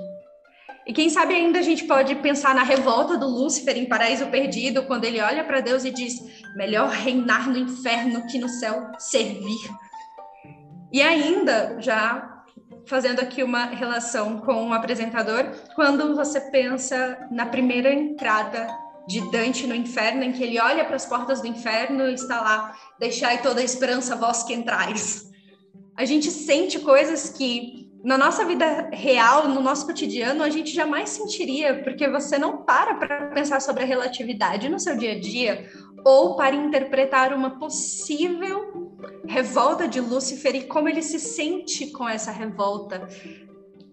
E 0.86 0.94
quem 0.94 1.10
sabe 1.10 1.34
ainda 1.34 1.60
a 1.60 1.64
gente 1.64 1.86
pode 1.86 2.14
pensar 2.16 2.54
na 2.54 2.62
revolta 2.62 3.18
do 3.18 3.28
Lúcifer 3.28 3.76
em 3.76 3.88
Paraíso 3.88 4.28
Perdido, 4.28 4.84
quando 4.84 5.06
ele 5.06 5.20
olha 5.20 5.44
para 5.44 5.60
Deus 5.60 5.84
e 5.84 5.92
diz: 5.92 6.22
melhor 6.56 6.90
reinar 6.90 7.50
no 7.50 7.58
inferno 7.58 8.28
que 8.28 8.38
no 8.38 8.48
céu 8.48 8.92
servir. 9.00 9.58
E 10.94 11.02
ainda, 11.02 11.78
já 11.80 12.44
fazendo 12.86 13.20
aqui 13.20 13.42
uma 13.44 13.66
relação 13.66 14.40
com 14.42 14.70
o 14.70 14.74
apresentador, 14.74 15.52
quando 15.74 16.16
você 16.16 16.40
pensa 16.40 17.28
na 17.32 17.48
primeira 17.48 17.92
entrada 17.92 18.68
de 19.08 19.22
Dante 19.32 19.66
no 19.66 19.76
inferno, 19.76 20.24
em 20.24 20.32
que 20.32 20.44
ele 20.44 20.60
olha 20.60 20.86
para 20.86 20.96
as 20.96 21.06
portas 21.06 21.42
do 21.42 21.48
inferno 21.48 22.08
e 22.08 22.14
está 22.14 22.42
lá: 22.42 22.76
deixai 23.00 23.42
toda 23.42 23.60
a 23.60 23.64
esperança 23.64 24.16
vós 24.16 24.44
que 24.44 24.54
entrais. 24.54 25.32
A 25.98 26.06
gente 26.06 26.30
sente 26.30 26.80
coisas 26.80 27.30
que 27.30 27.85
na 28.06 28.20
nossa 28.20 28.46
vida 28.46 28.92
real, 28.94 29.48
no 29.48 29.60
nosso 29.60 29.88
cotidiano, 29.88 30.44
a 30.44 30.50
gente 30.52 30.72
jamais 30.72 31.10
sentiria, 31.10 31.82
porque 31.84 32.08
você 32.08 32.38
não 32.38 32.58
para 32.58 32.94
para 32.94 33.30
pensar 33.30 33.60
sobre 33.60 33.82
a 33.82 33.86
relatividade 33.86 34.70
no 34.70 34.80
seu 34.80 34.96
dia 34.96 35.14
a 35.14 35.20
dia, 35.20 35.68
ou 36.06 36.36
para 36.36 36.56
interpretar 36.56 37.34
uma 37.34 37.58
possível 37.58 38.96
revolta 39.26 39.88
de 39.88 40.00
Lúcifer 40.00 40.56
e 40.56 40.66
como 40.66 40.88
ele 40.88 41.02
se 41.02 41.20
sente 41.20 41.88
com 41.88 42.08
essa 42.08 42.32
revolta, 42.32 43.08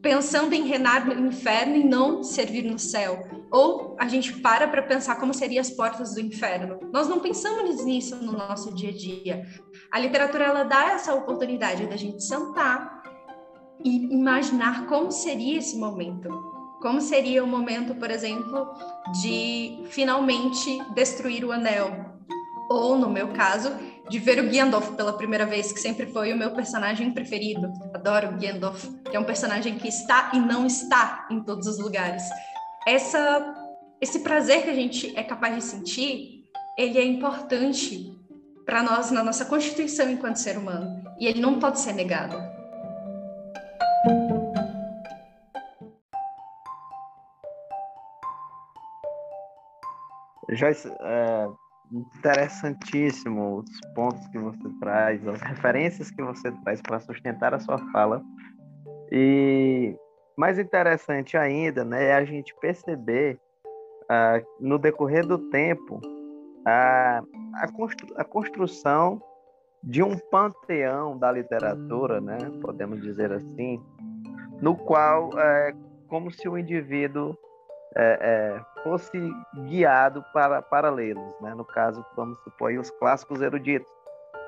pensando 0.02 0.52
em 0.52 0.66
reinar 0.66 1.06
no 1.06 1.28
inferno 1.28 1.76
e 1.76 1.84
não 1.84 2.22
servir 2.22 2.64
no 2.64 2.78
céu. 2.78 3.26
Ou 3.50 3.96
a 3.98 4.06
gente 4.08 4.40
para 4.40 4.68
para 4.68 4.82
pensar 4.82 5.16
como 5.16 5.32
seriam 5.32 5.62
as 5.62 5.70
portas 5.70 6.14
do 6.14 6.20
inferno. 6.20 6.80
Nós 6.92 7.08
não 7.08 7.20
pensamos 7.20 7.82
nisso 7.82 8.16
no 8.16 8.32
nosso 8.32 8.74
dia 8.74 8.90
a 8.90 8.94
dia. 8.94 9.46
A 9.90 9.98
literatura 9.98 10.44
ela 10.44 10.64
dá 10.64 10.90
essa 10.90 11.14
oportunidade 11.14 11.86
da 11.86 11.96
gente 11.96 12.22
sentar 12.22 13.01
e 13.84 14.12
imaginar 14.12 14.86
como 14.86 15.10
seria 15.10 15.58
esse 15.58 15.76
momento. 15.76 16.28
Como 16.80 17.00
seria 17.00 17.44
o 17.44 17.46
momento, 17.46 17.94
por 17.94 18.10
exemplo, 18.10 18.68
de 19.20 19.84
finalmente 19.90 20.82
destruir 20.94 21.44
o 21.44 21.52
anel? 21.52 22.12
Ou, 22.68 22.98
no 22.98 23.08
meu 23.08 23.28
caso, 23.28 23.70
de 24.08 24.18
ver 24.18 24.40
o 24.40 24.50
Gandalf 24.50 24.90
pela 24.96 25.12
primeira 25.12 25.46
vez, 25.46 25.72
que 25.72 25.80
sempre 25.80 26.06
foi 26.06 26.32
o 26.32 26.36
meu 26.36 26.50
personagem 26.50 27.12
preferido. 27.12 27.72
Adoro 27.94 28.30
o 28.30 28.38
Gandalf, 28.38 28.84
que 29.08 29.16
é 29.16 29.20
um 29.20 29.24
personagem 29.24 29.78
que 29.78 29.88
está 29.88 30.32
e 30.34 30.40
não 30.40 30.66
está 30.66 31.28
em 31.30 31.40
todos 31.40 31.66
os 31.66 31.78
lugares. 31.78 32.22
Essa, 32.86 33.54
esse 34.00 34.20
prazer 34.20 34.64
que 34.64 34.70
a 34.70 34.74
gente 34.74 35.16
é 35.16 35.22
capaz 35.22 35.54
de 35.54 35.62
sentir, 35.62 36.44
ele 36.76 36.98
é 36.98 37.04
importante 37.04 38.12
para 38.66 38.82
nós 38.82 39.10
na 39.10 39.22
nossa 39.22 39.44
constituição 39.44 40.10
enquanto 40.10 40.36
ser 40.36 40.56
humano, 40.56 41.02
e 41.18 41.26
ele 41.26 41.40
não 41.40 41.58
pode 41.58 41.80
ser 41.80 41.92
negado. 41.92 42.51
Joyce, 50.54 50.88
é, 51.00 51.48
interessantíssimo 51.92 53.58
os 53.58 53.80
pontos 53.94 54.26
que 54.28 54.38
você 54.38 54.68
traz, 54.80 55.26
as 55.26 55.40
referências 55.40 56.10
que 56.10 56.22
você 56.22 56.50
traz 56.64 56.80
para 56.80 57.00
sustentar 57.00 57.54
a 57.54 57.60
sua 57.60 57.78
fala. 57.92 58.22
E 59.10 59.94
mais 60.36 60.58
interessante 60.58 61.36
ainda 61.36 61.84
né, 61.84 62.04
é 62.06 62.14
a 62.14 62.24
gente 62.24 62.54
perceber 62.60 63.38
uh, 64.04 64.44
no 64.58 64.78
decorrer 64.78 65.26
do 65.26 65.38
tempo 65.50 66.00
a, 66.66 67.22
a, 67.56 67.72
constru 67.72 68.08
a, 68.16 68.24
construção 68.24 69.20
de 69.82 70.02
um 70.02 70.16
panteão 70.16 71.18
da 71.18 71.30
literatura, 71.30 72.20
né, 72.20 72.38
podemos 72.62 73.02
dizer 73.02 73.32
assim, 73.32 73.82
no 74.60 74.76
qual 74.76 75.30
é 75.38 75.74
como 76.08 76.30
se 76.30 76.48
o 76.48 76.56
indivíduo 76.56 77.36
é, 77.94 78.18
é, 78.20 78.82
fosse 78.82 79.18
guiado 79.66 80.24
para, 80.32 80.62
para 80.62 80.90
lê-los. 80.90 81.40
Né? 81.40 81.54
No 81.54 81.64
caso, 81.64 82.04
vamos 82.16 82.38
supor, 82.42 82.72
os 82.72 82.90
clássicos 82.90 83.40
eruditos, 83.40 83.90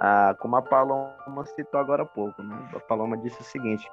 ah, 0.01 0.35
como 0.41 0.57
a 0.57 0.63
Paloma 0.63 1.45
citou 1.55 1.81
agora 1.81 2.03
há 2.03 2.07
pouco. 2.07 2.43
Né? 2.43 2.57
A 2.75 2.81
Paloma 2.81 3.17
disse 3.17 3.41
o 3.41 3.45
seguinte: 3.45 3.89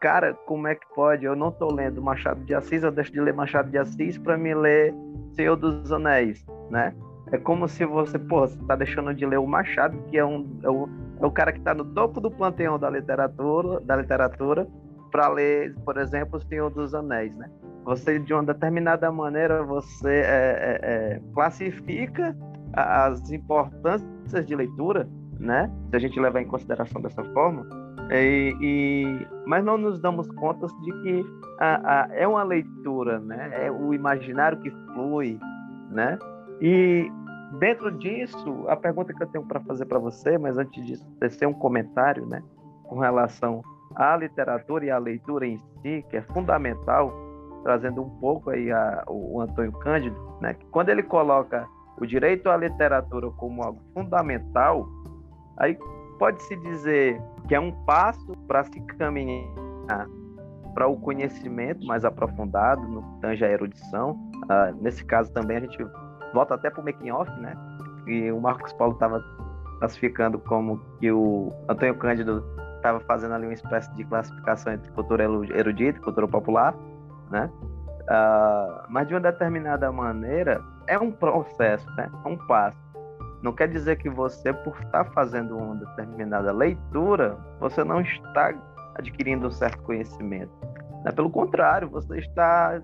Cara, 0.00 0.34
como 0.46 0.66
é 0.66 0.74
que 0.74 0.86
pode? 0.94 1.24
Eu 1.24 1.36
não 1.36 1.48
estou 1.48 1.72
lendo 1.72 2.02
Machado 2.02 2.40
de 2.44 2.54
Assis, 2.54 2.82
eu 2.82 2.90
deixo 2.90 3.12
de 3.12 3.20
ler 3.20 3.34
Machado 3.34 3.70
de 3.70 3.78
Assis 3.78 4.18
para 4.18 4.36
me 4.36 4.54
ler 4.54 4.94
Senhor 5.32 5.56
dos 5.56 5.92
Anéis, 5.92 6.44
né? 6.70 6.94
É 7.32 7.38
como 7.38 7.68
se 7.68 7.84
você, 7.84 8.18
pô, 8.18 8.40
você 8.40 8.58
tá 8.66 8.74
deixando 8.74 9.14
de 9.14 9.24
ler 9.24 9.38
o 9.38 9.46
Machado, 9.46 9.96
que 10.08 10.18
é, 10.18 10.24
um, 10.24 10.58
é, 10.64 10.68
o, 10.68 10.88
é 11.20 11.26
o 11.26 11.30
cara 11.30 11.52
que 11.52 11.58
está 11.58 11.72
no 11.72 11.84
topo 11.84 12.20
do 12.20 12.30
panteão 12.30 12.76
da 12.76 12.90
literatura, 12.90 13.80
da 13.80 13.94
literatura, 13.94 14.66
para 15.12 15.28
ler, 15.28 15.74
por 15.84 15.96
exemplo, 15.96 16.38
O 16.38 16.40
Senhor 16.40 16.70
dos 16.70 16.92
Anéis, 16.92 17.32
né? 17.36 17.48
Você, 17.90 18.20
de 18.20 18.32
uma 18.32 18.44
determinada 18.44 19.10
maneira, 19.10 19.64
você 19.64 20.08
é, 20.08 20.22
é, 20.22 20.80
é, 20.80 21.20
classifica 21.34 22.36
as 22.72 23.32
importâncias 23.32 24.46
de 24.46 24.54
leitura, 24.54 25.08
né? 25.40 25.68
Se 25.90 25.96
a 25.96 25.98
gente 25.98 26.20
levar 26.20 26.40
em 26.40 26.46
consideração 26.46 27.02
dessa 27.02 27.24
forma, 27.32 27.66
e, 28.12 28.54
e 28.60 29.26
mas 29.44 29.64
não 29.64 29.76
nos 29.76 30.00
damos 30.00 30.28
conta 30.36 30.68
de 30.68 31.02
que 31.02 31.26
a, 31.58 32.02
a, 32.02 32.08
é 32.14 32.28
uma 32.28 32.44
leitura, 32.44 33.18
né? 33.18 33.66
É 33.66 33.72
o 33.72 33.92
imaginário 33.92 34.60
que 34.60 34.70
flui, 34.70 35.36
né? 35.90 36.16
E 36.60 37.10
dentro 37.58 37.90
disso, 37.98 38.66
a 38.68 38.76
pergunta 38.76 39.12
que 39.12 39.20
eu 39.20 39.26
tenho 39.26 39.44
para 39.44 39.58
fazer 39.62 39.86
para 39.86 39.98
você, 39.98 40.38
mas 40.38 40.56
antes 40.56 40.86
disso, 40.86 41.04
ser 41.30 41.46
um 41.46 41.54
comentário, 41.54 42.24
né? 42.24 42.40
Com 42.84 43.00
relação 43.00 43.62
a 43.96 44.16
literatura 44.16 44.84
e 44.84 44.90
a 44.92 44.98
leitura 44.98 45.44
em 45.44 45.58
si, 45.58 46.04
que 46.08 46.18
é 46.18 46.22
fundamental, 46.22 47.29
trazendo 47.62 48.02
um 48.02 48.10
pouco 48.18 48.50
aí 48.50 48.70
a, 48.70 49.04
o 49.08 49.40
Antônio 49.40 49.72
Cândido, 49.72 50.16
né, 50.40 50.56
quando 50.70 50.88
ele 50.88 51.02
coloca 51.02 51.66
o 52.00 52.06
direito 52.06 52.48
à 52.48 52.56
literatura 52.56 53.30
como 53.32 53.62
algo 53.62 53.80
fundamental, 53.94 54.88
aí 55.58 55.78
pode-se 56.18 56.56
dizer 56.56 57.20
que 57.46 57.54
é 57.54 57.60
um 57.60 57.72
passo 57.84 58.32
para 58.46 58.64
se 58.64 58.80
caminhar 58.98 60.08
para 60.74 60.86
o 60.86 60.96
conhecimento 60.96 61.84
mais 61.86 62.04
aprofundado, 62.04 62.80
no 62.86 63.02
que 63.02 63.20
tange 63.20 63.44
a 63.44 63.50
erudição. 63.50 64.18
Ah, 64.48 64.72
nesse 64.80 65.04
caso 65.04 65.32
também 65.32 65.56
a 65.56 65.60
gente 65.60 65.78
volta 66.32 66.54
até 66.54 66.70
para 66.70 66.80
o 66.80 66.84
making 66.84 67.10
off, 67.10 67.30
né? 67.40 67.54
E 68.06 68.30
o 68.30 68.40
Marcos 68.40 68.72
Paulo 68.74 68.94
estava 68.94 69.22
classificando 69.78 70.38
como 70.38 70.78
que 70.98 71.10
o 71.10 71.52
Antônio 71.68 71.96
Cândido 71.96 72.44
estava 72.76 73.00
fazendo 73.00 73.34
ali 73.34 73.46
uma 73.46 73.54
espécie 73.54 73.92
de 73.94 74.04
classificação 74.04 74.72
entre 74.72 74.90
cultura 74.92 75.24
erudita 75.24 75.98
e 75.98 76.02
cultura 76.02 76.28
popular, 76.28 76.74
né? 77.30 77.50
Uh, 78.02 78.86
mas 78.88 79.06
de 79.06 79.14
uma 79.14 79.20
determinada 79.20 79.90
maneira 79.92 80.62
é 80.86 80.98
um 80.98 81.12
processo, 81.12 81.88
né? 81.92 82.10
É 82.24 82.28
um 82.28 82.36
passo. 82.36 82.78
Não 83.42 83.52
quer 83.52 83.68
dizer 83.68 83.96
que 83.96 84.10
você, 84.10 84.52
por 84.52 84.76
estar 84.82 85.04
fazendo 85.12 85.56
uma 85.56 85.76
determinada 85.76 86.52
leitura, 86.52 87.38
você 87.58 87.82
não 87.84 88.00
está 88.00 88.52
adquirindo 88.96 89.46
um 89.46 89.50
certo 89.50 89.82
conhecimento. 89.82 90.52
Né? 91.04 91.12
Pelo 91.12 91.30
contrário, 91.30 91.88
você 91.88 92.18
está 92.18 92.82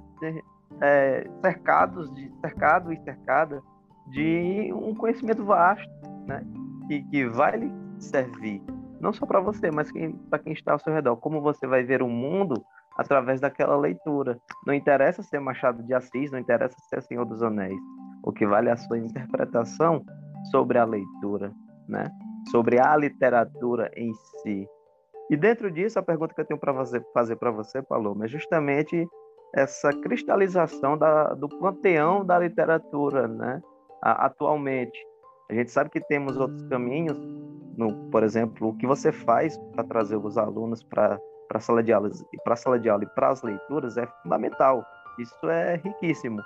é, 0.80 1.22
de, 1.22 2.32
cercado 2.40 2.92
e 2.92 2.96
cercada 3.02 3.62
de 4.08 4.72
um 4.72 4.94
conhecimento 4.94 5.44
vasto, 5.44 5.90
né? 6.26 6.42
E 6.88 7.02
que 7.02 7.26
vai 7.26 7.56
lhe 7.56 7.72
servir 7.98 8.62
não 9.00 9.12
só 9.12 9.26
para 9.26 9.40
você, 9.40 9.70
mas 9.70 9.90
para 10.30 10.38
quem 10.38 10.52
está 10.52 10.72
ao 10.72 10.78
seu 10.78 10.92
redor. 10.92 11.16
Como 11.16 11.40
você 11.40 11.66
vai 11.66 11.82
ver 11.82 12.02
o 12.02 12.08
mundo 12.08 12.64
através 12.96 13.40
daquela 13.40 13.76
leitura. 13.76 14.38
Não 14.66 14.74
interessa 14.74 15.22
ser 15.22 15.40
Machado 15.40 15.82
de 15.82 15.94
Assis, 15.94 16.30
não 16.30 16.38
interessa 16.38 16.76
ser 16.88 17.02
Senhor 17.02 17.24
dos 17.24 17.42
Anéis. 17.42 17.78
O 18.22 18.32
que 18.32 18.46
vale 18.46 18.68
é 18.68 18.72
a 18.72 18.76
sua 18.76 18.98
interpretação 18.98 20.04
sobre 20.50 20.78
a 20.78 20.84
leitura, 20.84 21.52
né? 21.88 22.10
Sobre 22.50 22.80
a 22.80 22.96
literatura 22.96 23.90
em 23.96 24.12
si. 24.42 24.66
E 25.30 25.36
dentro 25.36 25.70
disso, 25.70 25.98
a 25.98 26.02
pergunta 26.02 26.34
que 26.34 26.40
eu 26.40 26.44
tenho 26.44 26.60
para 26.60 26.74
fazer 27.12 27.36
para 27.36 27.50
você, 27.50 27.82
Paloma, 27.82 28.24
é 28.24 28.28
justamente 28.28 29.06
essa 29.54 29.90
cristalização 29.90 30.96
da, 30.96 31.34
do 31.34 31.48
panteão 31.48 32.24
da 32.24 32.38
literatura, 32.38 33.26
né? 33.26 33.60
atualmente. 34.02 34.98
A 35.50 35.54
gente 35.54 35.70
sabe 35.70 35.90
que 35.90 36.00
temos 36.00 36.36
outros 36.36 36.62
caminhos, 36.64 37.18
no, 37.76 38.10
por 38.10 38.22
exemplo, 38.22 38.68
o 38.68 38.76
que 38.76 38.86
você 38.86 39.12
faz 39.12 39.56
para 39.72 39.84
trazer 39.84 40.16
os 40.16 40.36
alunos 40.36 40.82
para 40.82 41.18
para 41.48 41.58
a 41.58 41.60
sala 41.60 41.82
de 41.82 41.92
aula 41.92 42.10
e 42.32 42.36
para 42.42 42.56
sala 42.56 42.78
de 42.78 42.88
aula 42.88 43.04
e 43.04 43.06
para 43.06 43.28
as 43.28 43.42
leituras 43.42 43.96
é 43.96 44.06
fundamental. 44.22 44.84
Isso 45.18 45.48
é 45.48 45.76
riquíssimo, 45.76 46.42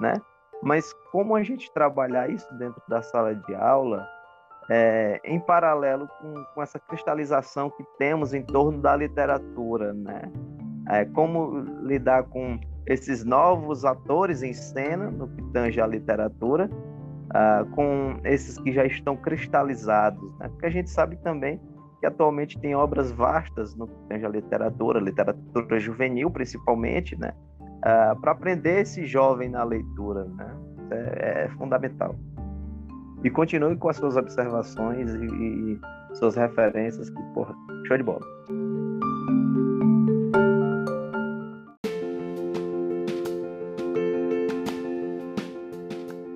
né? 0.00 0.14
Mas 0.62 0.92
como 1.12 1.36
a 1.36 1.42
gente 1.42 1.72
trabalhar 1.72 2.30
isso 2.30 2.52
dentro 2.54 2.80
da 2.88 3.02
sala 3.02 3.34
de 3.34 3.54
aula, 3.54 4.06
é, 4.70 5.20
em 5.24 5.38
paralelo 5.38 6.08
com, 6.20 6.44
com, 6.54 6.62
essa 6.62 6.78
cristalização 6.78 7.68
que 7.68 7.84
temos 7.98 8.32
em 8.32 8.42
torno 8.42 8.80
da 8.80 8.96
literatura, 8.96 9.92
né? 9.92 10.22
É, 10.88 11.04
como 11.04 11.60
lidar 11.82 12.24
com 12.24 12.58
esses 12.86 13.24
novos 13.24 13.84
atores 13.84 14.42
em 14.42 14.52
cena, 14.52 15.10
no 15.10 15.28
que 15.28 15.42
tange 15.52 15.80
a 15.80 15.86
literatura, 15.86 16.70
uh, 17.30 17.68
com 17.70 18.18
esses 18.24 18.58
que 18.58 18.72
já 18.72 18.84
estão 18.84 19.16
cristalizados, 19.16 20.22
né? 20.38 20.48
porque 20.48 20.66
a 20.66 20.70
gente 20.70 20.90
sabe 20.90 21.16
também 21.16 21.60
que 22.04 22.06
atualmente 22.06 22.58
tem 22.58 22.74
obras 22.74 23.10
vastas 23.12 23.74
no 23.74 23.88
que 23.88 23.96
tange 24.10 24.26
a 24.26 24.28
literatura, 24.28 25.00
literatura 25.00 25.80
juvenil 25.80 26.30
principalmente, 26.30 27.18
né? 27.18 27.32
Uh, 27.78 28.20
para 28.20 28.32
aprender 28.32 28.82
esse 28.82 29.06
jovem 29.06 29.48
na 29.48 29.64
leitura, 29.64 30.24
né? 30.24 30.54
É, 30.90 31.44
é, 31.44 31.48
fundamental. 31.56 32.14
E 33.22 33.30
continue 33.30 33.74
com 33.76 33.88
as 33.88 33.96
suas 33.96 34.18
observações 34.18 35.14
e, 35.14 35.24
e 35.24 35.80
suas 36.12 36.36
referências, 36.36 37.08
que, 37.08 37.22
porra, 37.32 37.54
show 37.86 37.96
de 37.96 38.02
bola. 38.02 38.20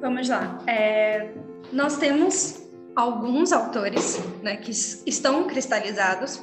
Vamos 0.00 0.30
lá. 0.30 0.58
É, 0.66 1.34
nós 1.74 1.98
temos 1.98 2.67
alguns 2.98 3.52
autores 3.52 4.20
né, 4.42 4.56
que 4.56 4.72
estão 4.72 5.44
cristalizados 5.44 6.42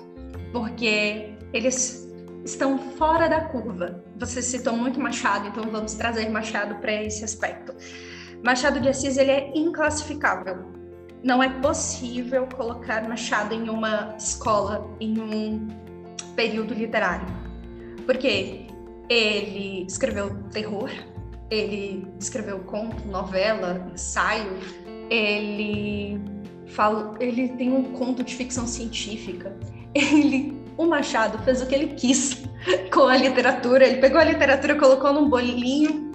porque 0.54 1.34
eles 1.52 2.10
estão 2.46 2.78
fora 2.78 3.28
da 3.28 3.42
curva. 3.42 4.02
Você 4.16 4.42
citou 4.42 4.72
muito 4.78 4.98
Machado, 4.98 5.50
então 5.50 5.70
vamos 5.70 5.96
trazer 5.96 6.30
Machado 6.30 6.76
para 6.76 6.94
esse 6.94 7.26
aspecto. 7.26 7.76
Machado 8.42 8.80
de 8.80 8.88
Assis 8.88 9.18
ele 9.18 9.32
é 9.32 9.52
inclassificável. 9.54 10.72
Não 11.22 11.44
é 11.44 11.50
possível 11.60 12.48
colocar 12.56 13.06
Machado 13.06 13.54
em 13.54 13.68
uma 13.68 14.16
escola, 14.18 14.90
em 15.02 15.20
um 15.20 15.68
período 16.38 16.74
literário. 16.74 17.28
Porque 18.06 18.68
ele 19.10 19.86
escreveu 19.86 20.42
terror, 20.54 20.90
ele 21.52 22.08
escreveu 22.18 22.60
conto, 22.60 23.06
novela, 23.10 23.92
ensaio, 23.94 24.58
ele 25.10 26.35
fala, 26.68 27.16
ele 27.20 27.50
tem 27.50 27.72
um 27.72 27.84
conto 27.94 28.24
de 28.24 28.36
ficção 28.36 28.68
científica. 28.68 29.56
Ele, 29.96 30.62
o 30.78 30.86
Machado 30.86 31.38
fez 31.46 31.62
o 31.62 31.68
que 31.68 31.74
ele 31.74 31.94
quis 31.94 32.44
com 32.94 33.04
a 33.04 33.16
literatura. 33.16 33.88
Ele 33.88 34.02
pegou 34.02 34.20
a 34.20 34.26
literatura, 34.26 34.76
colocou 34.76 35.14
num 35.14 35.30
bolinho 35.30 36.12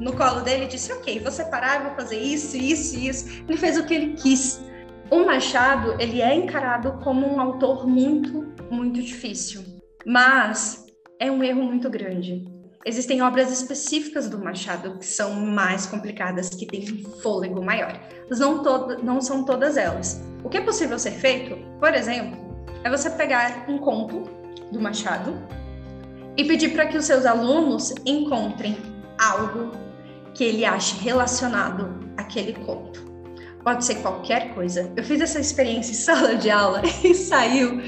no 0.00 0.12
colo 0.12 0.40
dele 0.40 0.64
e 0.64 0.68
disse: 0.68 0.92
"OK, 0.92 1.20
vou 1.20 1.30
separar, 1.30 1.84
vou 1.84 1.94
fazer 1.94 2.18
isso, 2.18 2.56
isso, 2.56 2.98
isso". 2.98 3.44
Ele 3.48 3.56
fez 3.56 3.78
o 3.78 3.86
que 3.86 3.94
ele 3.94 4.14
quis. 4.14 4.60
O 5.08 5.24
Machado, 5.24 5.94
ele 6.00 6.20
é 6.20 6.34
encarado 6.34 6.98
como 7.04 7.26
um 7.26 7.40
autor 7.40 7.86
muito, 7.86 8.52
muito 8.70 9.00
difícil, 9.00 9.62
mas 10.04 10.84
é 11.20 11.30
um 11.30 11.44
erro 11.44 11.62
muito 11.62 11.88
grande. 11.88 12.44
Existem 12.88 13.20
obras 13.20 13.50
específicas 13.50 14.28
do 14.28 14.38
Machado 14.38 14.96
que 14.96 15.04
são 15.04 15.32
mais 15.32 15.86
complicadas, 15.86 16.50
que 16.50 16.64
têm 16.64 17.02
fôlego 17.20 17.60
maior. 17.60 18.00
Mas 18.30 18.38
não, 18.38 18.62
não 19.02 19.20
são 19.20 19.42
todas 19.42 19.76
elas. 19.76 20.22
O 20.44 20.48
que 20.48 20.58
é 20.58 20.60
possível 20.60 20.96
ser 20.96 21.10
feito, 21.10 21.56
por 21.80 21.92
exemplo, 21.92 22.38
é 22.84 22.88
você 22.88 23.10
pegar 23.10 23.64
um 23.68 23.78
conto 23.78 24.30
do 24.70 24.80
Machado 24.80 25.36
e 26.36 26.44
pedir 26.44 26.74
para 26.74 26.86
que 26.86 26.96
os 26.96 27.04
seus 27.04 27.26
alunos 27.26 27.92
encontrem 28.06 28.78
algo 29.18 29.72
que 30.32 30.44
ele 30.44 30.64
ache 30.64 30.96
relacionado 31.02 31.92
àquele 32.16 32.52
conto. 32.52 33.04
Pode 33.64 33.84
ser 33.84 33.96
qualquer 33.96 34.54
coisa. 34.54 34.92
Eu 34.94 35.02
fiz 35.02 35.20
essa 35.20 35.40
experiência 35.40 35.90
em 35.90 35.96
sala 35.96 36.36
de 36.36 36.50
aula 36.50 36.82
e 37.02 37.12
saiu 37.16 37.80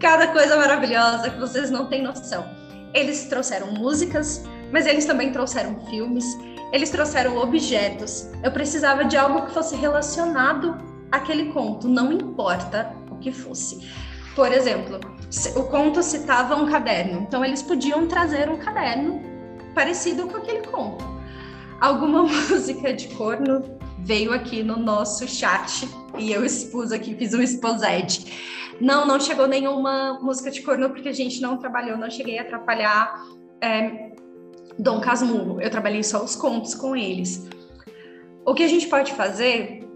cada 0.00 0.28
coisa 0.28 0.56
maravilhosa 0.56 1.28
que 1.28 1.38
vocês 1.38 1.70
não 1.70 1.90
têm 1.90 2.02
noção. 2.02 2.65
Eles 2.96 3.26
trouxeram 3.26 3.72
músicas, 3.72 4.42
mas 4.72 4.86
eles 4.86 5.04
também 5.04 5.30
trouxeram 5.30 5.78
filmes, 5.90 6.24
eles 6.72 6.88
trouxeram 6.88 7.36
objetos. 7.36 8.26
Eu 8.42 8.50
precisava 8.50 9.04
de 9.04 9.18
algo 9.18 9.44
que 9.44 9.52
fosse 9.52 9.76
relacionado 9.76 10.74
àquele 11.12 11.52
conto, 11.52 11.88
não 11.88 12.10
importa 12.10 12.90
o 13.10 13.18
que 13.18 13.30
fosse. 13.30 13.86
Por 14.34 14.50
exemplo, 14.50 14.98
o 15.56 15.64
conto 15.64 16.02
citava 16.02 16.56
um 16.56 16.70
caderno, 16.70 17.20
então 17.20 17.44
eles 17.44 17.62
podiam 17.62 18.06
trazer 18.06 18.48
um 18.48 18.56
caderno 18.56 19.20
parecido 19.74 20.26
com 20.26 20.38
aquele 20.38 20.66
conto. 20.66 21.04
Alguma 21.78 22.22
música 22.48 22.94
de 22.94 23.08
corno 23.08 23.78
veio 23.98 24.32
aqui 24.32 24.62
no 24.62 24.76
nosso 24.76 25.26
chat 25.26 25.88
e 26.18 26.32
eu 26.32 26.44
expus 26.44 26.92
aqui, 26.92 27.14
fiz 27.14 27.34
um 27.34 27.42
exposed. 27.42 28.32
Não, 28.80 29.06
não 29.06 29.18
chegou 29.18 29.46
nenhuma 29.46 30.18
música 30.20 30.50
de 30.50 30.62
corno 30.62 30.90
porque 30.90 31.08
a 31.08 31.12
gente 31.12 31.40
não 31.40 31.56
trabalhou, 31.56 31.96
não 31.96 32.10
cheguei 32.10 32.38
a 32.38 32.42
atrapalhar 32.42 33.26
é, 33.60 34.12
Dom 34.78 35.00
Casmurro. 35.00 35.60
Eu 35.60 35.70
trabalhei 35.70 36.02
só 36.02 36.22
os 36.22 36.36
contos 36.36 36.74
com 36.74 36.94
eles. 36.94 37.48
O 38.44 38.54
que 38.54 38.62
a 38.62 38.68
gente 38.68 38.86
pode 38.86 39.12
fazer 39.14 39.86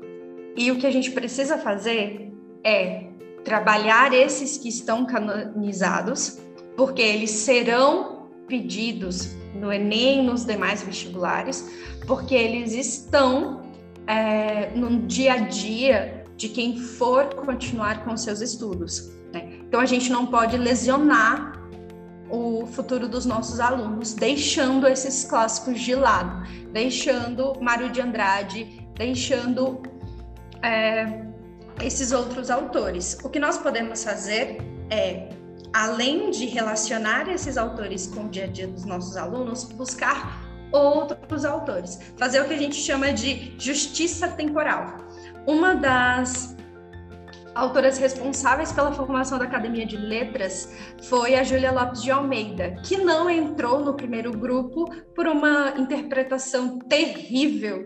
e 0.57 0.71
o 0.71 0.79
que 0.79 0.87
a 0.87 0.91
gente 0.91 1.11
precisa 1.13 1.59
fazer 1.59 2.33
é 2.65 3.05
trabalhar 3.45 4.13
esses 4.13 4.59
que 4.59 4.69
estão 4.69 5.07
canonizados, 5.07 6.39
porque 6.77 7.03
eles 7.03 7.31
serão 7.31 8.29
pedidos 8.47 9.35
no 9.55 9.73
Enem, 9.73 10.25
nos 10.25 10.45
demais 10.45 10.83
vestibulares, 10.83 11.71
porque 12.07 12.35
eles 12.35 12.73
estão 12.73 13.70
é, 14.11 14.73
no 14.75 15.03
dia 15.03 15.35
a 15.35 15.37
dia 15.37 16.25
de 16.37 16.49
quem 16.49 16.77
for 16.77 17.33
continuar 17.33 18.05
com 18.05 18.17
seus 18.17 18.41
estudos. 18.41 19.09
Né? 19.33 19.61
Então, 19.61 19.79
a 19.79 19.87
gente 19.87 20.11
não 20.11 20.27
pode 20.27 20.57
lesionar 20.57 21.53
o 22.29 22.67
futuro 22.67 23.09
dos 23.09 23.25
nossos 23.25 23.61
alunos, 23.61 24.13
deixando 24.15 24.89
esses 24.89 25.25
clássicos 25.25 25.81
de 25.81 25.95
lado, 25.95 26.45
deixando 26.73 27.55
Mário 27.61 27.91
de 27.91 28.01
Andrade, 28.01 28.85
deixando 28.97 29.81
é, 30.61 31.25
esses 31.81 32.11
outros 32.11 32.51
autores. 32.51 33.17
O 33.23 33.29
que 33.29 33.39
nós 33.39 33.59
podemos 33.59 34.03
fazer 34.03 34.59
é, 34.91 35.29
além 35.73 36.33
de 36.33 36.47
relacionar 36.47 37.29
esses 37.29 37.57
autores 37.57 38.09
com 38.09 38.25
o 38.25 38.29
dia 38.29 38.45
a 38.45 38.49
dia 38.49 38.67
dos 38.67 38.85
nossos 38.85 39.17
alunos, 39.17 39.65
buscar 39.65 40.50
outros 40.73 41.45
autores, 41.45 41.99
fazer 42.17 42.41
o 42.41 42.45
que 42.47 42.55
a 42.55 42.59
gente 42.59 42.77
chama 42.77 43.13
de 43.13 43.55
justiça 43.59 44.29
temporal. 44.29 44.97
Uma 45.47 45.75
das 45.75 46.57
autoras 47.55 47.99
responsáveis 47.99 48.73
pela 48.73 48.93
formação 48.93 49.39
da 49.39 49.45
Academia 49.45 49.85
de 49.85 49.97
Letras 49.97 50.73
foi 51.03 51.35
a 51.35 51.43
Júlia 51.43 51.73
Lopes 51.73 52.03
de 52.03 52.11
Almeida, 52.11 52.77
que 52.85 52.97
não 52.97 53.29
entrou 53.29 53.81
no 53.81 53.95
primeiro 53.95 54.33
grupo 54.33 54.91
por 55.15 55.27
uma 55.27 55.75
interpretação 55.77 56.79
terrível 56.79 57.85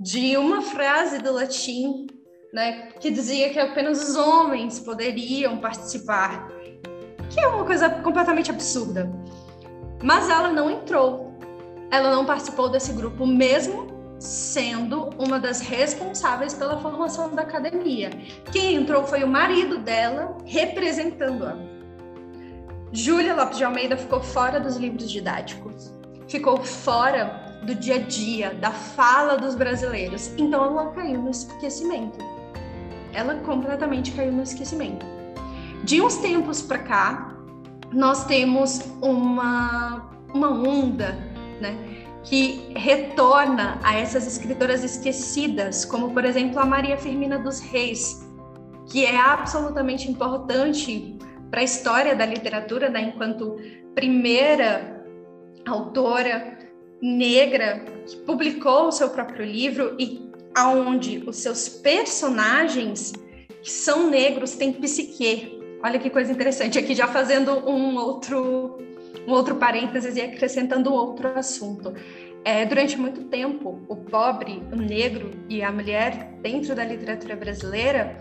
de 0.00 0.36
uma 0.36 0.62
frase 0.62 1.18
do 1.18 1.32
latim, 1.32 2.06
né, 2.52 2.90
que 3.00 3.10
dizia 3.10 3.50
que 3.50 3.58
apenas 3.58 4.08
os 4.08 4.16
homens 4.16 4.78
poderiam 4.80 5.58
participar, 5.58 6.48
que 7.30 7.40
é 7.40 7.46
uma 7.46 7.64
coisa 7.64 7.90
completamente 7.90 8.50
absurda. 8.50 9.10
Mas 10.02 10.28
ela 10.28 10.52
não 10.52 10.70
entrou. 10.70 11.27
Ela 11.90 12.10
não 12.10 12.24
participou 12.24 12.68
desse 12.68 12.92
grupo 12.92 13.26
mesmo 13.26 13.98
sendo 14.18 15.10
uma 15.18 15.38
das 15.38 15.60
responsáveis 15.60 16.52
pela 16.52 16.78
formação 16.80 17.34
da 17.34 17.42
academia. 17.42 18.10
Quem 18.52 18.74
entrou 18.74 19.04
foi 19.04 19.22
o 19.22 19.28
marido 19.28 19.78
dela, 19.78 20.36
representando-a. 20.44 21.56
Júlia 22.92 23.34
Lopes 23.34 23.58
de 23.58 23.64
Almeida 23.64 23.96
ficou 23.96 24.20
fora 24.20 24.58
dos 24.58 24.76
livros 24.76 25.10
didáticos, 25.10 25.94
ficou 26.26 26.64
fora 26.64 27.58
do 27.62 27.74
dia 27.74 27.96
a 27.96 27.98
dia, 27.98 28.54
da 28.54 28.70
fala 28.70 29.36
dos 29.36 29.54
brasileiros. 29.54 30.32
Então 30.38 30.64
ela 30.64 30.90
caiu 30.92 31.22
no 31.22 31.30
esquecimento. 31.30 32.18
Ela 33.12 33.34
completamente 33.36 34.12
caiu 34.12 34.32
no 34.32 34.42
esquecimento. 34.42 35.04
De 35.84 36.00
uns 36.00 36.16
tempos 36.16 36.62
para 36.62 36.78
cá, 36.78 37.34
nós 37.92 38.24
temos 38.24 38.80
uma, 39.00 40.10
uma 40.34 40.50
onda, 40.50 41.16
né? 41.60 42.06
que 42.24 42.72
retorna 42.76 43.78
a 43.82 43.96
essas 43.96 44.26
escritoras 44.26 44.84
esquecidas, 44.84 45.84
como 45.84 46.12
por 46.12 46.24
exemplo 46.24 46.58
a 46.58 46.64
Maria 46.64 46.96
Firmina 46.96 47.38
dos 47.38 47.60
Reis, 47.60 48.26
que 48.90 49.04
é 49.04 49.16
absolutamente 49.16 50.10
importante 50.10 51.16
para 51.50 51.60
a 51.60 51.64
história 51.64 52.14
da 52.14 52.26
literatura, 52.26 52.88
né, 52.90 53.12
enquanto 53.14 53.56
primeira 53.94 55.04
autora 55.66 56.58
negra 57.00 57.84
que 58.06 58.16
publicou 58.16 58.88
o 58.88 58.92
seu 58.92 59.10
próprio 59.10 59.44
livro 59.44 59.96
e 59.98 60.28
aonde 60.54 61.22
os 61.26 61.36
seus 61.36 61.68
personagens 61.68 63.12
que 63.62 63.70
são 63.70 64.10
negros 64.10 64.52
têm 64.52 64.72
psique. 64.72 65.58
Olha 65.82 65.98
que 65.98 66.10
coisa 66.10 66.32
interessante 66.32 66.78
aqui 66.78 66.94
já 66.94 67.06
fazendo 67.06 67.68
um 67.68 67.96
outro 67.96 68.78
um 69.28 69.32
outro 69.32 69.56
parênteses 69.56 70.16
e 70.16 70.22
acrescentando 70.22 70.90
outro 70.92 71.28
assunto. 71.38 71.92
É, 72.44 72.64
durante 72.64 72.96
muito 72.96 73.24
tempo, 73.24 73.78
o 73.86 73.94
pobre, 73.94 74.62
o 74.72 74.76
negro 74.76 75.32
e 75.50 75.62
a 75.62 75.70
mulher, 75.70 76.32
dentro 76.40 76.74
da 76.74 76.82
literatura 76.82 77.36
brasileira, 77.36 78.18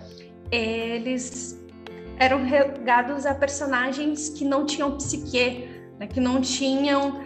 eles 0.52 1.58
eram 2.20 2.44
regados 2.44 3.26
a 3.26 3.34
personagens 3.34 4.30
que 4.30 4.44
não 4.44 4.66
tinham 4.66 4.98
psique, 4.98 5.70
né, 5.98 6.08
que 6.08 6.20
não 6.20 6.42
tinham 6.42 7.22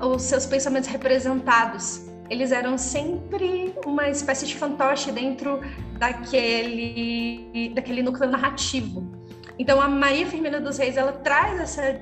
os 0.00 0.22
seus 0.22 0.46
pensamentos 0.46 0.88
representados. 0.88 2.06
Eles 2.30 2.52
eram 2.52 2.78
sempre 2.78 3.74
uma 3.84 4.08
espécie 4.08 4.46
de 4.46 4.54
fantoche 4.54 5.10
dentro 5.10 5.60
daquele, 5.98 7.72
daquele 7.74 8.02
núcleo 8.02 8.30
narrativo. 8.30 9.12
Então, 9.58 9.80
a 9.80 9.88
Maria 9.88 10.26
Firmina 10.26 10.60
dos 10.60 10.78
Reis, 10.78 10.96
ela 10.96 11.12
traz 11.12 11.60
essa 11.60 12.00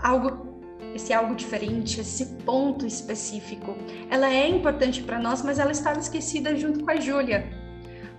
algo 0.00 0.47
esse 0.94 1.12
algo 1.12 1.34
diferente, 1.34 2.00
esse 2.00 2.26
ponto 2.44 2.86
específico. 2.86 3.76
Ela 4.10 4.32
é 4.32 4.48
importante 4.48 5.02
para 5.02 5.18
nós, 5.18 5.42
mas 5.42 5.58
ela 5.58 5.72
estava 5.72 5.98
esquecida 5.98 6.56
junto 6.56 6.84
com 6.84 6.90
a 6.90 6.96
Júlia. 6.96 7.48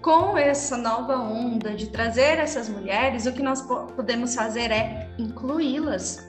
Com 0.01 0.37
essa 0.37 0.77
nova 0.77 1.17
onda 1.17 1.75
de 1.75 1.89
trazer 1.89 2.39
essas 2.39 2.69
mulheres, 2.69 3.25
o 3.25 3.33
que 3.33 3.43
nós 3.43 3.61
podemos 3.61 4.33
fazer 4.33 4.71
é 4.71 5.13
incluí-las. 5.17 6.25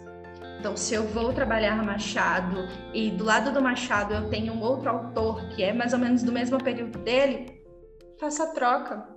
Então, 0.58 0.76
se 0.76 0.92
eu 0.92 1.04
vou 1.04 1.32
trabalhar 1.32 1.82
Machado 1.84 2.68
e 2.92 3.10
do 3.10 3.24
lado 3.24 3.50
do 3.50 3.62
Machado 3.62 4.12
eu 4.12 4.28
tenho 4.28 4.52
um 4.52 4.60
outro 4.60 4.90
autor 4.90 5.48
que 5.50 5.62
é 5.62 5.72
mais 5.72 5.94
ou 5.94 5.98
menos 5.98 6.22
do 6.22 6.30
mesmo 6.30 6.62
período 6.62 6.98
dele, 6.98 7.62
faça 8.18 8.44
a 8.44 8.48
troca. 8.48 9.08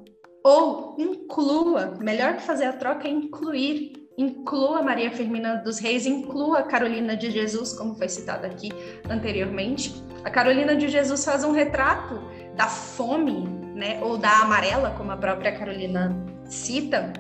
Ou 0.42 0.96
inclua, 0.98 1.98
melhor 2.00 2.36
que 2.36 2.44
fazer 2.44 2.66
a 2.66 2.74
troca 2.74 3.08
é 3.08 3.12
incluir 3.12 4.03
inclua 4.18 4.82
Maria 4.82 5.12
Firmina 5.12 5.56
dos 5.58 5.80
Reis, 5.80 6.06
inclua 6.06 6.64
Carolina 6.64 7.16
de 7.16 7.32
Jesus, 7.32 7.74
como 7.74 7.96
foi 7.96 8.08
citado 8.08 8.46
aqui 8.46 8.72
anteriormente. 9.10 10.04
A 10.24 10.30
Carolina 10.30 10.76
de 10.76 10.88
Jesus 10.88 11.26
faz 11.26 11.44
um 11.44 11.52
retrato 11.52 12.22
da 12.56 12.68
fome, 12.68 13.48
né, 13.76 14.00
ou 14.02 14.18
da 14.18 14.42
amarela, 14.42 14.92
como 14.92 15.12
a 15.12 15.18
própria 15.18 15.52
Carolina 15.52 16.16
cita, 16.46 17.12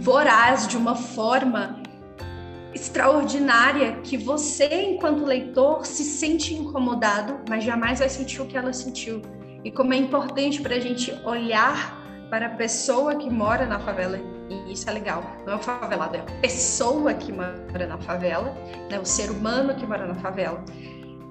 voraz 0.00 0.66
de 0.66 0.76
uma 0.76 0.94
forma 0.94 1.82
extraordinária 2.72 4.00
que 4.02 4.16
você, 4.16 4.92
enquanto 4.92 5.24
leitor, 5.24 5.84
se 5.84 6.04
sente 6.04 6.54
incomodado, 6.54 7.40
mas 7.48 7.64
jamais 7.64 7.98
vai 7.98 8.08
sentir 8.08 8.40
o 8.40 8.46
que 8.46 8.56
ela 8.56 8.72
sentiu. 8.72 9.20
E 9.64 9.70
como 9.70 9.92
é 9.92 9.96
importante 9.96 10.62
para 10.62 10.76
a 10.76 10.80
gente 10.80 11.12
olhar 11.24 11.99
para 12.30 12.46
a 12.46 12.50
pessoa 12.50 13.16
que 13.16 13.28
mora 13.28 13.66
na 13.66 13.80
favela, 13.80 14.18
e 14.48 14.72
isso 14.72 14.88
é 14.88 14.92
legal, 14.92 15.22
não 15.44 15.54
é 15.54 15.56
o 15.56 15.58
favelado, 15.58 16.16
é 16.16 16.20
a 16.20 16.40
pessoa 16.40 17.12
que 17.12 17.32
mora 17.32 17.86
na 17.88 17.98
favela, 17.98 18.54
né, 18.88 18.98
o 18.98 19.04
ser 19.04 19.30
humano 19.30 19.74
que 19.74 19.84
mora 19.84 20.06
na 20.06 20.14
favela. 20.14 20.64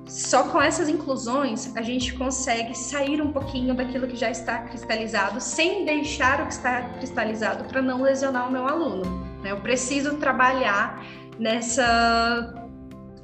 Só 0.05 0.43
com 0.49 0.59
essas 0.61 0.89
inclusões 0.89 1.71
a 1.77 1.81
gente 1.81 2.13
consegue 2.13 2.75
sair 2.75 3.21
um 3.21 3.31
pouquinho 3.31 3.75
daquilo 3.75 4.07
que 4.07 4.15
já 4.15 4.29
está 4.29 4.59
cristalizado, 4.63 5.39
sem 5.39 5.85
deixar 5.85 6.41
o 6.41 6.47
que 6.47 6.53
está 6.53 6.81
cristalizado 6.97 7.63
para 7.65 7.81
não 7.81 8.01
lesionar 8.01 8.49
o 8.49 8.51
meu 8.51 8.67
aluno. 8.67 9.03
Né? 9.41 9.51
Eu 9.51 9.61
preciso 9.61 10.17
trabalhar 10.17 11.05
nessa 11.37 12.58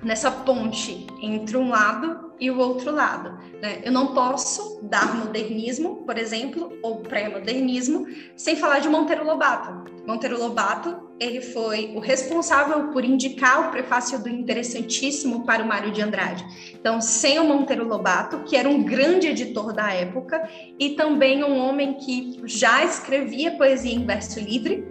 nessa 0.06 0.30
ponte 0.30 1.08
entre 1.20 1.58
um 1.58 1.70
lado 1.70 2.32
e 2.40 2.52
o 2.52 2.60
outro 2.60 2.92
lado. 2.92 3.40
Né? 3.60 3.82
Eu 3.84 3.92
não 3.92 4.14
posso 4.14 4.80
dar 4.84 5.16
modernismo, 5.16 6.04
por 6.06 6.16
exemplo, 6.18 6.78
ou 6.84 6.98
pré-modernismo, 6.98 8.06
sem 8.36 8.56
falar 8.56 8.80
de 8.80 8.88
Monteiro 8.88 9.26
Lobato. 9.26 9.92
Monteiro 10.06 10.40
Lobato, 10.40 11.10
ele 11.20 11.42
foi 11.42 11.94
o 11.96 12.00
responsável 12.00 12.90
por 12.90 13.04
indicar 13.04 13.68
o 13.68 13.72
prefácio 13.72 14.22
do 14.22 14.30
Interessantíssimo 14.30 15.44
para 15.44 15.64
o 15.64 15.68
Mário 15.68 15.92
de 15.92 16.04
Andrade. 16.04 16.46
Então, 16.74 17.02
sem 17.02 17.40
o 17.40 17.44
Monteiro 17.44 17.88
Lobato, 17.88 18.44
que 18.44 18.56
era 18.56 18.70
um 18.70 18.84
grande 18.84 19.28
editor 19.28 19.74
da 19.74 19.92
época, 19.92 20.48
e 20.78 20.92
também 20.92 21.44
um 21.44 21.58
homem 21.58 21.96
que 21.96 22.42
já 22.46 22.84
escrevia 22.86 23.58
poesia 23.58 23.96
em 23.96 24.06
verso 24.06 24.40
livre, 24.40 24.88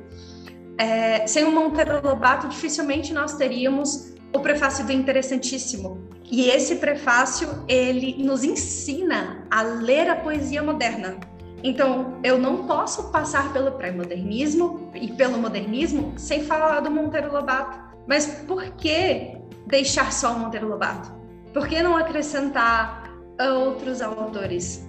é, 0.76 1.24
sem 1.28 1.44
o 1.44 1.52
Monteiro 1.52 2.00
Lobato, 2.02 2.48
dificilmente 2.48 3.12
nós 3.12 3.36
teríamos 3.36 4.13
o 4.34 4.40
prefácio 4.40 4.84
do 4.84 4.92
Interessantíssimo. 4.92 6.08
E 6.30 6.48
esse 6.50 6.76
prefácio, 6.76 7.48
ele 7.68 8.16
nos 8.22 8.42
ensina 8.42 9.46
a 9.48 9.62
ler 9.62 10.10
a 10.10 10.16
poesia 10.16 10.62
moderna. 10.62 11.16
Então, 11.62 12.18
eu 12.22 12.38
não 12.38 12.66
posso 12.66 13.10
passar 13.10 13.52
pelo 13.52 13.72
pré-modernismo 13.72 14.90
e 14.94 15.12
pelo 15.12 15.38
modernismo 15.38 16.12
sem 16.16 16.44
falar 16.44 16.80
do 16.80 16.90
Monteiro 16.90 17.32
Lobato. 17.32 17.78
Mas 18.06 18.26
por 18.46 18.62
que 18.72 19.38
deixar 19.66 20.12
só 20.12 20.34
o 20.34 20.38
Monteiro 20.40 20.68
Lobato? 20.68 21.10
Por 21.54 21.68
que 21.68 21.80
não 21.80 21.96
acrescentar 21.96 23.14
outros 23.40 24.02
autores? 24.02 24.86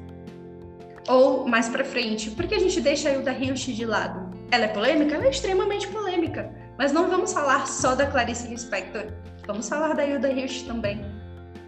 Ou 1.07 1.47
mais 1.47 1.69
para 1.69 1.85
frente, 1.85 2.31
por 2.31 2.47
que 2.47 2.55
a 2.55 2.59
gente 2.59 2.81
deixa 2.81 3.09
a 3.09 3.13
Hilda 3.13 3.31
Hilst 3.31 3.67
de 3.67 3.85
lado? 3.85 4.31
Ela 4.49 4.65
é 4.65 4.67
polêmica? 4.69 5.15
Ela 5.15 5.25
é 5.25 5.29
extremamente 5.29 5.87
polêmica. 5.87 6.51
Mas 6.77 6.91
não 6.91 7.07
vamos 7.09 7.31
falar 7.31 7.67
só 7.67 7.95
da 7.95 8.07
Clarice 8.07 8.47
Lispector. 8.47 9.13
Vamos 9.47 9.69
falar 9.69 9.93
da 9.93 10.03
Hilda 10.03 10.31
Hilst 10.31 10.65
também. 10.65 11.05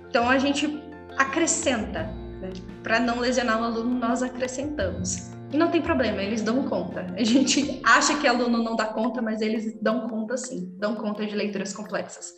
Então 0.09 0.27
a 0.27 0.39
gente 0.39 0.81
acrescenta, 1.15 2.03
né? 2.41 2.49
para 2.81 2.99
não 2.99 3.19
lesionar 3.19 3.61
o 3.61 3.63
aluno, 3.63 3.99
nós 3.99 4.23
acrescentamos. 4.23 5.29
E 5.53 5.57
não 5.57 5.69
tem 5.69 5.81
problema, 5.81 6.21
eles 6.21 6.41
dão 6.41 6.63
conta. 6.63 7.05
A 7.15 7.23
gente 7.23 7.79
acha 7.85 8.17
que 8.17 8.27
aluno 8.27 8.63
não 8.63 8.75
dá 8.75 8.85
conta, 8.85 9.21
mas 9.21 9.41
eles 9.41 9.79
dão 9.79 10.07
conta 10.07 10.35
sim, 10.37 10.73
dão 10.77 10.95
conta 10.95 11.25
de 11.25 11.35
leituras 11.35 11.71
complexas. 11.71 12.33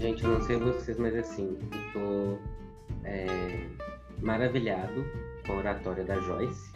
Gente, 0.00 0.24
eu 0.24 0.30
não 0.30 0.42
sei 0.42 0.56
vocês, 0.56 0.98
mas 0.98 1.14
assim, 1.14 1.56
eu 1.62 1.92
tô 1.92 2.38
é, 3.04 3.26
maravilhado 4.20 5.04
com 5.46 5.52
a 5.52 5.56
oratória 5.56 6.04
da 6.04 6.16
Joyce. 6.20 6.72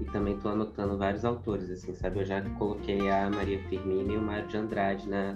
E 0.00 0.04
também 0.06 0.34
estou 0.34 0.52
anotando 0.52 0.98
vários 0.98 1.24
autores, 1.24 1.70
assim, 1.70 1.94
sabe? 1.94 2.20
Eu 2.20 2.24
já 2.24 2.42
coloquei 2.58 3.08
a 3.08 3.30
Maria 3.30 3.58
Firmina 3.68 4.12
e 4.12 4.16
o 4.16 4.22
Mário 4.22 4.46
de 4.48 4.56
Andrade 4.56 5.08
na 5.08 5.34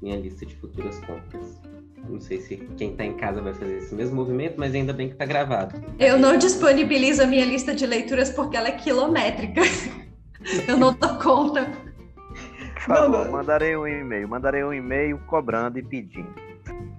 minha 0.00 0.16
lista 0.16 0.46
de 0.46 0.54
futuras 0.56 0.98
compras. 1.00 1.60
Não 2.08 2.20
sei 2.20 2.40
se 2.40 2.56
quem 2.76 2.92
está 2.92 3.04
em 3.04 3.14
casa 3.14 3.42
vai 3.42 3.52
fazer 3.52 3.78
esse 3.78 3.94
mesmo 3.94 4.16
movimento, 4.16 4.54
mas 4.58 4.74
ainda 4.74 4.92
bem 4.92 5.08
que 5.08 5.14
está 5.14 5.26
gravado. 5.26 5.74
Eu 5.98 6.18
não 6.18 6.36
disponibilizo 6.36 7.22
a 7.22 7.26
minha 7.26 7.44
lista 7.44 7.74
de 7.74 7.84
leituras 7.84 8.30
porque 8.30 8.56
ela 8.56 8.68
é 8.68 8.72
quilométrica. 8.72 9.62
Eu 10.68 10.76
não 10.76 10.92
dou 10.94 11.18
conta. 11.18 11.68
Por 12.74 12.82
favor, 12.82 13.24
não, 13.24 13.32
mandarei 13.32 13.76
um 13.76 13.86
e-mail. 13.86 14.28
Mandarei 14.28 14.62
um 14.62 14.72
e-mail 14.72 15.18
cobrando 15.26 15.76
e 15.78 15.82
pedindo. 15.82 16.32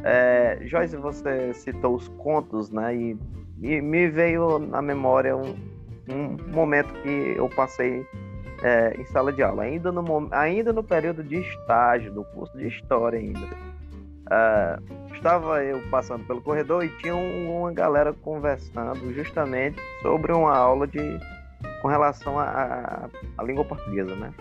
É, 0.03 0.59
Joyce, 0.63 0.97
você 0.97 1.53
citou 1.53 1.95
os 1.95 2.09
contos, 2.09 2.69
né? 2.69 2.93
E, 2.93 3.17
e 3.62 3.82
me 3.82 4.10
veio 4.10 4.60
na 4.60 4.82
memória 4.82 5.36
um, 5.36 5.55
um 6.10 6.38
momento 6.51 6.93
que 7.01 7.36
eu 7.38 7.49
passei 7.49 8.05
é, 8.64 8.95
em 8.99 9.05
sala 9.05 9.32
de 9.32 9.43
aula, 9.43 9.64
ainda 9.64 9.91
no, 9.91 10.28
ainda 10.32 10.74
no 10.74 10.84
período 10.84 11.24
de 11.24 11.38
estágio 11.38 12.12
do 12.12 12.24
curso 12.26 12.58
de 12.58 12.68
História 12.68 13.20
ainda. 13.20 13.45
Uh, 14.28 15.14
estava 15.14 15.64
eu 15.64 15.82
passando 15.89 16.26
pelo 16.28 16.41
corredor 16.41 16.84
e 16.84 16.89
tinha 16.97 17.16
um, 17.16 17.60
uma 17.60 17.72
galera 17.72 18.12
conversando 18.12 19.14
justamente 19.14 19.80
sobre 20.01 20.34
uma 20.34 20.53
aula 20.55 20.86
de 20.86 20.99
com 21.82 21.88
relação 21.88 22.38
à 22.38 23.10
língua 23.43 23.64
portuguesa, 23.64 24.16
né? 24.16 24.34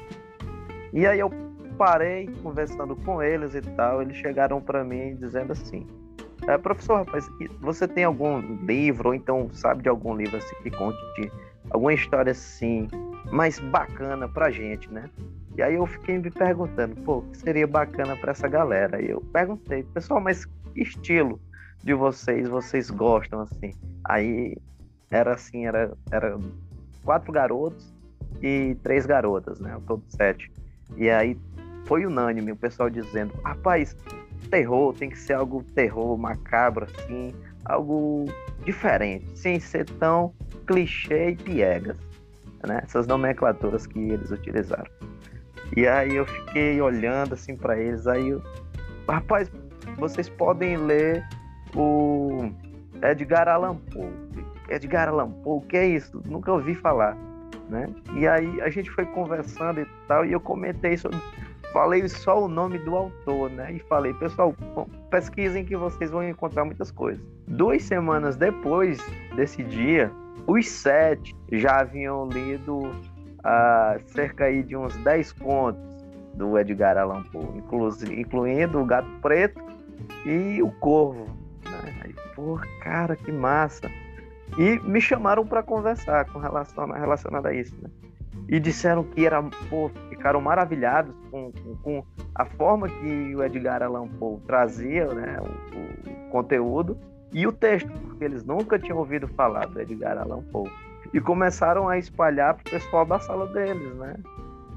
E 0.92 1.06
aí 1.06 1.20
eu 1.20 1.30
parei 1.78 2.28
conversando 2.42 2.96
com 2.96 3.22
eles 3.22 3.54
e 3.54 3.60
tal, 3.60 4.02
eles 4.02 4.16
chegaram 4.16 4.60
para 4.60 4.82
mim 4.82 5.14
dizendo 5.16 5.52
assim: 5.52 5.86
é, 6.46 6.58
professor, 6.58 6.98
rapaz, 6.98 7.28
você 7.60 7.88
tem 7.88 8.04
algum 8.04 8.40
livro 8.64 9.08
ou 9.08 9.14
então 9.14 9.48
sabe 9.52 9.82
de 9.82 9.88
algum 9.88 10.14
livro 10.14 10.36
assim 10.36 10.54
que 10.62 10.70
conte 10.70 10.98
de 11.20 11.30
alguma 11.70 11.94
história 11.94 12.32
assim 12.32 12.88
mais 13.32 13.58
bacana 13.58 14.28
pra 14.28 14.50
gente, 14.50 14.90
né? 14.92 15.10
E 15.56 15.62
aí 15.62 15.74
eu 15.74 15.86
fiquei 15.86 16.18
me 16.18 16.30
perguntando, 16.30 16.94
pô, 17.02 17.18
o 17.18 17.22
que 17.22 17.38
seria 17.38 17.66
bacana 17.66 18.14
para 18.16 18.32
essa 18.32 18.46
galera? 18.46 19.00
E 19.00 19.10
eu 19.10 19.20
perguntei, 19.32 19.82
pessoal, 19.82 20.20
mas 20.20 20.44
que 20.44 20.82
estilo 20.82 21.40
de 21.82 21.94
vocês 21.94 22.48
vocês 22.48 22.90
gostam 22.90 23.40
assim? 23.40 23.72
Aí 24.04 24.54
era 25.10 25.34
assim, 25.34 25.66
era, 25.66 25.96
era 26.10 26.38
quatro 27.04 27.32
garotos 27.32 27.92
e 28.42 28.76
três 28.82 29.06
garotas, 29.06 29.58
né? 29.58 29.80
Todo 29.86 30.02
sete. 30.08 30.52
E 30.96 31.08
aí 31.08 31.38
foi 31.86 32.04
unânime 32.04 32.52
o 32.52 32.56
pessoal 32.56 32.90
dizendo, 32.90 33.32
rapaz, 33.42 33.96
terror 34.48 34.94
tem 34.94 35.10
que 35.10 35.18
ser 35.18 35.34
algo 35.34 35.62
terror 35.74 36.16
macabro 36.16 36.84
assim, 36.86 37.34
algo 37.64 38.26
diferente, 38.64 39.26
sem 39.34 39.58
ser 39.60 39.84
tão 39.98 40.32
clichê 40.66 41.30
e 41.30 41.36
piegas, 41.36 41.98
né? 42.66 42.80
Essas 42.82 43.06
nomenclaturas 43.06 43.86
que 43.86 43.98
eles 43.98 44.30
utilizaram. 44.30 44.90
E 45.76 45.86
aí 45.86 46.14
eu 46.14 46.26
fiquei 46.26 46.80
olhando 46.80 47.34
assim 47.34 47.56
para 47.56 47.78
eles, 47.78 48.06
aí 48.06 48.28
eu, 48.28 48.42
rapaz, 49.08 49.50
vocês 49.98 50.28
podem 50.28 50.76
ler 50.76 51.24
o 51.74 52.50
Edgar 53.02 53.48
Allan 53.48 53.76
Poe. 53.76 54.10
Edgar 54.68 55.08
Allan 55.08 55.30
Poe, 55.30 55.58
o 55.58 55.60
que 55.60 55.76
é 55.76 55.86
isso? 55.86 56.22
Nunca 56.26 56.52
ouvi 56.52 56.74
falar, 56.74 57.16
né? 57.68 57.88
E 58.14 58.26
aí 58.26 58.60
a 58.60 58.70
gente 58.70 58.90
foi 58.90 59.06
conversando 59.06 59.80
e 59.80 59.86
tal, 60.06 60.24
e 60.24 60.32
eu 60.32 60.40
comentei 60.40 60.96
sobre 60.96 61.18
falei 61.72 62.08
só 62.08 62.44
o 62.44 62.48
nome 62.48 62.78
do 62.78 62.96
autor, 62.96 63.50
né? 63.50 63.72
E 63.72 63.78
falei, 63.80 64.12
pessoal, 64.14 64.54
pesquisem 65.10 65.64
que 65.64 65.76
vocês 65.76 66.10
vão 66.10 66.26
encontrar 66.26 66.64
muitas 66.64 66.90
coisas. 66.90 67.22
Duas 67.46 67.82
semanas 67.82 68.36
depois 68.36 68.98
desse 69.34 69.62
dia, 69.62 70.10
os 70.46 70.68
sete 70.68 71.34
já 71.52 71.80
haviam 71.80 72.28
lido 72.28 72.78
uh, 72.78 74.00
cerca 74.06 74.44
aí 74.44 74.62
de 74.62 74.76
uns 74.76 74.96
dez 74.98 75.32
contos 75.32 75.82
do 76.34 76.58
Edgar 76.58 76.98
Allan 76.98 77.22
Poe, 77.24 77.62
incluindo 78.12 78.80
o 78.80 78.84
Gato 78.84 79.08
Preto 79.22 79.60
e 80.24 80.62
o 80.62 80.70
Corvo. 80.72 81.26
Né? 81.64 81.94
Aí, 82.04 82.14
pô, 82.34 82.60
cara, 82.82 83.16
que 83.16 83.32
massa! 83.32 83.90
E 84.58 84.78
me 84.80 85.00
chamaram 85.00 85.46
para 85.46 85.62
conversar 85.62 86.26
com 86.26 86.38
relação 86.38 86.86
relacionado 86.86 87.46
a 87.46 87.52
isso, 87.52 87.74
né? 87.82 87.90
E 88.48 88.60
disseram 88.60 89.02
que 89.02 89.26
era, 89.26 89.42
pô, 89.68 89.90
ficaram 90.08 90.40
maravilhados 90.40 91.14
com, 91.30 91.50
com, 91.52 91.76
com, 91.82 92.04
a 92.34 92.44
forma 92.44 92.88
que 92.88 93.34
o 93.34 93.42
Edgar 93.42 93.82
Allan 93.82 94.06
Poe 94.06 94.38
trazia 94.46 95.06
né, 95.06 95.38
o, 95.40 96.10
o, 96.10 96.30
conteúdo 96.30 96.96
e 97.32 97.46
o 97.46 97.52
texto, 97.52 97.90
porque 97.90 98.24
eles 98.24 98.44
nunca 98.44 98.78
tinham 98.78 98.98
ouvido 98.98 99.26
falar 99.28 99.66
do 99.66 99.80
Edgar 99.80 100.18
Allan 100.18 100.42
Poe. 100.52 100.70
E 101.12 101.20
começaram 101.20 101.88
a 101.88 101.98
espalhar 101.98 102.54
para 102.54 102.68
o 102.68 102.70
pessoal 102.70 103.04
da 103.04 103.18
sala 103.18 103.46
deles, 103.46 103.94
né? 103.96 104.16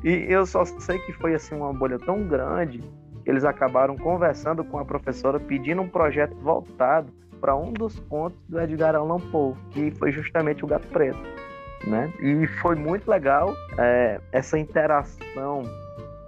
E 0.03 0.25
eu 0.29 0.45
só 0.45 0.63
sei 0.65 0.97
que 0.99 1.13
foi 1.13 1.35
assim 1.35 1.55
uma 1.55 1.73
bolha 1.73 1.99
tão 1.99 2.27
grande 2.27 2.79
que 3.23 3.29
eles 3.29 3.43
acabaram 3.43 3.97
conversando 3.97 4.63
com 4.63 4.79
a 4.79 4.85
professora 4.85 5.39
pedindo 5.39 5.81
um 5.81 5.89
projeto 5.89 6.35
voltado 6.37 7.11
para 7.41 7.55
um 7.55 7.71
dos 7.73 7.99
contos 8.01 8.39
do 8.47 8.59
Edgar 8.59 8.95
Allan 8.95 9.19
Poe, 9.31 9.55
que 9.71 9.91
foi 9.91 10.11
justamente 10.11 10.63
o 10.63 10.67
Gato 10.67 10.87
Preto 10.87 11.38
né? 11.85 12.11
E 12.19 12.47
foi 12.61 12.75
muito 12.75 13.09
legal 13.09 13.55
é, 13.77 14.19
essa 14.31 14.57
interação 14.57 15.63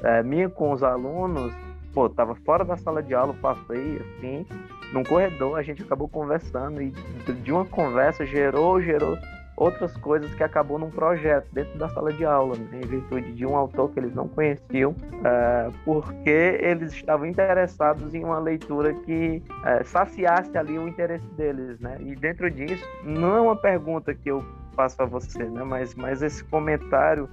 é, 0.03 0.23
minha 0.23 0.49
com 0.49 0.71
os 0.71 0.83
alunos. 0.83 1.53
Pô, 1.93 2.09
tava 2.09 2.35
fora 2.35 2.63
da 2.63 2.77
sala 2.77 3.03
de 3.03 3.13
aula, 3.13 3.33
passei 3.41 3.97
assim, 3.97 4.45
num 4.93 5.03
corredor, 5.03 5.57
a 5.57 5.61
gente 5.61 5.83
acabou 5.83 6.07
conversando 6.07 6.81
e 6.81 6.91
de 7.43 7.51
uma 7.51 7.65
conversa 7.65 8.25
gerou, 8.25 8.81
gerou 8.81 9.17
outras 9.61 9.95
coisas 9.97 10.33
que 10.33 10.43
acabou 10.43 10.79
num 10.79 10.89
projeto 10.89 11.47
dentro 11.53 11.77
da 11.77 11.87
sala 11.89 12.11
de 12.11 12.25
aula, 12.25 12.57
né, 12.57 12.79
em 12.83 12.87
virtude 12.87 13.31
de 13.33 13.45
um 13.45 13.55
autor 13.55 13.91
que 13.91 13.99
eles 13.99 14.15
não 14.15 14.27
conheciam, 14.27 14.91
uh, 14.91 15.71
porque 15.85 16.57
eles 16.61 16.93
estavam 16.93 17.27
interessados 17.27 18.13
em 18.15 18.23
uma 18.23 18.39
leitura 18.39 18.93
que 18.93 19.43
uh, 19.49 19.85
saciasse 19.85 20.57
ali 20.57 20.79
o 20.79 20.87
interesse 20.87 21.27
deles, 21.35 21.79
né? 21.79 21.97
E 21.99 22.15
dentro 22.15 22.49
disso, 22.49 22.83
não 23.03 23.37
é 23.37 23.41
uma 23.41 23.55
pergunta 23.55 24.15
que 24.15 24.29
eu 24.29 24.43
faço 24.75 25.01
a 25.01 25.05
você, 25.05 25.43
né? 25.43 25.63
Mas, 25.63 25.95
mas 25.95 26.21
esse 26.21 26.43
comentário 26.43 27.29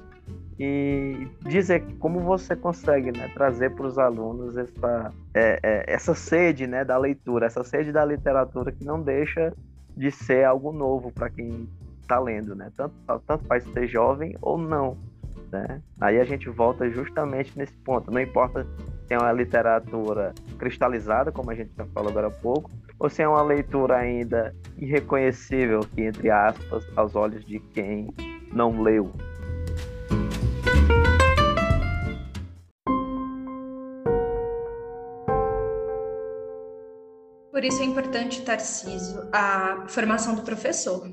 e 0.59 1.28
dizer 1.43 1.84
como 2.01 2.20
você 2.20 2.57
consegue 2.57 3.16
né, 3.16 3.30
trazer 3.32 3.70
para 3.70 3.86
os 3.86 3.97
alunos 3.97 4.57
essa, 4.57 5.12
é, 5.32 5.61
é, 5.62 5.84
essa 5.86 6.14
sede 6.14 6.66
né, 6.66 6.84
da 6.84 6.99
leitura, 6.99 7.47
essa 7.47 7.62
sede 7.62 7.93
da 7.93 8.05
literatura 8.05 8.72
que 8.72 8.84
não 8.84 9.01
deixa 9.01 9.53
de 9.97 10.11
ser 10.11 10.45
algo 10.45 10.72
novo 10.72 11.12
para 11.12 11.30
quem 11.30 11.68
está 12.01 12.18
lendo, 12.18 12.55
né? 12.55 12.72
Tanto, 12.76 12.95
tanto 13.26 13.45
faz 13.45 13.64
ser 13.64 13.86
jovem 13.86 14.34
ou 14.41 14.59
não. 14.59 14.97
Né? 15.51 15.80
Aí 16.01 16.18
a 16.18 16.24
gente 16.24 16.49
volta 16.49 16.91
justamente 16.91 17.57
nesse 17.57 17.74
ponto. 17.78 18.11
Não 18.11 18.20
importa 18.20 18.66
se 19.07 19.14
é 19.14 19.18
uma 19.18 19.32
literatura 19.32 20.34
cristalizada, 20.59 21.30
como 21.30 21.51
a 21.51 21.55
gente 21.55 21.70
já 21.76 21.86
falou 21.86 22.11
agora 22.11 22.28
há 22.28 22.30
pouco, 22.30 22.70
ou 22.99 23.09
se 23.09 23.22
é 23.22 23.28
uma 23.28 23.42
leitura 23.42 23.96
ainda 23.96 24.55
irreconhecível, 24.76 25.80
que, 25.94 26.03
entre 26.03 26.30
aspas, 26.30 26.84
aos 26.96 27.14
olhos 27.14 27.44
de 27.44 27.61
quem 27.61 28.09
não 28.53 28.82
leu. 28.82 29.12
Por 37.53 37.64
isso 37.64 37.82
é 37.82 37.84
importante, 37.84 38.42
Tarcísio, 38.42 39.28
a 39.32 39.84
formação 39.88 40.34
do 40.36 40.42
professor. 40.42 41.11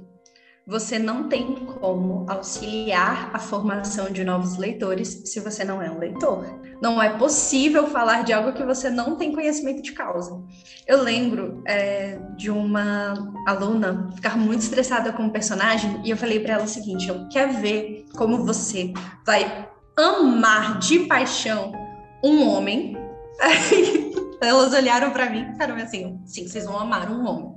Você 0.67 0.97
não 0.97 1.29
tem 1.29 1.53
como 1.53 2.25
auxiliar 2.27 3.29
a 3.31 3.37
formação 3.37 4.09
de 4.09 4.23
novos 4.23 4.57
leitores 4.57 5.21
se 5.25 5.39
você 5.39 5.63
não 5.63 5.79
é 5.79 5.91
um 5.91 5.99
leitor. 5.99 6.59
Não 6.81 6.99
é 7.01 7.15
possível 7.17 7.87
falar 7.87 8.23
de 8.23 8.33
algo 8.33 8.51
que 8.51 8.63
você 8.63 8.89
não 8.89 9.15
tem 9.15 9.31
conhecimento 9.31 9.83
de 9.83 9.91
causa. 9.91 10.43
Eu 10.87 11.03
lembro 11.03 11.61
é, 11.67 12.17
de 12.35 12.49
uma 12.49 13.13
aluna 13.45 14.09
ficar 14.15 14.35
muito 14.35 14.61
estressada 14.61 15.13
com 15.13 15.23
o 15.23 15.25
um 15.27 15.29
personagem 15.29 16.01
e 16.03 16.09
eu 16.09 16.17
falei 16.17 16.39
para 16.39 16.55
ela 16.55 16.63
o 16.63 16.67
seguinte: 16.67 17.07
eu 17.07 17.27
quero 17.29 17.53
ver 17.53 18.05
como 18.15 18.43
você 18.43 18.91
vai 19.23 19.69
amar 19.95 20.79
de 20.79 21.01
paixão 21.01 21.73
um 22.23 22.49
homem. 22.49 22.97
Elas 24.41 24.73
olharam 24.73 25.11
para 25.11 25.29
mim 25.29 25.43
e 25.43 25.51
ficaram 25.51 25.75
assim: 25.75 26.19
sim, 26.25 26.47
vocês 26.47 26.65
vão 26.65 26.79
amar 26.79 27.11
um 27.11 27.23
homem. 27.23 27.55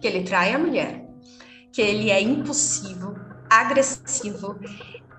Que 0.00 0.06
ele 0.06 0.22
trai 0.22 0.54
a 0.54 0.58
mulher, 0.58 1.09
que 1.72 1.80
ele 1.80 2.10
é 2.10 2.20
impulsivo, 2.20 3.14
agressivo 3.48 4.58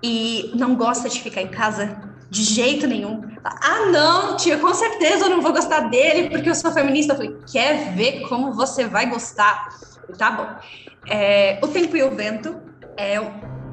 e 0.02 0.52
não 0.54 0.74
gosta 0.74 1.08
de 1.08 1.20
ficar 1.20 1.42
em 1.42 1.48
casa 1.48 2.12
de 2.28 2.42
jeito 2.44 2.86
nenhum. 2.86 3.22
Ah, 3.44 3.86
não, 3.90 4.36
tia, 4.36 4.58
com 4.58 4.72
certeza 4.72 5.26
eu 5.26 5.30
não 5.30 5.42
vou 5.42 5.52
gostar 5.52 5.90
dele 5.90 6.30
porque 6.30 6.48
eu 6.48 6.54
sou 6.54 6.72
feminista. 6.72 7.12
Eu 7.12 7.16
falei: 7.16 7.36
quer 7.50 7.94
ver 7.94 8.22
como 8.28 8.52
você 8.52 8.86
vai 8.86 9.08
gostar? 9.08 9.68
Tá 10.16 10.30
bom. 10.30 10.46
É, 11.06 11.58
o 11.62 11.68
Tempo 11.68 11.96
e 11.96 12.02
o 12.02 12.14
Vento 12.14 12.56
é 12.96 13.16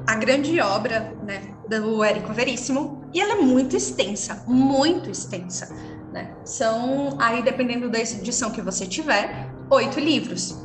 a 0.06 0.14
grande 0.16 0.60
obra 0.60 1.14
né, 1.22 1.54
do 1.68 2.02
Érico 2.02 2.32
Veríssimo 2.32 3.04
e 3.12 3.20
ela 3.20 3.32
é 3.34 3.40
muito 3.40 3.76
extensa, 3.76 4.42
muito 4.46 5.10
extensa. 5.10 5.74
Né? 6.12 6.34
São, 6.44 7.16
aí 7.20 7.42
dependendo 7.42 7.88
da 7.88 7.98
edição 7.98 8.50
que 8.50 8.60
você 8.60 8.86
tiver, 8.86 9.48
oito 9.70 10.00
livros. 10.00 10.58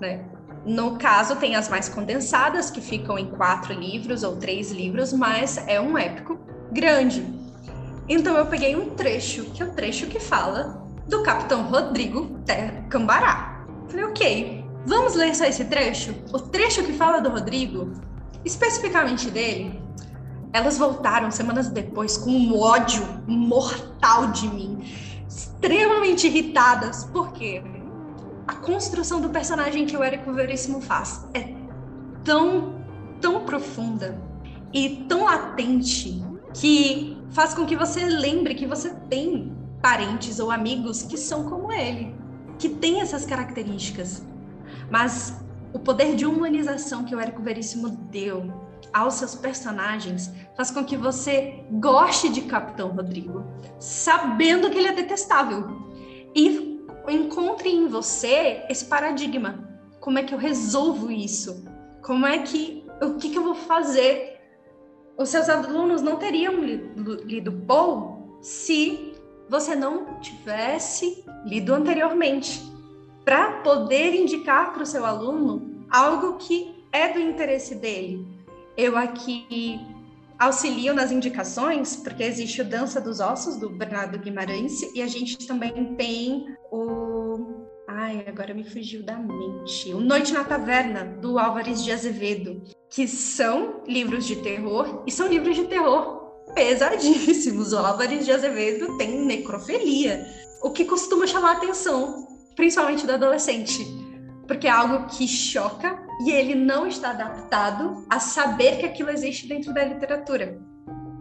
Né? 0.00 0.24
No 0.68 0.98
caso, 0.98 1.36
tem 1.36 1.56
as 1.56 1.66
mais 1.70 1.88
condensadas, 1.88 2.70
que 2.70 2.82
ficam 2.82 3.18
em 3.18 3.24
quatro 3.24 3.72
livros 3.72 4.22
ou 4.22 4.36
três 4.36 4.70
livros, 4.70 5.14
mas 5.14 5.56
é 5.66 5.80
um 5.80 5.96
épico 5.96 6.38
grande. 6.70 7.26
Então 8.06 8.36
eu 8.36 8.44
peguei 8.44 8.76
um 8.76 8.90
trecho, 8.90 9.46
que 9.46 9.62
é 9.62 9.64
o 9.64 9.72
trecho 9.72 10.08
que 10.08 10.20
fala 10.20 10.86
do 11.06 11.22
Capitão 11.22 11.62
Rodrigo 11.62 12.38
Cambará. 12.90 13.64
Falei, 13.88 14.04
ok, 14.04 14.64
vamos 14.84 15.14
ler 15.14 15.34
só 15.34 15.46
esse 15.46 15.64
trecho? 15.64 16.14
O 16.34 16.38
trecho 16.38 16.84
que 16.84 16.92
fala 16.92 17.18
do 17.18 17.30
Rodrigo, 17.30 17.90
especificamente 18.44 19.30
dele, 19.30 19.80
elas 20.52 20.76
voltaram 20.76 21.30
semanas 21.30 21.70
depois 21.70 22.18
com 22.18 22.30
um 22.30 22.60
ódio 22.60 23.02
mortal 23.26 24.32
de 24.32 24.46
mim, 24.48 24.84
extremamente 25.26 26.26
irritadas, 26.26 27.08
porque 27.10 27.62
a 28.48 28.54
construção 28.54 29.20
do 29.20 29.28
personagem 29.28 29.84
que 29.84 29.94
o 29.94 30.02
Érico 30.02 30.32
Veríssimo 30.32 30.80
faz 30.80 31.28
é 31.34 31.54
tão, 32.24 32.82
tão 33.20 33.44
profunda 33.44 34.18
e 34.72 35.04
tão 35.06 35.24
latente 35.24 36.24
que 36.54 37.22
faz 37.30 37.52
com 37.52 37.66
que 37.66 37.76
você 37.76 38.06
lembre 38.06 38.54
que 38.54 38.66
você 38.66 38.88
tem 39.10 39.54
parentes 39.82 40.40
ou 40.40 40.50
amigos 40.50 41.02
que 41.02 41.18
são 41.18 41.44
como 41.44 41.70
ele, 41.70 42.14
que 42.58 42.70
têm 42.70 43.02
essas 43.02 43.26
características. 43.26 44.26
Mas 44.90 45.38
o 45.74 45.78
poder 45.78 46.16
de 46.16 46.24
humanização 46.24 47.04
que 47.04 47.14
o 47.14 47.20
Érico 47.20 47.42
Veríssimo 47.42 47.90
deu 48.10 48.50
aos 48.94 49.14
seus 49.14 49.34
personagens 49.34 50.32
faz 50.56 50.70
com 50.70 50.82
que 50.82 50.96
você 50.96 51.62
goste 51.72 52.30
de 52.30 52.40
Capitão 52.42 52.88
Rodrigo, 52.88 53.44
sabendo 53.78 54.70
que 54.70 54.78
ele 54.78 54.88
é 54.88 54.94
detestável. 54.94 55.86
E 56.34 56.67
encontre 57.10 57.68
em 57.68 57.88
você 57.88 58.64
esse 58.68 58.84
paradigma. 58.84 59.68
Como 60.00 60.18
é 60.18 60.22
que 60.22 60.34
eu 60.34 60.38
resolvo 60.38 61.10
isso? 61.10 61.64
Como 62.02 62.26
é 62.26 62.38
que 62.38 62.84
o 63.02 63.14
que, 63.14 63.30
que 63.30 63.38
eu 63.38 63.44
vou 63.44 63.54
fazer? 63.54 64.40
Os 65.16 65.28
seus 65.28 65.48
alunos 65.48 66.02
não 66.02 66.16
teriam 66.16 66.60
lido, 66.60 67.22
lido 67.24 67.52
Paul 67.66 68.38
se 68.40 69.14
você 69.48 69.74
não 69.74 70.20
tivesse 70.20 71.24
lido 71.44 71.74
anteriormente, 71.74 72.62
para 73.24 73.60
poder 73.62 74.14
indicar 74.14 74.72
para 74.72 74.82
o 74.82 74.86
seu 74.86 75.04
aluno 75.04 75.84
algo 75.90 76.36
que 76.36 76.84
é 76.92 77.12
do 77.12 77.18
interesse 77.18 77.74
dele, 77.74 78.26
eu 78.76 78.96
aqui 78.96 79.80
auxilio 80.38 80.94
nas 80.94 81.10
indicações, 81.10 81.96
porque 81.96 82.22
existe 82.22 82.62
o 82.62 82.64
Dança 82.64 83.00
dos 83.00 83.20
Ossos, 83.20 83.56
do 83.56 83.70
Bernardo 83.70 84.18
Guimarães, 84.18 84.82
e 84.94 85.02
a 85.02 85.06
gente 85.06 85.46
também 85.46 85.94
tem 85.96 86.46
o. 86.70 87.66
Ai, 87.88 88.24
agora 88.26 88.54
me 88.54 88.64
fugiu 88.64 89.02
da 89.02 89.18
mente. 89.18 89.92
O 89.92 90.00
Noite 90.00 90.32
na 90.32 90.44
Taverna, 90.44 91.04
do 91.04 91.38
Álvares 91.38 91.82
de 91.82 91.90
Azevedo, 91.90 92.62
que 92.90 93.08
são 93.08 93.82
livros 93.86 94.26
de 94.26 94.36
terror, 94.36 95.02
e 95.06 95.10
são 95.10 95.26
livros 95.26 95.56
de 95.56 95.64
terror 95.64 96.18
pesadíssimos. 96.54 97.72
O 97.72 97.78
Álvares 97.78 98.24
de 98.24 98.32
Azevedo 98.32 98.96
tem 98.98 99.24
necrofilia, 99.24 100.24
o 100.62 100.70
que 100.70 100.84
costuma 100.84 101.26
chamar 101.26 101.50
a 101.50 101.56
atenção, 101.56 102.28
principalmente 102.54 103.06
do 103.06 103.12
adolescente, 103.12 103.84
porque 104.46 104.66
é 104.66 104.70
algo 104.70 105.06
que 105.06 105.26
choca 105.26 106.07
e 106.20 106.30
ele 106.30 106.54
não 106.54 106.86
está 106.86 107.10
adaptado 107.10 108.04
a 108.08 108.18
saber 108.18 108.78
que 108.78 108.86
aquilo 108.86 109.10
existe 109.10 109.46
dentro 109.46 109.72
da 109.72 109.84
literatura. 109.84 110.58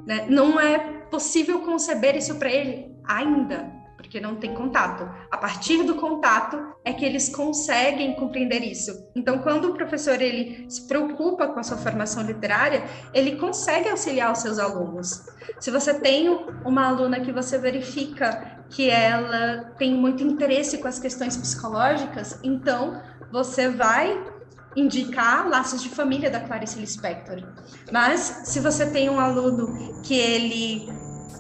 Né? 0.06 0.26
Não 0.30 0.60
é 0.60 0.80
possível 1.10 1.62
conceber 1.62 2.16
isso 2.16 2.36
para 2.36 2.50
ele 2.50 2.96
ainda, 3.06 3.72
porque 3.96 4.20
não 4.20 4.36
tem 4.36 4.54
contato. 4.54 5.04
A 5.30 5.38
partir 5.38 5.84
do 5.84 5.96
contato 5.96 6.58
é 6.86 6.94
que 6.94 7.04
eles 7.04 7.30
conseguem 7.30 8.16
compreender 8.16 8.64
isso. 8.64 8.92
Então, 9.16 9.40
quando 9.40 9.66
o 9.66 9.74
professor 9.74 10.22
ele 10.22 10.66
se 10.70 10.88
preocupa 10.88 11.48
com 11.48 11.60
a 11.60 11.64
sua 11.64 11.78
formação 11.78 12.24
literária, 12.24 12.84
ele 13.14 13.36
consegue 13.36 13.90
auxiliar 13.90 14.32
os 14.32 14.40
seus 14.40 14.60
alunos. 14.60 15.26
Se 15.60 15.70
você 15.70 15.94
tem 15.94 16.30
uma 16.66 16.88
aluna 16.88 17.20
que 17.20 17.32
você 17.32 17.58
verifica 17.58 18.64
que 18.70 18.90
ela 18.90 19.74
tem 19.78 19.94
muito 19.94 20.24
interesse 20.24 20.78
com 20.78 20.88
as 20.88 21.00
questões 21.00 21.38
psicológicas, 21.38 22.40
então 22.44 23.02
você 23.32 23.70
vai 23.70 24.37
indicar 24.78 25.50
Laços 25.50 25.82
de 25.82 25.90
Família 25.90 26.30
da 26.30 26.40
Clarice 26.40 26.80
Lispector. 26.80 27.44
Mas 27.92 28.42
se 28.46 28.60
você 28.60 28.86
tem 28.86 29.10
um 29.10 29.20
aluno 29.20 30.02
que 30.04 30.14
ele 30.14 30.88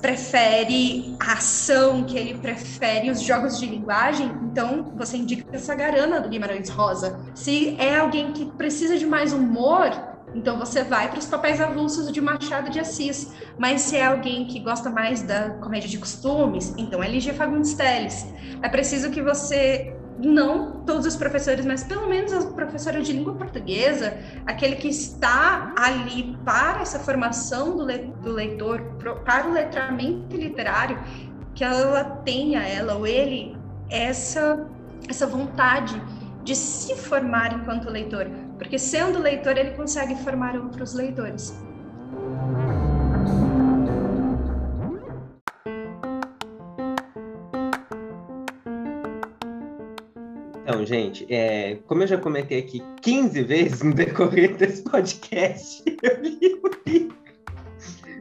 prefere 0.02 1.16
a 1.20 1.34
ação, 1.34 2.04
que 2.04 2.18
ele 2.18 2.38
prefere 2.40 3.10
os 3.10 3.22
jogos 3.22 3.60
de 3.60 3.66
linguagem, 3.66 4.32
então 4.44 4.94
você 4.96 5.18
indica 5.18 5.56
essa 5.56 5.76
garana 5.76 6.20
do 6.20 6.30
Guimarães 6.30 6.70
Rosa. 6.70 7.20
Se 7.36 7.76
é 7.80 7.98
alguém 7.98 8.34
que 8.34 8.46
precisa 8.46 8.98
de 8.98 9.06
mais 9.06 9.34
humor, 9.34 9.92
então 10.36 10.58
você 10.60 10.84
vai 10.84 11.10
para 11.10 11.20
os 11.20 11.26
papéis 11.26 11.60
avulsos 11.60 12.12
de 12.12 12.22
Machado 12.22 12.70
de 12.70 12.80
Assis. 12.80 13.34
Mas 13.58 13.82
se 13.82 13.98
é 13.98 14.06
alguém 14.06 14.46
que 14.46 14.60
gosta 14.60 14.90
mais 14.90 15.22
da 15.22 15.52
comédia 15.52 15.90
de 15.90 15.98
costumes, 15.98 16.74
então 16.78 17.04
é 17.04 17.08
Ligia 17.08 17.34
Fagundes 17.34 17.74
Telles. 17.74 18.26
É 18.62 18.70
preciso 18.70 19.10
que 19.10 19.22
você 19.22 19.97
não 20.18 20.84
todos 20.86 21.06
os 21.06 21.16
professores, 21.16 21.66
mas 21.66 21.84
pelo 21.84 22.08
menos 22.08 22.34
a 22.34 22.42
professora 22.52 23.02
de 23.02 23.14
língua 23.14 23.36
portuguesa, 23.36 24.18
aquele 24.46 24.76
que 24.76 24.88
está 24.88 25.74
ali 25.78 26.38
para 26.44 26.82
essa 26.82 27.00
formação 27.00 27.78
do, 27.78 27.86
le 27.86 27.98
do 28.22 28.32
leitor, 28.32 28.82
pro, 28.98 29.16
para 29.18 29.48
o 29.48 29.54
letramento 29.54 30.36
literário, 30.36 30.98
que 31.54 31.64
ela 31.64 32.04
tenha, 32.04 32.62
ela 32.62 32.96
ou 32.96 33.06
ele, 33.06 33.56
essa 33.90 34.68
essa 35.08 35.28
vontade 35.28 36.02
de 36.44 36.56
se 36.56 36.96
formar 36.96 37.54
enquanto 37.54 37.90
leitor, 37.90 38.28
porque 38.58 38.80
sendo 38.80 39.20
leitor 39.20 39.58
ele 39.58 39.72
consegue 39.72 40.16
formar 40.16 40.56
outros 40.56 40.94
leitores. 40.94 41.54
Então, 50.68 50.86
gente, 50.86 51.26
é, 51.34 51.78
como 51.88 52.04
eu 52.04 52.08
já 52.08 52.18
comentei 52.18 52.60
aqui 52.60 52.84
15 53.02 53.42
vezes 53.44 53.82
no 53.84 53.94
decorrer 53.94 54.54
desse 54.58 54.84
podcast, 54.84 55.82
eu 56.04 56.22
li 56.22 56.60
o 56.62 56.70
livro 56.86 57.16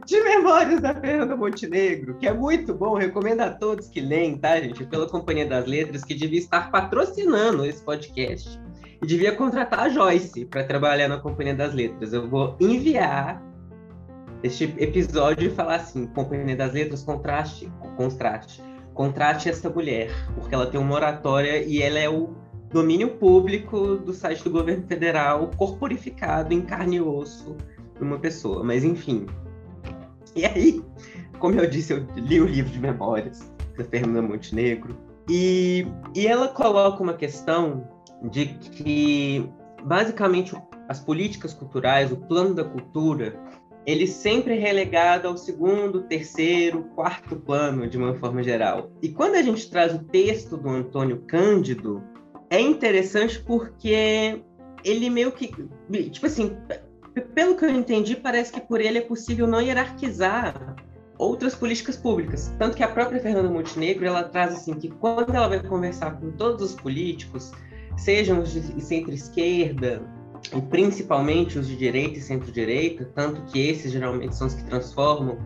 de 0.05 0.23
Memórias 0.23 0.79
da 0.79 0.95
Fernanda 0.95 1.35
Montenegro, 1.35 2.15
que 2.17 2.25
é 2.25 2.33
muito 2.33 2.73
bom, 2.73 2.93
recomendo 2.93 3.41
a 3.41 3.49
todos 3.49 3.89
que 3.89 3.99
leem, 3.99 4.37
tá, 4.37 4.61
gente? 4.61 4.85
Pela 4.85 5.09
Companhia 5.09 5.45
das 5.45 5.65
Letras, 5.65 6.05
que 6.05 6.13
devia 6.13 6.39
estar 6.39 6.71
patrocinando 6.71 7.65
esse 7.65 7.83
podcast. 7.83 8.57
E 9.01 9.05
devia 9.05 9.35
contratar 9.35 9.81
a 9.81 9.89
Joyce 9.89 10.45
para 10.45 10.63
trabalhar 10.63 11.09
na 11.09 11.17
Companhia 11.17 11.53
das 11.53 11.73
Letras. 11.73 12.13
Eu 12.13 12.29
vou 12.29 12.55
enviar 12.61 13.43
este 14.41 14.73
episódio 14.77 15.49
e 15.49 15.51
falar 15.53 15.75
assim: 15.75 16.07
Companhia 16.07 16.55
das 16.55 16.71
Letras, 16.71 17.03
contraste, 17.03 17.69
contraste 17.97 18.66
contrate 18.97 19.47
essa 19.47 19.69
mulher, 19.69 20.09
porque 20.33 20.53
ela 20.53 20.65
tem 20.65 20.79
uma 20.79 20.95
oratória 20.95 21.63
e 21.63 21.81
ela 21.81 21.99
é 21.99 22.09
o 22.09 22.33
domínio 22.73 23.11
público 23.11 23.95
do 23.95 24.11
site 24.11 24.43
do 24.43 24.49
governo 24.49 24.85
federal, 24.87 25.51
corporificado 25.55 26.51
em 26.51 26.61
carne 26.61 26.97
e 26.97 27.01
osso 27.01 27.55
de 27.95 28.03
uma 28.03 28.17
pessoa. 28.17 28.63
Mas 28.63 28.83
enfim. 28.83 29.27
E 30.35 30.45
aí, 30.45 30.83
como 31.39 31.59
eu 31.59 31.69
disse, 31.69 31.93
eu 31.93 32.05
li 32.15 32.41
o 32.41 32.45
livro 32.47 32.71
de 32.71 32.79
memórias 32.79 33.51
da 33.77 33.83
Fernanda 33.85 34.23
Montenegro 34.23 34.97
e, 35.29 35.87
e 36.15 36.25
ela 36.25 36.47
coloca 36.47 37.01
uma 37.01 37.13
questão 37.13 37.87
de 38.31 38.47
que 38.47 39.47
basicamente 39.83 40.55
as 40.89 40.99
políticas 40.99 41.53
culturais, 41.53 42.11
o 42.11 42.17
plano 42.17 42.55
da 42.55 42.63
cultura, 42.63 43.39
ele 43.87 44.05
sempre 44.05 44.57
é 44.57 44.59
relegado 44.59 45.29
ao 45.29 45.37
segundo, 45.37 46.03
terceiro, 46.03 46.83
quarto 46.93 47.37
plano, 47.37 47.87
de 47.87 47.97
uma 47.97 48.13
forma 48.15 48.43
geral. 48.43 48.91
E 49.01 49.07
quando 49.07 49.35
a 49.35 49.41
gente 49.41 49.69
traz 49.69 49.95
o 49.95 50.03
texto 50.03 50.57
do 50.57 50.69
Antônio 50.69 51.23
Cândido, 51.25 52.03
é 52.49 52.59
interessante 52.59 53.41
porque 53.41 54.43
ele 54.83 55.09
meio 55.09 55.31
que. 55.31 55.47
Tipo 56.11 56.25
assim, 56.25 56.57
pelo 57.33 57.55
que 57.55 57.63
eu 57.63 57.69
entendi, 57.69 58.17
parece 58.17 58.51
que 58.51 58.59
por 58.59 58.81
ele 58.81 58.97
é 58.97 59.01
possível 59.01 59.47
não 59.47 59.61
hierarquizar 59.61 60.75
outras 61.17 61.55
políticas 61.55 61.95
públicas. 61.95 62.53
Tanto 62.59 62.75
que 62.75 62.83
a 62.83 62.89
própria 62.89 63.21
Fernanda 63.21 63.49
Montenegro 63.49 64.05
ela 64.05 64.23
traz 64.23 64.53
assim 64.53 64.73
que 64.73 64.89
quando 64.89 65.33
ela 65.33 65.47
vai 65.47 65.63
conversar 65.63 66.19
com 66.19 66.29
todos 66.31 66.61
os 66.61 66.75
políticos, 66.75 67.53
sejam 67.95 68.41
os 68.41 68.51
de 68.51 68.81
centro-esquerda, 68.81 70.01
e 70.55 70.61
principalmente 70.61 71.57
os 71.59 71.67
de 71.67 71.75
direita 71.75 72.17
e 72.17 72.21
centro-direita, 72.21 73.09
tanto 73.13 73.41
que 73.51 73.59
esses 73.59 73.91
geralmente 73.91 74.35
são 74.35 74.47
os 74.47 74.53
que 74.53 74.63
transformam 74.65 75.37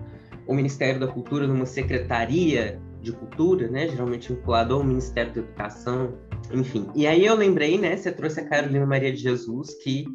o 0.47 0.53
Ministério 0.53 0.99
da 0.99 1.07
Cultura 1.07 1.47
numa 1.47 1.65
secretaria 1.65 2.79
de 3.01 3.11
cultura, 3.11 3.67
né, 3.67 3.87
geralmente 3.87 4.31
vinculado 4.31 4.75
ao 4.75 4.83
Ministério 4.83 5.33
da 5.33 5.39
Educação, 5.41 6.17
enfim. 6.53 6.87
E 6.95 7.07
aí 7.07 7.25
eu 7.25 7.35
lembrei, 7.35 7.77
né, 7.77 7.97
você 7.97 8.11
trouxe 8.11 8.39
a 8.41 8.45
Carolina 8.45 8.85
Maria 8.85 9.11
de 9.11 9.17
Jesus, 9.17 9.73
que 9.83 10.05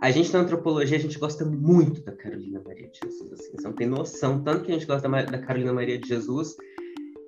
a 0.00 0.10
gente 0.10 0.32
na 0.32 0.40
antropologia, 0.40 0.96
a 0.96 1.00
gente 1.00 1.18
gosta 1.18 1.44
muito 1.44 2.02
da 2.02 2.12
Carolina 2.12 2.60
Maria 2.64 2.88
de 2.88 2.98
Jesus, 3.02 3.32
assim, 3.32 3.50
você 3.56 3.66
não 3.66 3.74
tem 3.74 3.86
noção, 3.88 4.42
tanto 4.42 4.64
que 4.64 4.70
a 4.70 4.74
gente 4.74 4.86
gosta 4.86 5.08
da 5.08 5.38
Carolina 5.38 5.72
Maria 5.72 5.98
de 5.98 6.08
Jesus, 6.08 6.56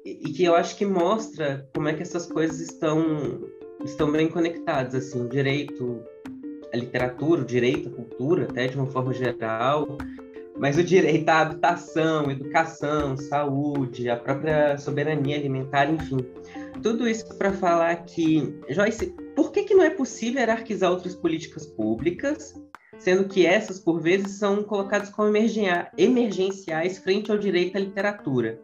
e, 0.04 0.28
e 0.28 0.32
que 0.32 0.44
eu 0.44 0.54
acho 0.54 0.76
que 0.76 0.86
mostra 0.86 1.68
como 1.74 1.88
é 1.88 1.94
que 1.94 2.02
essas 2.02 2.26
coisas 2.26 2.60
estão 2.60 3.42
estão 3.84 4.10
bem 4.10 4.28
conectadas, 4.28 4.94
assim, 4.94 5.28
direito, 5.28 6.02
a 6.74 6.76
literatura, 6.76 7.42
o 7.42 7.44
direito, 7.44 7.88
a 7.88 7.92
cultura, 7.92 8.44
até 8.50 8.66
de 8.66 8.76
uma 8.76 8.86
forma 8.86 9.14
geral, 9.14 9.96
mas 10.58 10.76
o 10.76 10.82
direito 10.82 11.28
à 11.28 11.40
habitação, 11.40 12.28
educação, 12.30 13.16
saúde, 13.16 14.10
a 14.10 14.16
própria 14.16 14.76
soberania 14.76 15.36
alimentar, 15.36 15.88
enfim. 15.88 16.18
Tudo 16.82 17.08
isso 17.08 17.32
para 17.38 17.52
falar 17.52 18.04
que, 18.04 18.58
Joyce, 18.68 19.14
por 19.36 19.52
que, 19.52 19.62
que 19.62 19.74
não 19.74 19.84
é 19.84 19.90
possível 19.90 20.40
hierarquizar 20.40 20.90
outras 20.90 21.14
políticas 21.14 21.64
públicas, 21.64 22.60
sendo 22.98 23.28
que 23.28 23.46
essas, 23.46 23.78
por 23.78 24.00
vezes, 24.00 24.32
são 24.32 24.64
colocadas 24.64 25.10
como 25.10 25.32
emergenciais 25.96 26.98
frente 26.98 27.30
ao 27.30 27.38
direito 27.38 27.76
à 27.76 27.80
literatura? 27.80 28.60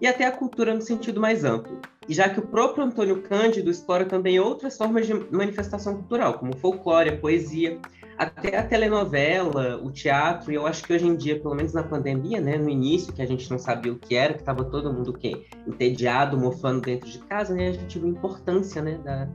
E 0.00 0.06
até 0.06 0.26
à 0.26 0.32
cultura 0.32 0.74
no 0.74 0.80
sentido 0.80 1.20
mais 1.20 1.44
amplo. 1.44 1.80
E 2.08 2.14
já 2.14 2.28
que 2.28 2.38
o 2.38 2.46
próprio 2.46 2.84
Antônio 2.84 3.20
Cândido 3.22 3.70
explora 3.70 4.06
também 4.06 4.40
outras 4.40 4.78
formas 4.78 5.06
de 5.06 5.14
manifestação 5.30 5.96
cultural, 5.96 6.38
como 6.38 6.56
folclore, 6.56 7.10
a 7.10 7.16
poesia, 7.16 7.78
até 8.16 8.56
a 8.56 8.66
telenovela, 8.66 9.76
o 9.76 9.90
teatro, 9.90 10.50
e 10.50 10.54
eu 10.54 10.66
acho 10.66 10.82
que 10.84 10.92
hoje 10.92 11.06
em 11.06 11.14
dia, 11.14 11.38
pelo 11.38 11.54
menos 11.54 11.72
na 11.72 11.82
pandemia, 11.82 12.40
né, 12.40 12.56
no 12.56 12.70
início, 12.70 13.12
que 13.12 13.20
a 13.20 13.26
gente 13.26 13.50
não 13.50 13.58
sabia 13.58 13.92
o 13.92 13.98
que 13.98 14.14
era, 14.14 14.32
que 14.32 14.40
estava 14.40 14.64
todo 14.64 14.92
mundo 14.92 15.12
que 15.12 15.46
entediado, 15.66 16.38
mofando 16.38 16.80
dentro 16.80 17.08
de 17.10 17.18
casa, 17.18 17.54
né, 17.54 17.68
a 17.68 17.72
gente 17.72 17.98
viu 17.98 18.08
a 18.08 18.10
importância, 18.10 18.80
né, 18.80 18.98
da, 19.04 19.28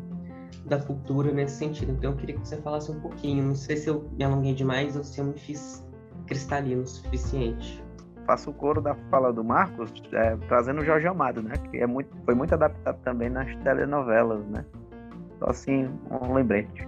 da 0.65 0.83
cultura 0.83 1.31
nesse 1.31 1.57
sentido. 1.57 1.91
Então 1.91 2.11
eu 2.11 2.17
queria 2.17 2.35
que 2.35 2.47
você 2.47 2.57
falasse 2.57 2.91
um 2.91 2.99
pouquinho, 2.99 3.43
não 3.43 3.55
sei 3.55 3.77
se 3.77 3.89
eu 3.89 4.09
me 4.17 4.23
alonguei 4.23 4.53
demais 4.53 4.95
ou 4.95 5.03
se 5.03 5.19
eu 5.19 5.25
me 5.25 5.37
fiz 5.37 5.85
cristalino 6.25 6.81
o 6.81 6.87
suficiente 6.87 7.82
faço 8.25 8.49
o 8.49 8.53
coro 8.53 8.81
da 8.81 8.95
fala 9.09 9.31
do 9.31 9.43
Marcos, 9.43 9.91
é, 10.11 10.35
trazendo 10.47 10.81
o 10.81 10.85
Jorge 10.85 11.07
Amado, 11.07 11.41
né? 11.41 11.53
Que 11.69 11.77
é 11.77 11.87
muito, 11.87 12.09
foi 12.25 12.35
muito 12.35 12.53
adaptado 12.53 12.97
também 13.03 13.29
nas 13.29 13.53
telenovelas, 13.57 14.45
né? 14.47 14.65
Só 15.39 15.49
assim, 15.49 15.89
um 16.09 16.33
lembrete. 16.33 16.87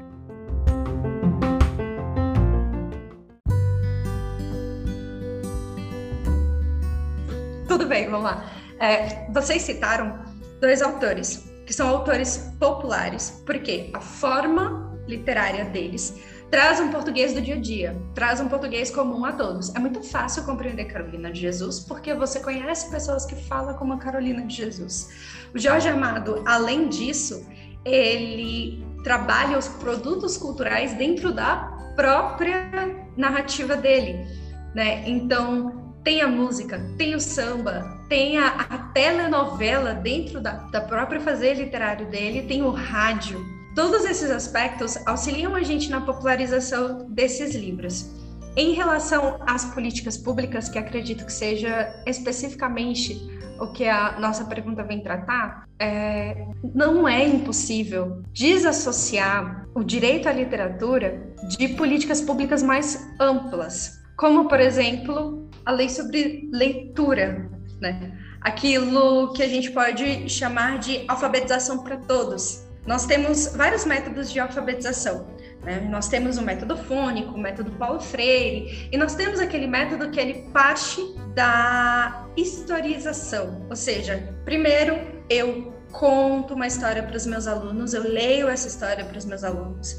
Tudo 7.67 7.87
bem, 7.87 8.09
vamos 8.09 8.25
lá. 8.25 8.45
É, 8.79 9.31
vocês 9.31 9.61
citaram 9.61 10.19
dois 10.61 10.81
autores, 10.81 11.49
que 11.65 11.73
são 11.73 11.89
autores 11.89 12.55
populares, 12.59 13.43
porque 13.45 13.89
a 13.93 13.99
forma 13.99 14.97
literária 15.07 15.65
deles 15.65 16.34
traz 16.49 16.79
um 16.79 16.89
português 16.89 17.33
do 17.33 17.41
dia 17.41 17.55
a 17.55 17.59
dia, 17.59 18.01
traz 18.13 18.39
um 18.39 18.47
português 18.47 18.91
comum 18.91 19.25
a 19.25 19.31
todos. 19.31 19.73
É 19.75 19.79
muito 19.79 20.01
fácil 20.03 20.43
compreender 20.43 20.85
Carolina 20.85 21.31
de 21.31 21.41
Jesus 21.41 21.79
porque 21.79 22.13
você 22.13 22.39
conhece 22.39 22.89
pessoas 22.89 23.25
que 23.25 23.35
falam 23.35 23.75
como 23.75 23.93
a 23.93 23.97
Carolina 23.97 24.41
de 24.43 24.55
Jesus. 24.55 25.09
O 25.53 25.59
Jorge 25.59 25.87
Amado, 25.87 26.43
além 26.45 26.87
disso, 26.87 27.45
ele 27.83 28.83
trabalha 29.03 29.57
os 29.57 29.67
produtos 29.67 30.37
culturais 30.37 30.93
dentro 30.93 31.31
da 31.31 31.75
própria 31.95 32.69
narrativa 33.15 33.75
dele, 33.75 34.27
né? 34.73 35.07
Então, 35.07 35.93
tem 36.03 36.21
a 36.21 36.27
música, 36.27 36.79
tem 36.97 37.15
o 37.15 37.19
samba, 37.19 37.99
tem 38.07 38.37
a, 38.37 38.47
a 38.47 38.77
telenovela 38.93 39.93
dentro 39.93 40.39
da, 40.39 40.51
da 40.51 40.81
própria 40.81 41.19
fazer 41.19 41.55
literário 41.55 42.05
dele, 42.07 42.43
tem 42.43 42.61
o 42.61 42.69
rádio, 42.69 43.43
Todos 43.75 44.05
esses 44.05 44.31
aspectos 44.31 44.97
auxiliam 45.05 45.53
a 45.53 45.61
gente 45.61 45.89
na 45.89 45.99
popularização 45.99 47.09
desses 47.09 47.53
livros. 47.53 48.09
Em 48.55 48.71
relação 48.71 49.37
às 49.45 49.65
políticas 49.65 50.17
públicas, 50.17 50.69
que 50.69 50.79
acredito 50.79 51.25
que 51.25 51.33
seja 51.33 51.93
especificamente 52.07 53.19
o 53.59 53.67
que 53.67 53.85
a 53.85 54.17
nossa 54.17 54.45
pergunta 54.45 54.81
vem 54.81 55.01
tratar, 55.01 55.67
é, 55.77 56.47
não 56.73 57.05
é 57.05 57.27
impossível 57.27 58.23
desassociar 58.31 59.67
o 59.75 59.83
direito 59.83 60.29
à 60.29 60.31
literatura 60.31 61.33
de 61.49 61.67
políticas 61.69 62.21
públicas 62.21 62.63
mais 62.63 63.05
amplas, 63.19 64.01
como, 64.15 64.47
por 64.47 64.61
exemplo, 64.61 65.49
a 65.65 65.71
lei 65.73 65.89
sobre 65.89 66.49
leitura, 66.49 67.51
né? 67.81 68.17
aquilo 68.39 69.33
que 69.33 69.43
a 69.43 69.47
gente 69.49 69.71
pode 69.71 70.29
chamar 70.29 70.79
de 70.79 71.03
alfabetização 71.09 71.79
para 71.83 71.97
todos, 71.97 72.64
nós 72.85 73.05
temos 73.05 73.47
vários 73.55 73.85
métodos 73.85 74.31
de 74.31 74.39
alfabetização. 74.39 75.27
Né? 75.63 75.79
Nós 75.89 76.07
temos 76.07 76.37
o 76.37 76.41
método 76.41 76.77
fônico, 76.77 77.33
o 77.33 77.37
método 77.37 77.71
Paulo 77.71 77.99
Freire, 77.99 78.87
e 78.91 78.97
nós 78.97 79.15
temos 79.15 79.39
aquele 79.39 79.67
método 79.67 80.11
que 80.11 80.19
ele 80.19 80.49
parte 80.53 81.01
da 81.33 82.27
historização, 82.37 83.65
ou 83.69 83.75
seja, 83.75 84.33
primeiro 84.45 84.99
eu 85.29 85.73
conto 85.91 86.53
uma 86.53 86.67
história 86.67 87.01
para 87.01 87.15
os 87.15 87.25
meus 87.25 87.47
alunos, 87.47 87.93
eu 87.93 88.03
leio 88.03 88.47
essa 88.47 88.67
história 88.67 89.03
para 89.03 89.17
os 89.17 89.25
meus 89.25 89.43
alunos. 89.43 89.97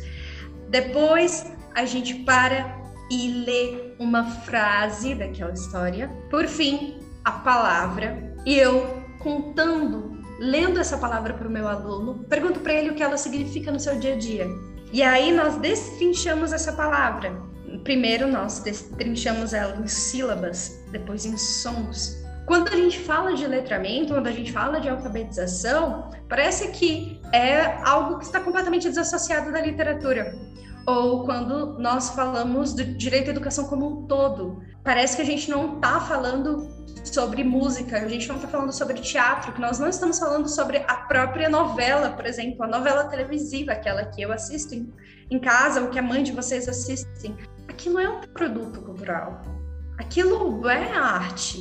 Depois 0.69 1.47
a 1.75 1.85
gente 1.85 2.15
para 2.15 2.81
e 3.11 3.45
lê 3.45 3.95
uma 3.99 4.25
frase 4.25 5.15
daquela 5.15 5.53
história. 5.53 6.09
Por 6.31 6.47
fim, 6.47 7.01
a 7.25 7.33
palavra 7.33 8.35
e 8.45 8.57
eu 8.57 9.03
contando 9.19 10.16
lendo 10.39 10.81
essa 10.81 10.99
palavra 10.99 11.35
para 11.35 11.49
o 11.49 11.51
meu 11.51 11.67
aluno, 11.69 12.25
pergunto 12.29 12.61
para 12.61 12.73
ele 12.73 12.91
o 12.91 12.95
que 12.95 13.03
ela 13.03 13.17
significa 13.17 13.71
no 13.71 13.81
seu 13.81 13.99
dia 13.99 14.15
a 14.15 14.19
dia. 14.19 14.47
E 14.93 15.03
aí 15.03 15.33
nós 15.33 15.57
destrinchamos 15.57 16.53
essa 16.53 16.73
palavra. 16.73 17.41
Primeiro 17.83 18.27
nós 18.27 18.61
destrinchamos 18.61 19.53
ela 19.53 19.77
em 19.77 19.87
sílabas, 19.87 20.81
depois 20.93 21.25
em 21.27 21.37
sons, 21.37 22.25
quando 22.47 22.69
a 22.69 22.77
gente 22.77 23.01
fala 23.01 23.35
de 23.35 23.45
letramento, 23.45 24.15
quando 24.15 24.29
a 24.29 24.33
gente 24.33 24.53
fala 24.53 24.81
de 24.81 24.89
alfabetização, 24.89 26.11
parece 26.29 26.69
que 26.69 27.21
é 27.33 27.83
algo 27.83 28.19
que 28.19 28.25
está 28.25 28.39
completamente 28.39 28.89
desassociado 28.89 29.51
da 29.51 29.61
literatura. 29.61 30.33
Ou 30.87 31.25
quando 31.25 31.77
nós 31.81 32.11
falamos 32.11 32.73
do 32.73 32.85
direito 32.85 33.29
à 33.29 33.31
educação 33.33 33.65
como 33.65 33.89
um 33.89 34.07
todo, 34.07 34.63
parece 34.85 35.17
que 35.17 35.23
a 35.23 35.25
gente 35.25 35.51
não 35.51 35.75
está 35.75 35.99
falando 35.99 36.69
sobre 37.09 37.45
música, 37.45 37.99
a 37.99 38.09
gente 38.09 38.29
não 38.29 38.37
está 38.37 38.49
falando 38.49 38.73
sobre 38.73 38.95
teatro, 38.95 39.53
que 39.53 39.61
nós 39.61 39.79
não 39.79 39.89
estamos 39.89 40.19
falando 40.19 40.49
sobre 40.49 40.79
a 40.87 40.95
própria 40.95 41.49
novela, 41.49 42.11
por 42.11 42.27
exemplo, 42.27 42.65
a 42.65 42.67
novela 42.67 43.05
televisiva, 43.05 43.73
aquela 43.73 44.05
que 44.05 44.23
eu 44.23 44.33
assisto 44.33 44.75
em, 44.75 44.93
em 45.31 45.39
casa, 45.39 45.81
ou 45.81 45.89
que 45.89 45.99
a 45.99 46.03
mãe 46.03 46.23
de 46.23 46.33
vocês 46.33 46.69
assistem. 46.69 47.37
Aquilo 47.69 47.99
é 47.99 48.09
um 48.09 48.21
produto 48.21 48.83
cultural. 48.83 49.43
Aquilo 49.99 50.69
é 50.69 50.93
arte. 50.93 51.59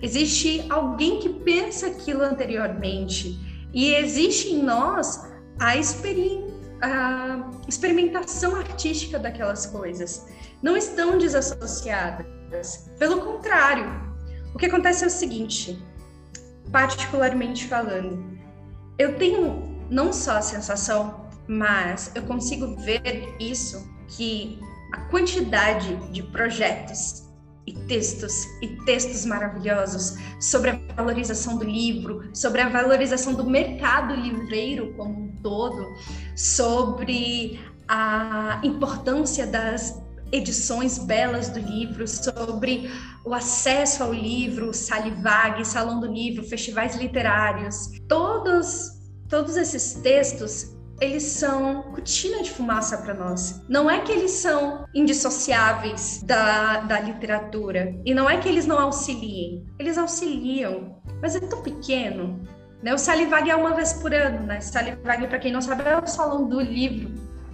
Existe 0.00 0.66
alguém 0.70 1.18
que 1.20 1.28
pensa 1.28 1.88
aquilo 1.88 2.22
anteriormente. 2.22 3.38
E 3.72 3.94
existe 3.94 4.52
em 4.52 4.62
nós 4.62 5.30
a, 5.58 5.76
experi 5.76 6.44
a 6.80 7.50
experimentação 7.66 8.56
artística 8.56 9.18
daquelas 9.18 9.66
coisas. 9.66 10.26
Não 10.62 10.76
estão 10.76 11.18
desassociadas. 11.18 12.90
Pelo 12.98 13.20
contrário, 13.20 14.05
o 14.56 14.58
que 14.58 14.64
acontece 14.64 15.04
é 15.04 15.06
o 15.06 15.10
seguinte, 15.10 15.78
particularmente 16.72 17.66
falando, 17.66 18.24
eu 18.98 19.14
tenho 19.18 19.84
não 19.90 20.14
só 20.14 20.38
a 20.38 20.40
sensação, 20.40 21.26
mas 21.46 22.10
eu 22.14 22.22
consigo 22.22 22.74
ver 22.74 23.36
isso 23.38 23.86
que 24.08 24.58
a 24.94 25.00
quantidade 25.10 25.94
de 26.10 26.22
projetos 26.22 27.26
e 27.66 27.74
textos 27.80 28.46
e 28.62 28.68
textos 28.86 29.26
maravilhosos 29.26 30.16
sobre 30.40 30.70
a 30.70 30.80
valorização 30.94 31.58
do 31.58 31.64
livro, 31.64 32.30
sobre 32.32 32.62
a 32.62 32.68
valorização 32.70 33.34
do 33.34 33.44
mercado 33.44 34.14
livreiro 34.14 34.94
como 34.94 35.24
um 35.24 35.32
todo, 35.42 35.86
sobre 36.34 37.60
a 37.86 38.58
importância 38.64 39.46
das 39.46 40.02
edições 40.32 40.98
belas 40.98 41.48
do 41.48 41.60
livro, 41.60 42.06
sobre 42.06 42.90
o 43.24 43.34
acesso 43.34 44.02
ao 44.02 44.12
livro, 44.12 44.72
Salivag, 44.72 45.64
Salão 45.64 46.00
do 46.00 46.06
Livro, 46.06 46.44
festivais 46.44 46.96
literários. 46.96 47.90
Todos 48.08 48.96
todos 49.28 49.56
esses 49.56 49.94
textos 49.94 50.76
eles 51.00 51.24
são 51.24 51.82
cortina 51.82 52.42
de 52.42 52.50
fumaça 52.50 52.96
para 52.98 53.12
nós. 53.12 53.62
Não 53.68 53.90
é 53.90 54.00
que 54.00 54.10
eles 54.10 54.30
são 54.30 54.86
indissociáveis 54.94 56.22
da, 56.22 56.80
da 56.80 57.00
literatura, 57.00 57.94
e 58.04 58.14
não 58.14 58.28
é 58.28 58.38
que 58.38 58.48
eles 58.48 58.66
não 58.66 58.78
auxiliem. 58.78 59.66
Eles 59.78 59.98
auxiliam, 59.98 60.96
mas 61.20 61.36
é 61.36 61.40
tão 61.40 61.62
pequeno. 61.62 62.40
Né? 62.82 62.94
O 62.94 62.98
Salivag 62.98 63.50
é 63.50 63.56
uma 63.56 63.74
vez 63.74 63.92
por 63.94 64.14
ano, 64.14 64.46
né? 64.46 64.60
Salivag, 64.60 65.26
para 65.28 65.38
quem 65.38 65.52
não 65.52 65.60
sabe, 65.60 65.82
é 65.82 65.98
o 65.98 66.06
salão 66.06 66.48
do 66.48 66.60
livro, 66.60 67.10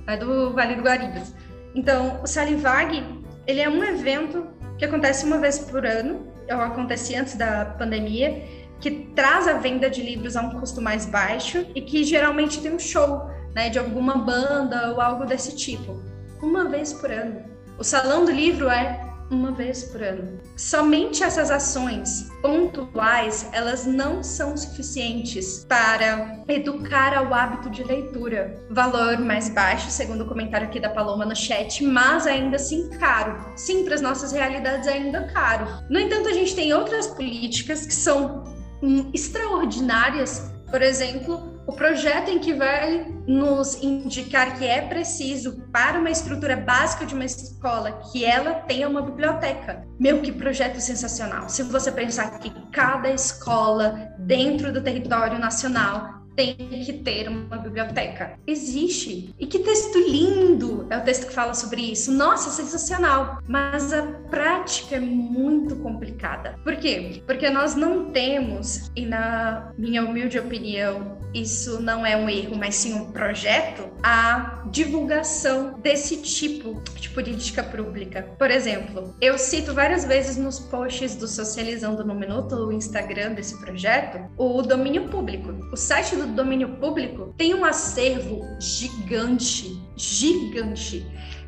né? 0.06 0.16
do 0.16 0.52
Vale 0.52 0.76
do 0.76 0.82
Guaribas. 0.82 1.34
Então, 1.74 2.20
o 2.22 2.26
Salivag, 2.26 3.02
ele 3.46 3.60
é 3.60 3.68
um 3.68 3.82
evento 3.82 4.46
que 4.78 4.84
acontece 4.84 5.24
uma 5.24 5.38
vez 5.38 5.58
por 5.58 5.86
ano, 5.86 6.26
ou 6.50 6.60
acontecia 6.60 7.20
antes 7.20 7.34
da 7.34 7.64
pandemia, 7.64 8.44
que 8.80 8.90
traz 9.14 9.46
a 9.46 9.54
venda 9.54 9.88
de 9.88 10.02
livros 10.02 10.36
a 10.36 10.42
um 10.42 10.58
custo 10.58 10.82
mais 10.82 11.06
baixo 11.06 11.64
e 11.74 11.80
que 11.80 12.02
geralmente 12.02 12.60
tem 12.60 12.74
um 12.74 12.78
show, 12.78 13.30
né, 13.54 13.68
de 13.68 13.78
alguma 13.78 14.18
banda 14.18 14.90
ou 14.90 15.00
algo 15.00 15.24
desse 15.24 15.54
tipo, 15.56 16.02
uma 16.42 16.68
vez 16.68 16.92
por 16.92 17.10
ano. 17.10 17.44
O 17.78 17.84
Salão 17.84 18.24
do 18.24 18.32
Livro 18.32 18.68
é 18.68 19.11
uma 19.34 19.52
vez 19.52 19.84
por 19.84 20.02
ano. 20.02 20.40
Somente 20.56 21.24
essas 21.24 21.50
ações 21.50 22.30
pontuais, 22.40 23.48
elas 23.52 23.86
não 23.86 24.22
são 24.22 24.56
suficientes 24.56 25.64
para 25.68 26.42
educar 26.48 27.16
ao 27.16 27.32
hábito 27.32 27.70
de 27.70 27.82
leitura. 27.82 28.62
Valor 28.70 29.18
mais 29.18 29.48
baixo, 29.48 29.90
segundo 29.90 30.22
o 30.22 30.28
comentário 30.28 30.66
aqui 30.66 30.78
da 30.78 30.90
Paloma 30.90 31.24
no 31.24 31.34
chat, 31.34 31.82
mas 31.84 32.26
ainda 32.26 32.56
assim 32.56 32.90
caro. 32.90 33.52
Sim, 33.56 33.84
para 33.84 33.94
as 33.94 34.00
nossas 34.00 34.32
realidades 34.32 34.86
ainda 34.86 35.24
caro. 35.32 35.66
No 35.88 35.98
entanto, 35.98 36.28
a 36.28 36.32
gente 36.32 36.54
tem 36.54 36.72
outras 36.72 37.06
políticas 37.06 37.86
que 37.86 37.94
são 37.94 38.44
hum, 38.82 39.10
extraordinárias 39.14 40.52
por 40.72 40.80
exemplo, 40.80 41.51
o 41.66 41.72
projeto 41.72 42.30
em 42.30 42.38
que 42.38 42.52
vai 42.52 43.06
nos 43.26 43.82
indicar 43.82 44.58
que 44.58 44.66
é 44.66 44.82
preciso 44.82 45.62
para 45.72 45.98
uma 45.98 46.10
estrutura 46.10 46.56
básica 46.56 47.06
de 47.06 47.14
uma 47.14 47.24
escola 47.24 48.00
que 48.10 48.24
ela 48.24 48.54
tenha 48.54 48.88
uma 48.88 49.02
biblioteca. 49.02 49.86
Meu, 49.98 50.20
que 50.20 50.32
projeto 50.32 50.80
sensacional! 50.80 51.48
Se 51.48 51.62
você 51.62 51.92
pensar 51.92 52.38
que 52.38 52.50
cada 52.72 53.10
escola 53.10 54.12
dentro 54.18 54.72
do 54.72 54.82
território 54.82 55.38
nacional 55.38 56.21
tem 56.34 56.54
que 56.56 56.92
ter 56.92 57.28
uma 57.28 57.56
biblioteca. 57.58 58.38
Existe. 58.46 59.34
E 59.38 59.46
que 59.46 59.58
texto 59.58 59.98
lindo 59.98 60.86
é 60.90 60.98
o 60.98 61.02
texto 61.02 61.26
que 61.26 61.32
fala 61.32 61.54
sobre 61.54 61.82
isso. 61.82 62.12
Nossa, 62.12 62.50
sensacional. 62.50 63.38
Mas 63.46 63.92
a 63.92 64.02
prática 64.30 64.96
é 64.96 65.00
muito 65.00 65.76
complicada. 65.76 66.56
Por 66.64 66.76
quê? 66.76 67.22
Porque 67.26 67.48
nós 67.50 67.74
não 67.74 68.10
temos, 68.10 68.90
e 68.96 69.04
na 69.04 69.72
minha 69.76 70.04
humilde 70.04 70.38
opinião, 70.38 71.18
isso 71.34 71.80
não 71.80 72.04
é 72.04 72.16
um 72.16 72.28
erro, 72.28 72.56
mas 72.56 72.74
sim 72.74 72.94
um 72.94 73.10
projeto, 73.10 73.88
a 74.02 74.62
divulgação 74.70 75.78
desse 75.80 76.20
tipo 76.22 76.82
de 76.94 77.08
política 77.10 77.62
pública. 77.62 78.28
Por 78.38 78.50
exemplo, 78.50 79.14
eu 79.20 79.38
cito 79.38 79.74
várias 79.74 80.04
vezes 80.04 80.36
nos 80.36 80.58
posts 80.58 81.16
do 81.16 81.26
Socializando 81.26 82.04
no 82.04 82.14
Minuto, 82.14 82.54
o 82.54 82.72
Instagram 82.72 83.32
desse 83.32 83.58
projeto, 83.60 84.18
o 84.36 84.62
domínio 84.62 85.08
público. 85.08 85.54
O 85.72 85.76
site 85.76 86.16
do 86.16 86.21
domínio 86.28 86.76
público 86.76 87.34
tem 87.36 87.54
um 87.54 87.64
acervo 87.64 88.40
gigante, 88.58 89.80
gigante 89.96 91.06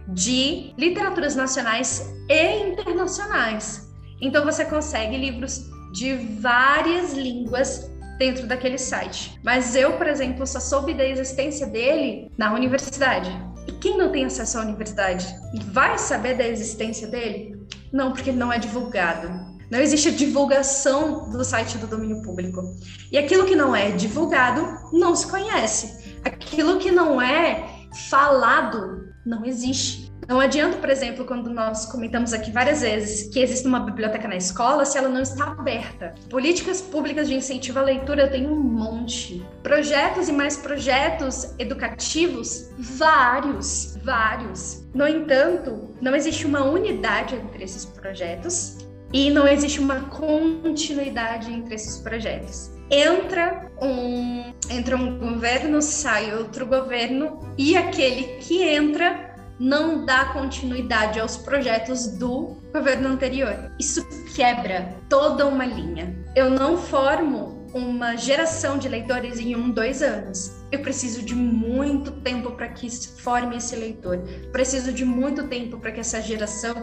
de 0.08 0.74
literaturas 0.76 1.34
nacionais 1.34 2.14
e 2.28 2.68
internacionais. 2.68 3.92
Então 4.20 4.44
você 4.44 4.64
consegue 4.64 5.16
livros 5.16 5.70
de 5.92 6.14
várias 6.40 7.14
línguas 7.14 7.90
dentro 8.18 8.46
daquele 8.46 8.78
site. 8.78 9.38
Mas 9.42 9.74
eu, 9.74 9.92
por 9.96 10.06
exemplo, 10.06 10.46
só 10.46 10.60
soube 10.60 10.94
da 10.94 11.06
existência 11.06 11.66
dele 11.66 12.30
na 12.36 12.52
universidade. 12.52 13.30
E 13.66 13.72
quem 13.72 13.96
não 13.96 14.12
tem 14.12 14.24
acesso 14.24 14.58
à 14.58 14.62
universidade 14.62 15.26
vai 15.72 15.98
saber 15.98 16.36
da 16.36 16.46
existência 16.46 17.08
dele? 17.08 17.58
Não, 17.92 18.12
porque 18.12 18.30
ele 18.30 18.38
não 18.38 18.52
é 18.52 18.58
divulgado. 18.58 19.53
Não 19.74 19.80
existe 19.80 20.12
divulgação 20.12 21.28
do 21.30 21.44
site 21.44 21.78
do 21.78 21.88
domínio 21.88 22.22
público. 22.22 22.62
E 23.10 23.18
aquilo 23.18 23.44
que 23.44 23.56
não 23.56 23.74
é 23.74 23.90
divulgado 23.90 24.64
não 24.92 25.16
se 25.16 25.26
conhece. 25.26 26.16
Aquilo 26.24 26.78
que 26.78 26.92
não 26.92 27.20
é 27.20 27.88
falado 28.08 29.12
não 29.26 29.44
existe. 29.44 30.12
Não 30.28 30.38
adianta, 30.38 30.76
por 30.76 30.88
exemplo, 30.88 31.24
quando 31.24 31.50
nós 31.50 31.86
comentamos 31.86 32.32
aqui 32.32 32.52
várias 32.52 32.82
vezes 32.82 33.28
que 33.30 33.40
existe 33.40 33.66
uma 33.66 33.80
biblioteca 33.80 34.28
na 34.28 34.36
escola 34.36 34.84
se 34.84 34.96
ela 34.96 35.08
não 35.08 35.20
está 35.20 35.46
aberta. 35.46 36.14
Políticas 36.30 36.80
públicas 36.80 37.26
de 37.26 37.34
incentivo 37.34 37.80
à 37.80 37.82
leitura 37.82 38.28
tem 38.28 38.46
um 38.46 38.54
monte. 38.54 39.44
Projetos 39.64 40.28
e 40.28 40.32
mais 40.32 40.56
projetos 40.56 41.52
educativos, 41.58 42.70
vários, 42.78 43.98
vários. 44.04 44.84
No 44.94 45.08
entanto, 45.08 45.96
não 46.00 46.14
existe 46.14 46.46
uma 46.46 46.62
unidade 46.62 47.34
entre 47.34 47.64
esses 47.64 47.84
projetos 47.84 48.83
e 49.14 49.30
não 49.30 49.46
existe 49.46 49.78
uma 49.78 50.00
continuidade 50.00 51.52
entre 51.52 51.76
esses 51.76 51.98
projetos. 51.98 52.72
Entra 52.90 53.70
um, 53.80 54.52
entra 54.68 54.96
um 54.96 55.18
governo, 55.20 55.80
sai 55.80 56.34
outro 56.34 56.66
governo 56.66 57.38
e 57.56 57.76
aquele 57.76 58.24
que 58.40 58.60
entra 58.64 59.32
não 59.58 60.04
dá 60.04 60.26
continuidade 60.32 61.20
aos 61.20 61.36
projetos 61.36 62.08
do 62.08 62.56
governo 62.72 63.08
anterior. 63.08 63.70
Isso 63.78 64.04
quebra 64.34 64.96
toda 65.08 65.46
uma 65.46 65.64
linha. 65.64 66.18
Eu 66.34 66.50
não 66.50 66.76
formo 66.76 67.64
uma 67.72 68.16
geração 68.16 68.78
de 68.78 68.88
leitores 68.88 69.38
em 69.38 69.54
um, 69.54 69.70
dois 69.70 70.02
anos. 70.02 70.52
Eu 70.72 70.80
preciso 70.80 71.22
de 71.22 71.36
muito 71.36 72.10
tempo 72.10 72.50
para 72.50 72.68
que 72.68 72.90
forme 73.20 73.58
esse 73.58 73.76
leitor. 73.76 74.18
Preciso 74.50 74.92
de 74.92 75.04
muito 75.04 75.46
tempo 75.46 75.78
para 75.78 75.92
que 75.92 76.00
essa 76.00 76.20
geração 76.20 76.74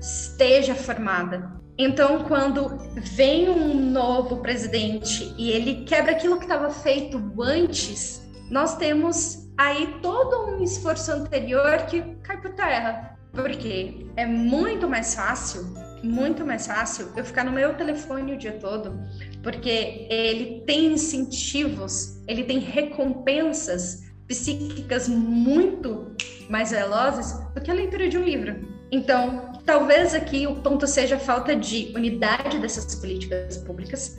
esteja 0.00 0.74
formada. 0.74 1.58
Então, 1.78 2.24
quando 2.24 2.76
vem 2.96 3.48
um 3.48 3.72
novo 3.72 4.38
presidente 4.38 5.32
e 5.38 5.52
ele 5.52 5.84
quebra 5.84 6.10
aquilo 6.10 6.36
que 6.36 6.44
estava 6.44 6.70
feito 6.70 7.22
antes, 7.40 8.28
nós 8.50 8.76
temos 8.76 9.48
aí 9.56 9.98
todo 10.02 10.46
um 10.46 10.62
esforço 10.62 11.12
anterior 11.12 11.86
que 11.86 12.02
cai 12.24 12.40
por 12.40 12.50
terra. 12.54 13.16
Porque 13.32 14.06
é 14.16 14.26
muito 14.26 14.88
mais 14.88 15.14
fácil, 15.14 15.72
muito 16.02 16.44
mais 16.44 16.66
fácil 16.66 17.12
eu 17.16 17.24
ficar 17.24 17.44
no 17.44 17.52
meu 17.52 17.74
telefone 17.74 18.32
o 18.32 18.38
dia 18.38 18.58
todo, 18.58 18.98
porque 19.40 20.08
ele 20.10 20.64
tem 20.66 20.94
incentivos, 20.94 22.20
ele 22.26 22.42
tem 22.42 22.58
recompensas 22.58 24.02
psíquicas 24.26 25.08
muito 25.08 26.12
mais 26.50 26.72
velozes 26.72 27.38
do 27.54 27.60
que 27.60 27.70
a 27.70 27.74
leitura 27.74 28.08
de 28.08 28.18
um 28.18 28.24
livro. 28.24 28.77
Então, 28.90 29.52
talvez 29.66 30.14
aqui 30.14 30.46
o 30.46 30.56
ponto 30.56 30.86
seja 30.86 31.16
a 31.16 31.18
falta 31.18 31.54
de 31.54 31.92
unidade 31.94 32.58
dessas 32.58 32.94
políticas 32.94 33.58
públicas, 33.58 34.18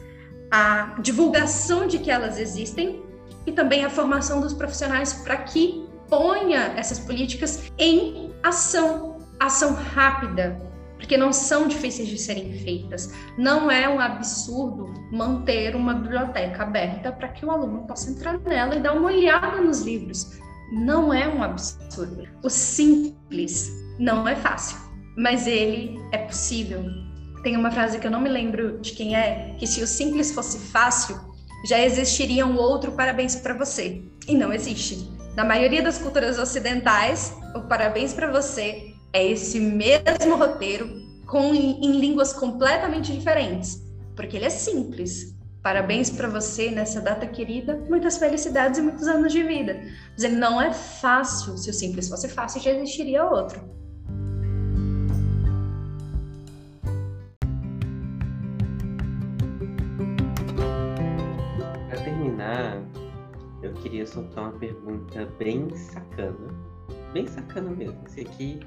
a 0.52 0.96
divulgação 1.02 1.88
de 1.88 2.00
que 2.00 2.12
elas 2.12 2.38
existem 2.38 3.04
e 3.46 3.52
também 3.52 3.84
a 3.84 3.90
formação 3.90 4.42
dos 4.42 4.54
profissionais 4.54 5.14
para 5.14 5.38
que 5.38 5.88
ponha 6.08 6.74
essas 6.76 7.00
políticas 7.00 7.72
em 7.78 8.32
ação, 8.44 9.18
ação 9.40 9.74
rápida, 9.74 10.60
porque 10.98 11.18
não 11.18 11.32
são 11.32 11.68
difíceis 11.68 12.10
de 12.10 12.18
serem 12.18 12.54
feitas. 12.60 13.14
Não 13.38 13.72
é 13.72 13.88
um 13.88 14.00
absurdo 14.00 14.94
manter 15.12 15.76
uma 15.76 15.94
biblioteca 15.94 16.64
aberta 16.64 17.12
para 17.12 17.30
que 17.30 17.46
o 17.46 17.52
aluno 17.52 17.88
possa 17.88 18.12
entrar 18.12 18.38
nela 18.40 18.76
e 18.76 18.82
dar 18.82 18.94
uma 18.94 19.08
olhada 19.08 19.62
nos 19.62 19.82
livros. 19.82 20.40
Não 20.72 21.14
é 21.14 21.28
um 21.28 21.42
absurdo. 21.42 22.28
O 22.44 22.50
simples 22.50 23.72
não 24.00 24.28
é 24.28 24.36
fácil, 24.36 24.78
mas 25.18 25.46
ele 25.46 26.00
é 26.12 26.18
possível. 26.20 26.84
Tem 27.44 27.58
uma 27.58 27.70
frase 27.70 28.00
que 28.00 28.08
eu 28.08 28.12
não 28.12 28.22
me 28.22 28.30
lembro 28.30 28.80
de 28.80 28.94
quem 28.94 29.16
é, 29.16 29.56
que 29.60 29.68
se 29.68 29.84
o 29.84 29.88
simples 29.88 30.32
fosse 30.32 30.58
fácil, 30.58 31.20
já 31.66 31.80
existiria 31.80 32.46
um 32.46 32.58
outro 32.58 32.94
parabéns 32.94 33.36
para 33.36 33.54
você. 33.54 34.02
E 34.28 34.36
não 34.36 34.54
existe. 34.54 35.10
Na 35.36 35.44
maioria 35.44 35.82
das 35.82 35.98
culturas 35.98 36.40
ocidentais, 36.40 37.34
o 37.56 37.62
parabéns 37.62 38.14
para 38.14 38.32
você 38.32 38.94
é 39.12 39.26
esse 39.26 39.60
mesmo 39.60 40.36
roteiro 40.38 40.90
com 41.26 41.54
em, 41.54 42.00
línguas 42.00 42.34
completamente 42.34 43.12
diferentes, 43.12 43.82
porque 44.16 44.38
ele 44.38 44.46
é 44.46 44.50
simples. 44.50 45.36
Parabéns 45.62 46.10
para 46.10 46.28
você 46.30 46.72
nessa 46.72 47.02
data 47.02 47.28
querida, 47.28 47.76
muitas 47.90 48.18
felicidades 48.18 48.80
e 48.80 48.82
muitos 48.82 49.08
anos 49.08 49.32
de 49.32 49.44
vida. 49.44 49.82
Mas 50.14 50.24
ele 50.24 50.38
não 50.38 50.62
é 50.62 50.72
fácil. 50.72 51.58
Se 51.58 51.70
o 51.70 51.74
simples 51.74 52.08
fosse 52.08 52.30
fácil, 52.30 52.62
já 52.62 52.72
existiria 52.72 53.26
outro. 53.26 53.80
Queria 63.82 64.06
soltar 64.06 64.46
uma 64.46 64.54
pergunta 64.54 65.28
bem 65.38 65.70
sacana. 65.76 66.48
Bem 67.14 67.26
sacana 67.28 67.72
mesmo. 67.72 67.98
Esse 68.06 68.22
aqui, 68.22 68.60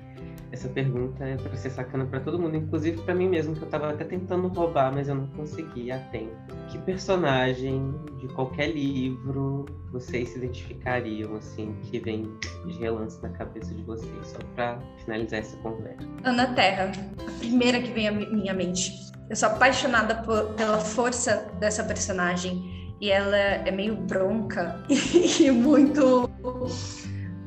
essa 0.50 0.68
pergunta 0.68 1.24
é 1.24 1.36
para 1.36 1.56
ser 1.56 1.70
sacana 1.70 2.04
para 2.04 2.20
todo 2.20 2.38
mundo, 2.38 2.56
inclusive 2.56 3.00
para 3.02 3.14
mim 3.14 3.28
mesmo, 3.28 3.54
que 3.54 3.62
eu 3.62 3.66
estava 3.66 3.90
até 3.90 4.04
tentando 4.04 4.48
roubar, 4.48 4.92
mas 4.92 5.08
eu 5.08 5.14
não 5.14 5.28
consegui 5.28 5.92
a 5.92 5.98
tempo. 6.10 6.34
Que 6.68 6.78
personagem 6.78 7.94
de 8.18 8.28
qualquer 8.28 8.72
livro 8.72 9.64
vocês 9.92 10.30
se 10.30 10.38
identificariam, 10.38 11.36
assim, 11.36 11.74
que 11.82 12.00
vem 12.00 12.36
de 12.66 12.78
relance 12.78 13.22
na 13.22 13.28
cabeça 13.30 13.72
de 13.72 13.82
vocês, 13.84 14.26
só 14.26 14.38
para 14.54 14.78
finalizar 15.04 15.40
essa 15.40 15.56
conversa? 15.58 16.06
Ana 16.24 16.52
Terra, 16.54 16.90
a 17.26 17.38
primeira 17.38 17.80
que 17.80 17.92
vem 17.92 18.08
à 18.08 18.12
minha 18.12 18.54
mente. 18.54 18.92
Eu 19.30 19.36
sou 19.36 19.48
apaixonada 19.48 20.16
por, 20.16 20.52
pela 20.54 20.78
força 20.78 21.50
dessa 21.58 21.84
personagem 21.84 22.81
e 23.02 23.10
ela 23.10 23.36
é 23.36 23.70
meio 23.72 23.96
bronca 23.96 24.80
e 24.88 25.50
muito 25.50 26.30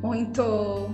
muito 0.03 0.93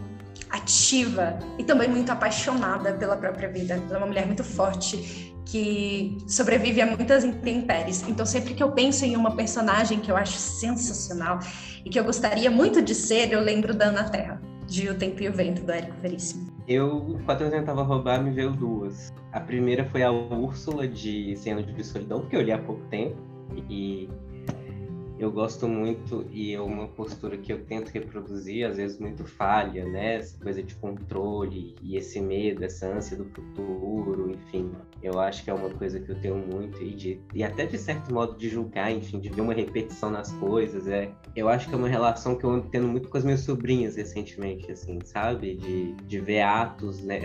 ativa 0.51 1.39
e 1.57 1.63
também 1.63 1.89
muito 1.89 2.11
apaixonada 2.11 2.93
pela 2.93 3.17
própria 3.17 3.49
vida. 3.49 3.73
Ela 3.73 3.95
é 3.95 3.97
uma 3.97 4.05
mulher 4.05 4.27
muito 4.27 4.43
forte 4.43 5.33
que 5.45 6.15
sobrevive 6.27 6.79
a 6.79 6.85
muitas 6.85 7.23
intempéries. 7.23 8.07
Então, 8.07 8.25
sempre 8.25 8.53
que 8.53 8.61
eu 8.61 8.71
penso 8.71 9.03
em 9.03 9.17
uma 9.17 9.35
personagem 9.35 9.99
que 9.99 10.11
eu 10.11 10.15
acho 10.15 10.37
sensacional 10.37 11.39
e 11.83 11.89
que 11.89 11.99
eu 11.99 12.03
gostaria 12.03 12.51
muito 12.51 12.81
de 12.81 12.93
ser, 12.93 13.33
eu 13.33 13.41
lembro 13.41 13.73
da 13.73 13.85
Ana 13.85 14.03
Terra, 14.03 14.39
de 14.67 14.87
O 14.89 14.95
Tempo 14.95 15.23
e 15.23 15.27
o 15.27 15.33
Vento, 15.33 15.63
do 15.63 15.71
Érico 15.71 15.99
Veríssimo. 16.01 16.51
Eu, 16.67 17.19
quando 17.25 17.41
eu 17.41 17.49
tentava 17.49 17.81
roubar, 17.81 18.23
me 18.23 18.29
veio 18.29 18.51
duas. 18.51 19.11
A 19.33 19.39
primeira 19.39 19.83
foi 19.85 20.03
a 20.03 20.11
Úrsula 20.11 20.87
de 20.87 21.35
Cena 21.35 21.63
de 21.63 21.83
Solidão, 21.83 22.21
porque 22.21 22.35
eu 22.35 22.41
li 22.41 22.51
há 22.51 22.59
pouco 22.59 22.81
tempo. 22.89 23.17
E 23.69 24.07
eu 25.23 25.31
gosto 25.31 25.67
muito 25.67 26.25
e 26.31 26.51
é 26.53 26.59
uma 26.59 26.87
postura 26.87 27.37
que 27.37 27.53
eu 27.53 27.63
tento 27.63 27.89
reproduzir, 27.89 28.65
às 28.65 28.77
vezes 28.77 28.99
muito 28.99 29.23
falha, 29.23 29.85
né? 29.85 30.15
Essa 30.15 30.35
coisa 30.39 30.63
de 30.63 30.73
controle 30.73 31.75
e 31.83 31.95
esse 31.95 32.19
medo, 32.19 32.65
essa 32.65 32.87
ânsia 32.87 33.15
do 33.15 33.25
futuro, 33.25 34.31
enfim. 34.31 34.71
Eu 35.01 35.19
acho 35.19 35.43
que 35.43 35.51
é 35.51 35.53
uma 35.53 35.69
coisa 35.69 35.99
que 35.99 36.09
eu 36.09 36.19
tenho 36.19 36.37
muito 36.37 36.81
e, 36.81 36.95
de, 36.95 37.21
e 37.35 37.43
até 37.43 37.67
de 37.67 37.77
certo 37.77 38.11
modo 38.11 38.35
de 38.35 38.49
julgar, 38.49 38.91
enfim, 38.91 39.19
de 39.19 39.29
ver 39.29 39.41
uma 39.41 39.53
repetição 39.53 40.09
nas 40.09 40.31
coisas. 40.33 40.87
É, 40.87 41.11
eu 41.35 41.47
acho 41.47 41.69
que 41.69 41.75
é 41.75 41.77
uma 41.77 41.87
relação 41.87 42.35
que 42.35 42.43
eu 42.43 42.49
ando 42.49 42.67
tendo 42.69 42.87
muito 42.87 43.07
com 43.07 43.17
as 43.17 43.23
minhas 43.23 43.41
sobrinhas 43.41 43.97
recentemente, 43.97 44.71
assim, 44.71 44.99
sabe? 45.03 45.55
De, 45.55 45.93
de 45.93 46.19
ver 46.19 46.41
atos, 46.41 46.99
né? 47.03 47.19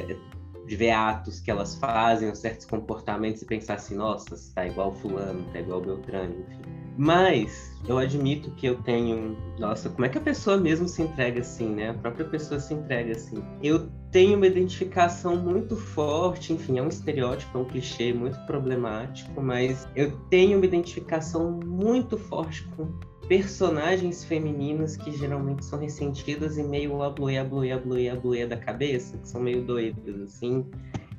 de 0.66 0.76
ver 0.76 0.90
atos 0.90 1.40
que 1.40 1.50
elas 1.50 1.76
fazem, 1.76 2.34
certos 2.34 2.66
comportamentos 2.66 3.40
e 3.40 3.46
pensar 3.46 3.74
assim, 3.74 3.94
nossa, 3.94 4.36
tá 4.52 4.66
igual 4.66 4.92
fulano, 4.92 5.46
tá 5.52 5.60
igual 5.60 5.80
Beltrano, 5.80 6.34
enfim. 6.40 6.85
Mas 6.96 7.76
eu 7.86 7.98
admito 7.98 8.50
que 8.52 8.66
eu 8.66 8.76
tenho. 8.82 9.36
Nossa, 9.58 9.90
como 9.90 10.04
é 10.04 10.08
que 10.08 10.18
a 10.18 10.20
pessoa 10.20 10.56
mesmo 10.56 10.88
se 10.88 11.02
entrega 11.02 11.40
assim, 11.40 11.74
né? 11.74 11.90
A 11.90 11.94
própria 11.94 12.24
pessoa 12.24 12.58
se 12.58 12.72
entrega 12.74 13.12
assim. 13.12 13.42
Eu 13.62 13.88
tenho 14.10 14.36
uma 14.36 14.46
identificação 14.46 15.36
muito 15.36 15.76
forte, 15.76 16.52
enfim, 16.52 16.78
é 16.78 16.82
um 16.82 16.88
estereótipo, 16.88 17.58
é 17.58 17.60
um 17.60 17.64
clichê 17.64 18.12
muito 18.12 18.38
problemático, 18.46 19.40
mas 19.42 19.86
eu 19.94 20.10
tenho 20.30 20.56
uma 20.56 20.64
identificação 20.64 21.60
muito 21.64 22.16
forte 22.16 22.64
com 22.76 22.86
personagens 23.28 24.24
femininas 24.24 24.96
que 24.96 25.10
geralmente 25.10 25.64
são 25.64 25.80
ressentidas 25.80 26.56
e 26.56 26.62
meio 26.62 27.02
abluê, 27.02 27.38
abluê, 27.38 27.72
abluê, 27.72 28.08
abluê 28.08 28.46
da 28.46 28.56
cabeça, 28.56 29.18
que 29.18 29.28
são 29.28 29.40
meio 29.40 29.62
doidas, 29.62 30.20
assim 30.22 30.64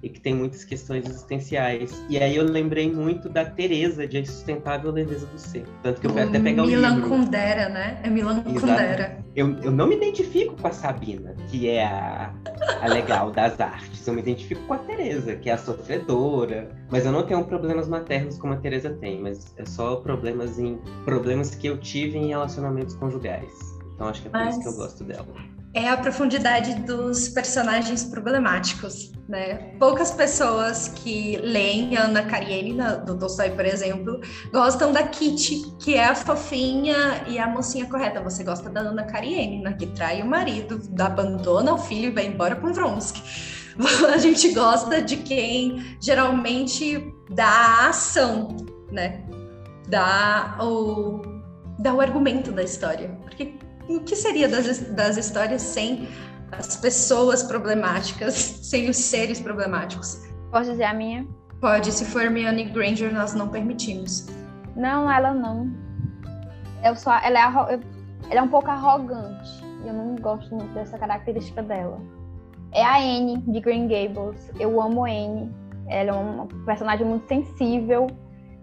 e 0.01 0.09
que 0.09 0.19
tem 0.19 0.33
muitas 0.33 0.63
questões 0.63 1.05
existenciais. 1.05 2.03
E 2.09 2.17
aí 2.17 2.35
eu 2.35 2.43
lembrei 2.43 2.91
muito 2.91 3.29
da 3.29 3.45
Teresa 3.45 4.07
de 4.07 4.17
A 4.17 4.19
Insustentável 4.19 4.91
Leveza 4.91 5.25
do 5.25 5.37
Ser. 5.37 5.65
Tanto 5.81 5.99
que 5.99 6.07
eu 6.07 6.11
fui 6.11 6.21
até 6.21 6.39
pegar 6.39 6.63
o 6.63 6.67
Milan 6.67 6.95
livro. 6.95 7.09
Kundera, 7.09 7.69
né? 7.69 7.99
É 8.03 8.09
Milan 8.09 8.43
Exato. 8.45 8.59
Kundera. 8.59 9.25
Eu, 9.35 9.57
eu 9.59 9.71
não 9.71 9.87
me 9.87 9.95
identifico 9.95 10.55
com 10.55 10.67
a 10.67 10.71
Sabina, 10.71 11.35
que 11.49 11.67
é 11.67 11.85
a, 11.85 12.33
a 12.81 12.87
legal 12.87 13.31
das 13.31 13.59
artes. 13.59 14.05
Eu 14.07 14.13
me 14.13 14.21
identifico 14.21 14.61
com 14.67 14.73
a 14.73 14.77
Teresa, 14.79 15.35
que 15.35 15.49
é 15.49 15.53
a 15.53 15.57
sofredora. 15.57 16.69
Mas 16.89 17.05
eu 17.05 17.11
não 17.11 17.23
tenho 17.23 17.43
problemas 17.45 17.87
maternos 17.87 18.37
como 18.37 18.53
a 18.53 18.57
Teresa 18.57 18.91
tem, 18.91 19.21
mas 19.21 19.53
é 19.57 19.65
só 19.65 19.97
problemas 19.97 20.59
em 20.59 20.79
problemas 21.05 21.55
que 21.55 21.67
eu 21.67 21.77
tive 21.77 22.17
em 22.17 22.27
relacionamentos 22.27 22.95
conjugais. 22.95 23.51
Então 23.95 24.07
acho 24.07 24.21
que 24.21 24.27
é 24.27 24.31
por 24.31 24.39
mas... 24.39 24.55
isso 24.55 24.61
que 24.61 24.69
eu 24.69 24.75
gosto 24.75 25.03
dela 25.03 25.56
é 25.73 25.89
a 25.89 25.97
profundidade 25.97 26.73
dos 26.81 27.29
personagens 27.29 28.03
problemáticos, 28.03 29.11
né? 29.27 29.75
Poucas 29.77 30.11
pessoas 30.11 30.87
que 30.87 31.37
leem 31.37 31.95
Ana 31.97 32.23
Karenina, 32.23 32.95
do 32.97 33.17
Tolstói, 33.17 33.51
por 33.51 33.65
exemplo, 33.65 34.19
gostam 34.51 34.91
da 34.91 35.03
Kitty, 35.03 35.75
que 35.79 35.95
é 35.95 36.05
a 36.05 36.15
fofinha 36.15 37.23
e 37.27 37.37
a 37.37 37.47
mocinha 37.47 37.85
correta. 37.85 38.21
Você 38.21 38.43
gosta 38.43 38.69
da 38.69 38.81
Ana 38.81 39.03
Karenina, 39.03 39.73
que 39.73 39.85
trai 39.87 40.21
o 40.21 40.25
marido, 40.25 40.81
abandona 40.99 41.73
o 41.73 41.77
filho 41.77 42.07
e 42.07 42.11
vai 42.11 42.25
embora 42.25 42.55
com 42.55 42.73
Vronsky. 42.73 43.21
A 44.11 44.17
gente 44.17 44.53
gosta 44.53 45.01
de 45.01 45.17
quem 45.17 45.97
geralmente 46.01 47.13
dá 47.29 47.45
a 47.45 47.89
ação, 47.89 48.57
né? 48.91 49.23
Dá 49.87 50.57
o, 50.59 51.21
dá 51.77 51.93
o 51.93 52.01
argumento 52.01 52.51
da 52.51 52.63
história. 52.63 53.09
Porque 53.23 53.53
o 53.89 54.01
que 54.01 54.15
seria 54.15 54.47
das, 54.47 54.79
das 54.91 55.17
histórias 55.17 55.61
sem 55.61 56.07
as 56.51 56.77
pessoas 56.77 57.43
problemáticas, 57.43 58.33
sem 58.63 58.89
os 58.89 58.97
seres 58.97 59.39
problemáticos? 59.39 60.21
Posso 60.51 60.71
dizer 60.71 60.85
a 60.85 60.93
minha? 60.93 61.27
Pode, 61.59 61.91
se 61.91 62.05
for 62.05 62.21
Hermione 62.21 62.65
Granger, 62.65 63.13
nós 63.13 63.33
não 63.33 63.49
permitimos. 63.49 64.27
Não, 64.75 65.11
ela 65.11 65.33
não. 65.33 65.71
Eu 66.83 66.95
só, 66.95 67.17
ela, 67.17 67.39
é, 67.39 67.79
ela 68.29 68.39
é 68.39 68.41
um 68.41 68.47
pouco 68.47 68.69
arrogante. 68.69 69.65
Eu 69.85 69.93
não 69.93 70.15
gosto 70.15 70.53
muito 70.53 70.71
dessa 70.73 70.97
característica 70.97 71.63
dela. 71.63 71.99
É 72.73 72.83
a 72.83 72.97
Anne, 72.99 73.37
de 73.37 73.59
Green 73.59 73.87
Gables. 73.87 74.51
Eu 74.59 74.79
amo 74.79 75.05
a 75.05 75.09
Anne. 75.09 75.51
Ela 75.87 76.11
é 76.11 76.13
uma 76.13 76.47
personagem 76.65 77.05
muito 77.05 77.27
sensível, 77.27 78.07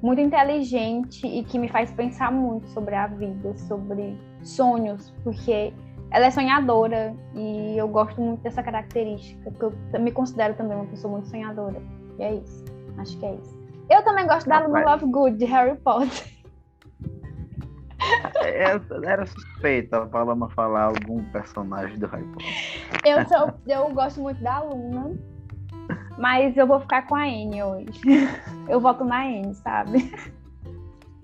muito 0.03 0.21
inteligente 0.21 1.27
e 1.27 1.43
que 1.43 1.59
me 1.59 1.69
faz 1.69 1.91
pensar 1.91 2.31
muito 2.31 2.69
sobre 2.69 2.95
a 2.95 3.07
vida, 3.07 3.57
sobre 3.57 4.17
sonhos, 4.45 5.13
porque 5.25 5.73
ela 6.11 6.27
é 6.27 6.31
sonhadora 6.31 7.15
e 7.35 7.77
eu 7.77 7.89
gosto 7.89 8.21
muito 8.21 8.41
dessa 8.43 8.63
característica, 8.63 9.51
porque 9.51 9.77
eu 9.97 10.01
me 10.01 10.13
considero 10.13 10.55
também 10.55 10.77
uma 10.77 10.87
pessoa 10.87 11.13
muito 11.13 11.29
sonhadora. 11.29 11.83
E 12.19 12.23
é 12.23 12.35
isso. 12.35 12.65
Acho 12.99 13.19
que 13.19 13.27
é 13.27 13.35
isso. 13.35 13.59
Eu 13.91 14.03
também 14.03 14.27
gosto 14.27 14.49
da 14.49 14.61
Luna 14.61 14.93
Lovegood, 14.93 15.37
de 15.37 15.45
Harry 15.47 15.77
Potter. 15.79 16.35
É, 18.43 18.81
era 19.05 19.25
suspeita 19.27 20.03
a 20.03 20.07
Paloma 20.07 20.49
falar 20.51 20.85
algum 20.85 21.25
personagem 21.33 21.99
do 21.99 22.07
Harry 22.07 22.25
Potter. 22.25 23.01
Eu, 23.05 23.27
sou, 23.27 23.55
eu 23.67 23.95
gosto 23.95 24.21
muito 24.21 24.43
da 24.43 24.61
Luna, 24.61 25.17
mas 26.19 26.57
eu 26.57 26.67
vou 26.67 26.81
ficar 26.81 27.07
com 27.07 27.15
a 27.15 27.23
Anne 27.23 27.63
hoje. 27.63 28.01
Eu 28.69 28.81
voto 28.81 29.05
na 29.05 29.23
Anne, 29.23 29.55
sabe? 29.55 30.13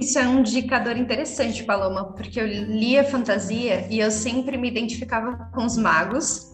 Isso 0.00 0.18
é 0.18 0.26
um 0.26 0.38
indicador 0.38 0.96
interessante, 0.96 1.62
Paloma, 1.62 2.12
porque 2.14 2.40
eu 2.40 2.46
lia 2.46 3.04
fantasia 3.04 3.86
e 3.90 3.98
eu 3.98 4.10
sempre 4.10 4.56
me 4.56 4.66
identificava 4.66 5.50
com 5.52 5.66
os 5.66 5.76
magos 5.76 6.50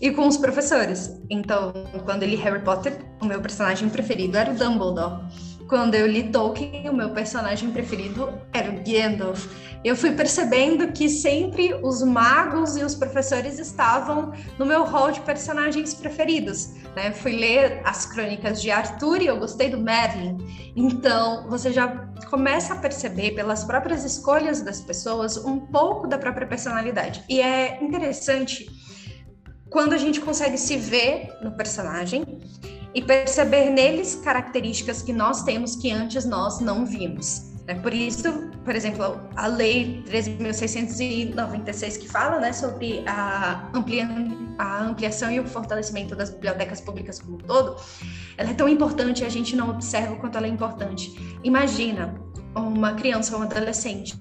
e 0.00 0.10
com 0.10 0.26
os 0.26 0.38
professores. 0.38 1.20
Então, 1.28 1.74
quando 2.06 2.22
eu 2.22 2.28
li 2.30 2.36
Harry 2.36 2.62
Potter, 2.62 2.96
o 3.20 3.26
meu 3.26 3.42
personagem 3.42 3.90
preferido 3.90 4.38
era 4.38 4.50
o 4.50 4.54
Dumbledore. 4.54 5.20
Quando 5.68 5.94
eu 5.94 6.06
li 6.06 6.30
Tolkien, 6.30 6.88
o 6.88 6.94
meu 6.94 7.10
personagem 7.10 7.70
preferido 7.70 8.32
era 8.50 8.70
o 8.70 8.82
Gandalf. 8.82 9.46
Eu 9.84 9.96
fui 9.96 10.12
percebendo 10.12 10.92
que 10.92 11.08
sempre 11.08 11.74
os 11.82 12.02
magos 12.02 12.76
e 12.76 12.82
os 12.82 12.94
professores 12.94 13.58
estavam 13.58 14.32
no 14.58 14.66
meu 14.66 14.84
hall 14.84 15.12
de 15.12 15.20
personagens 15.20 15.94
preferidos. 15.94 16.74
Né? 16.94 17.12
Fui 17.12 17.32
ler 17.32 17.82
as 17.84 18.06
crônicas 18.06 18.60
de 18.60 18.70
Arthur 18.70 19.22
e 19.22 19.26
eu 19.26 19.38
gostei 19.38 19.70
do 19.70 19.78
Merlin. 19.78 20.38
Então, 20.74 21.48
você 21.48 21.72
já 21.72 21.88
começa 22.28 22.74
a 22.74 22.76
perceber 22.76 23.32
pelas 23.32 23.64
próprias 23.64 24.04
escolhas 24.04 24.62
das 24.62 24.80
pessoas 24.80 25.36
um 25.36 25.60
pouco 25.60 26.06
da 26.06 26.18
própria 26.18 26.46
personalidade. 26.46 27.22
E 27.28 27.40
é 27.40 27.82
interessante 27.82 28.66
quando 29.70 29.92
a 29.92 29.98
gente 29.98 30.20
consegue 30.20 30.56
se 30.58 30.76
ver 30.76 31.30
no 31.42 31.52
personagem 31.52 32.40
e 32.94 33.02
perceber 33.02 33.70
neles 33.70 34.14
características 34.14 35.02
que 35.02 35.12
nós 35.12 35.42
temos 35.42 35.76
que 35.76 35.90
antes 35.92 36.24
nós 36.24 36.60
não 36.60 36.86
vimos. 36.86 37.55
É 37.68 37.74
por 37.74 37.92
isso, 37.92 38.50
por 38.64 38.76
exemplo, 38.76 39.20
a 39.34 39.46
Lei 39.48 40.04
13.696 40.08 41.98
que 41.98 42.08
fala 42.08 42.38
né, 42.38 42.52
sobre 42.52 43.02
a, 43.06 43.68
a 44.58 44.82
ampliação 44.84 45.32
e 45.32 45.40
o 45.40 45.46
fortalecimento 45.46 46.14
das 46.14 46.30
bibliotecas 46.30 46.80
públicas 46.80 47.18
como 47.18 47.36
um 47.36 47.38
todo, 47.38 47.76
ela 48.36 48.50
é 48.50 48.54
tão 48.54 48.68
importante 48.68 49.24
e 49.24 49.26
a 49.26 49.28
gente 49.28 49.56
não 49.56 49.70
observa 49.70 50.14
o 50.14 50.16
quanto 50.18 50.38
ela 50.38 50.46
é 50.46 50.50
importante. 50.50 51.38
Imagina 51.42 52.14
uma 52.54 52.94
criança 52.94 53.34
ou 53.34 53.42
um 53.42 53.44
adolescente 53.44 54.16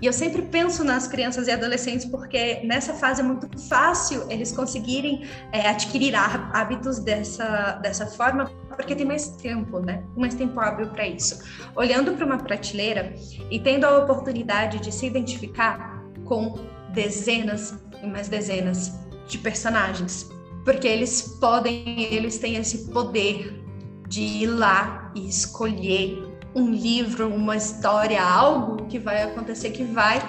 e 0.00 0.06
eu 0.06 0.12
sempre 0.12 0.42
penso 0.42 0.82
nas 0.82 1.06
crianças 1.06 1.46
e 1.46 1.50
adolescentes 1.50 2.06
porque 2.06 2.60
nessa 2.64 2.94
fase 2.94 3.20
é 3.20 3.24
muito 3.24 3.48
fácil 3.68 4.24
eles 4.30 4.50
conseguirem 4.50 5.26
é, 5.52 5.68
adquirir 5.68 6.14
hábitos 6.14 6.98
dessa, 6.98 7.72
dessa 7.82 8.06
forma, 8.06 8.50
porque 8.70 8.94
tem 8.94 9.04
mais 9.04 9.28
tempo, 9.36 9.78
né? 9.80 10.02
Mais 10.16 10.34
tempo 10.34 10.58
hábil 10.58 10.88
para 10.88 11.06
isso. 11.06 11.42
Olhando 11.76 12.14
para 12.14 12.24
uma 12.24 12.38
prateleira 12.38 13.14
e 13.50 13.60
tendo 13.60 13.84
a 13.84 13.98
oportunidade 13.98 14.78
de 14.78 14.90
se 14.90 15.06
identificar 15.06 16.02
com 16.24 16.54
dezenas 16.94 17.74
e 18.02 18.06
mais 18.06 18.28
dezenas 18.28 18.92
de 19.28 19.36
personagens, 19.38 20.28
porque 20.64 20.88
eles 20.88 21.36
podem, 21.40 22.04
eles 22.12 22.38
têm 22.38 22.56
esse 22.56 22.90
poder 22.90 23.62
de 24.08 24.22
ir 24.22 24.46
lá 24.46 25.12
e 25.14 25.28
escolher 25.28 26.30
um 26.54 26.70
livro, 26.70 27.28
uma 27.28 27.56
história, 27.56 28.22
algo 28.22 28.86
que 28.86 28.98
vai 28.98 29.22
acontecer 29.22 29.70
que 29.70 29.84
vai 29.84 30.20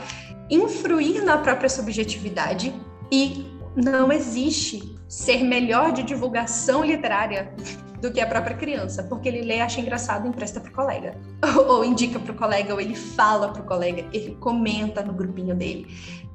influir 0.49 1.23
na 1.23 1.37
própria 1.37 1.69
subjetividade. 1.69 2.73
E 3.11 3.45
não 3.75 4.11
existe 4.11 4.97
ser 5.07 5.43
melhor 5.43 5.91
de 5.91 6.03
divulgação 6.03 6.83
literária 6.83 7.53
do 8.01 8.11
que 8.11 8.19
a 8.19 8.25
própria 8.25 8.55
criança, 8.55 9.03
porque 9.03 9.29
ele 9.29 9.41
lê, 9.41 9.61
acha 9.61 9.79
engraçado 9.79 10.25
e 10.25 10.29
empresta 10.29 10.59
para 10.59 10.71
o 10.71 10.73
colega, 10.73 11.15
ou, 11.67 11.85
indica 11.85 12.19
para 12.19 12.31
o 12.31 12.35
colega, 12.35 12.73
ou 12.73 12.81
ele 12.81 12.95
fala 12.95 13.49
para 13.49 13.61
o 13.61 13.65
colega, 13.65 14.03
ele 14.11 14.35
comenta 14.39 15.03
no 15.03 15.13
grupinho 15.13 15.55
dele. 15.55 15.87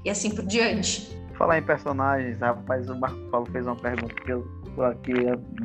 E 0.04 0.10
assim 0.10 0.30
por 0.30 0.46
diante. 0.46 1.16
Falar 1.36 1.58
em 1.58 1.62
personagens, 1.62 2.38
rapaz, 2.38 2.88
o 2.88 2.96
Marco 2.96 3.18
Paulo 3.30 3.46
fez 3.50 3.66
uma 3.66 3.76
pergunta 3.76 4.14
que 4.14 4.30
eu 4.30 4.46
tô 4.76 4.82
aqui 4.84 5.12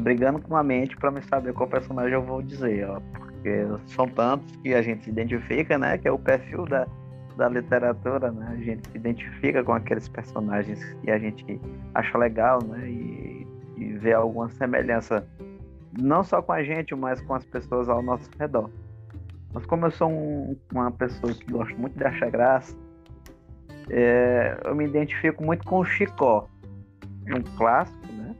brigando 0.01 0.41
com 0.41 0.55
a 0.55 0.63
mente 0.63 0.95
para 0.97 1.11
me 1.11 1.21
saber 1.21 1.53
qual 1.53 1.69
personagem 1.69 2.13
eu 2.13 2.23
vou 2.23 2.41
dizer, 2.41 2.89
ó 2.89 2.99
porque 3.41 3.65
são 3.87 4.07
tantos 4.07 4.55
que 4.57 4.73
a 4.73 4.81
gente 4.81 5.03
se 5.03 5.09
identifica, 5.09 5.77
né? 5.77 5.97
Que 5.97 6.07
é 6.07 6.11
o 6.11 6.19
perfil 6.19 6.65
da, 6.65 6.87
da 7.35 7.49
literatura, 7.49 8.31
né? 8.31 8.47
A 8.51 8.55
gente 8.63 8.87
se 8.87 8.97
identifica 8.97 9.63
com 9.63 9.73
aqueles 9.73 10.07
personagens 10.07 10.83
que 11.01 11.09
a 11.09 11.17
gente 11.17 11.59
acha 11.95 12.17
legal, 12.17 12.63
né? 12.63 12.87
E, 12.87 13.47
e 13.77 13.93
vê 13.93 14.13
alguma 14.13 14.47
semelhança, 14.49 15.27
não 15.99 16.23
só 16.23 16.41
com 16.41 16.51
a 16.51 16.63
gente, 16.63 16.93
mas 16.93 17.19
com 17.21 17.33
as 17.33 17.43
pessoas 17.45 17.89
ao 17.89 18.03
nosso 18.03 18.29
redor. 18.39 18.69
Mas 19.53 19.65
como 19.65 19.87
eu 19.87 19.91
sou 19.91 20.09
um, 20.09 20.55
uma 20.71 20.91
pessoa 20.91 21.33
que 21.33 21.51
gosta 21.51 21.75
muito 21.75 21.97
de 21.97 22.03
achar 22.03 22.29
graça, 22.29 22.77
é, 23.89 24.55
eu 24.63 24.75
me 24.75 24.85
identifico 24.85 25.43
muito 25.43 25.65
com 25.65 25.79
o 25.79 25.83
Chicó, 25.83 26.47
um 27.27 27.41
clássico, 27.57 28.07
né? 28.13 28.35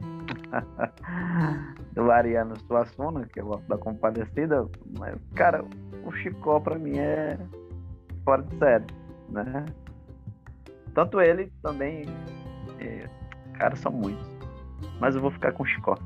do 1.93 2.09
Ariano 2.11 2.55
Suassuna, 2.68 3.27
que 3.31 3.39
é 3.39 3.43
o 3.43 3.57
da 3.68 3.77
Compadecida, 3.77 4.65
mas, 4.97 5.15
cara, 5.35 5.63
o 6.05 6.11
Chicó 6.13 6.59
pra 6.59 6.77
mim 6.77 6.97
é 6.97 7.38
fora 8.23 8.43
de 8.43 8.57
série, 8.57 8.85
né? 9.30 9.65
Tanto 10.93 11.19
ele 11.19 11.51
também, 11.61 12.05
é, 12.80 13.09
cara, 13.53 13.76
são 13.76 13.91
muitos. 13.91 14.26
Mas 14.99 15.15
eu 15.15 15.22
vou 15.22 15.31
ficar 15.31 15.51
com 15.51 15.63
o 15.63 15.65
Chicó. 15.65 15.97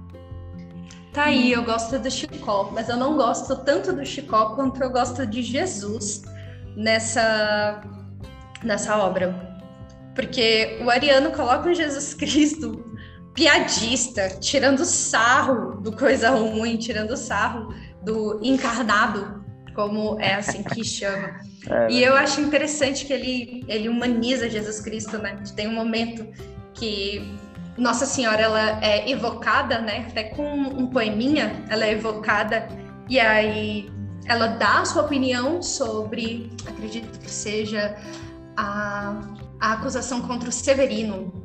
Tá 1.13 1.25
aí, 1.25 1.51
eu 1.51 1.63
gosto 1.63 1.97
do 1.97 2.11
Chicó, 2.11 2.71
mas 2.73 2.89
eu 2.89 2.97
não 2.97 3.15
gosto 3.15 3.55
tanto 3.63 3.93
do 3.93 4.05
Chicó 4.05 4.55
quanto 4.55 4.81
eu 4.83 4.89
gosto 4.89 5.25
de 5.25 5.41
Jesus 5.41 6.23
nessa, 6.75 7.81
nessa 8.63 8.97
obra. 8.97 9.33
Porque 10.13 10.79
o 10.83 10.89
Ariano 10.89 11.31
coloca 11.31 11.69
um 11.69 11.73
Jesus 11.73 12.13
Cristo 12.13 12.94
piadista, 13.35 14.29
tirando 14.39 14.85
sarro 14.85 15.81
do 15.81 15.91
coisa 15.91 16.29
ruim, 16.29 16.77
tirando 16.77 17.15
sarro 17.17 17.75
do 18.01 18.39
encarnado, 18.41 19.43
como 19.75 20.17
é 20.19 20.35
assim 20.35 20.63
que 20.63 20.81
chama. 20.87 21.41
É, 21.69 21.91
e 21.91 22.01
eu 22.01 22.15
acho 22.15 22.39
interessante 22.39 23.05
que 23.05 23.11
ele, 23.11 23.65
ele 23.67 23.89
humaniza 23.89 24.49
Jesus 24.49 24.79
Cristo, 24.79 25.17
né? 25.17 25.37
Tem 25.53 25.67
um 25.67 25.73
momento 25.73 26.25
que 26.73 27.37
Nossa 27.77 28.05
Senhora 28.05 28.41
ela 28.41 28.83
é 28.83 29.09
evocada, 29.09 29.79
né? 29.79 30.05
Até 30.09 30.23
com 30.23 30.49
um 30.49 30.87
poeminha, 30.87 31.65
ela 31.69 31.85
é 31.85 31.91
evocada 31.91 32.67
e 33.09 33.19
aí 33.19 33.91
ela 34.27 34.47
dá 34.47 34.79
a 34.79 34.85
sua 34.85 35.03
opinião 35.03 35.61
sobre, 35.61 36.49
acredito 36.65 37.19
que 37.19 37.29
seja 37.29 37.97
a, 38.55 39.19
a 39.59 39.73
acusação 39.73 40.21
contra 40.21 40.47
o 40.47 40.51
Severino, 40.51 41.44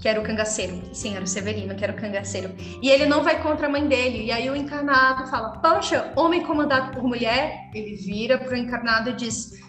que 0.00 0.08
era 0.08 0.18
o 0.18 0.22
cangaceiro. 0.22 0.80
Sim, 0.92 1.14
era 1.14 1.24
o 1.24 1.26
Severino, 1.26 1.74
que 1.74 1.84
era 1.84 1.92
o 1.92 1.96
cangaceiro. 1.96 2.54
E 2.82 2.88
ele 2.88 3.06
não 3.06 3.22
vai 3.22 3.42
contra 3.42 3.66
a 3.66 3.70
mãe 3.70 3.86
dele. 3.86 4.24
E 4.24 4.32
aí 4.32 4.48
o 4.48 4.56
encarnado 4.56 5.26
fala: 5.28 5.58
Poxa, 5.58 6.12
homem 6.16 6.42
comandado 6.42 6.92
por 6.92 7.04
mulher. 7.04 7.70
Ele 7.74 7.94
vira 7.94 8.38
pro 8.38 8.56
encarnado 8.56 9.10
e 9.10 9.12
diz: 9.12 9.60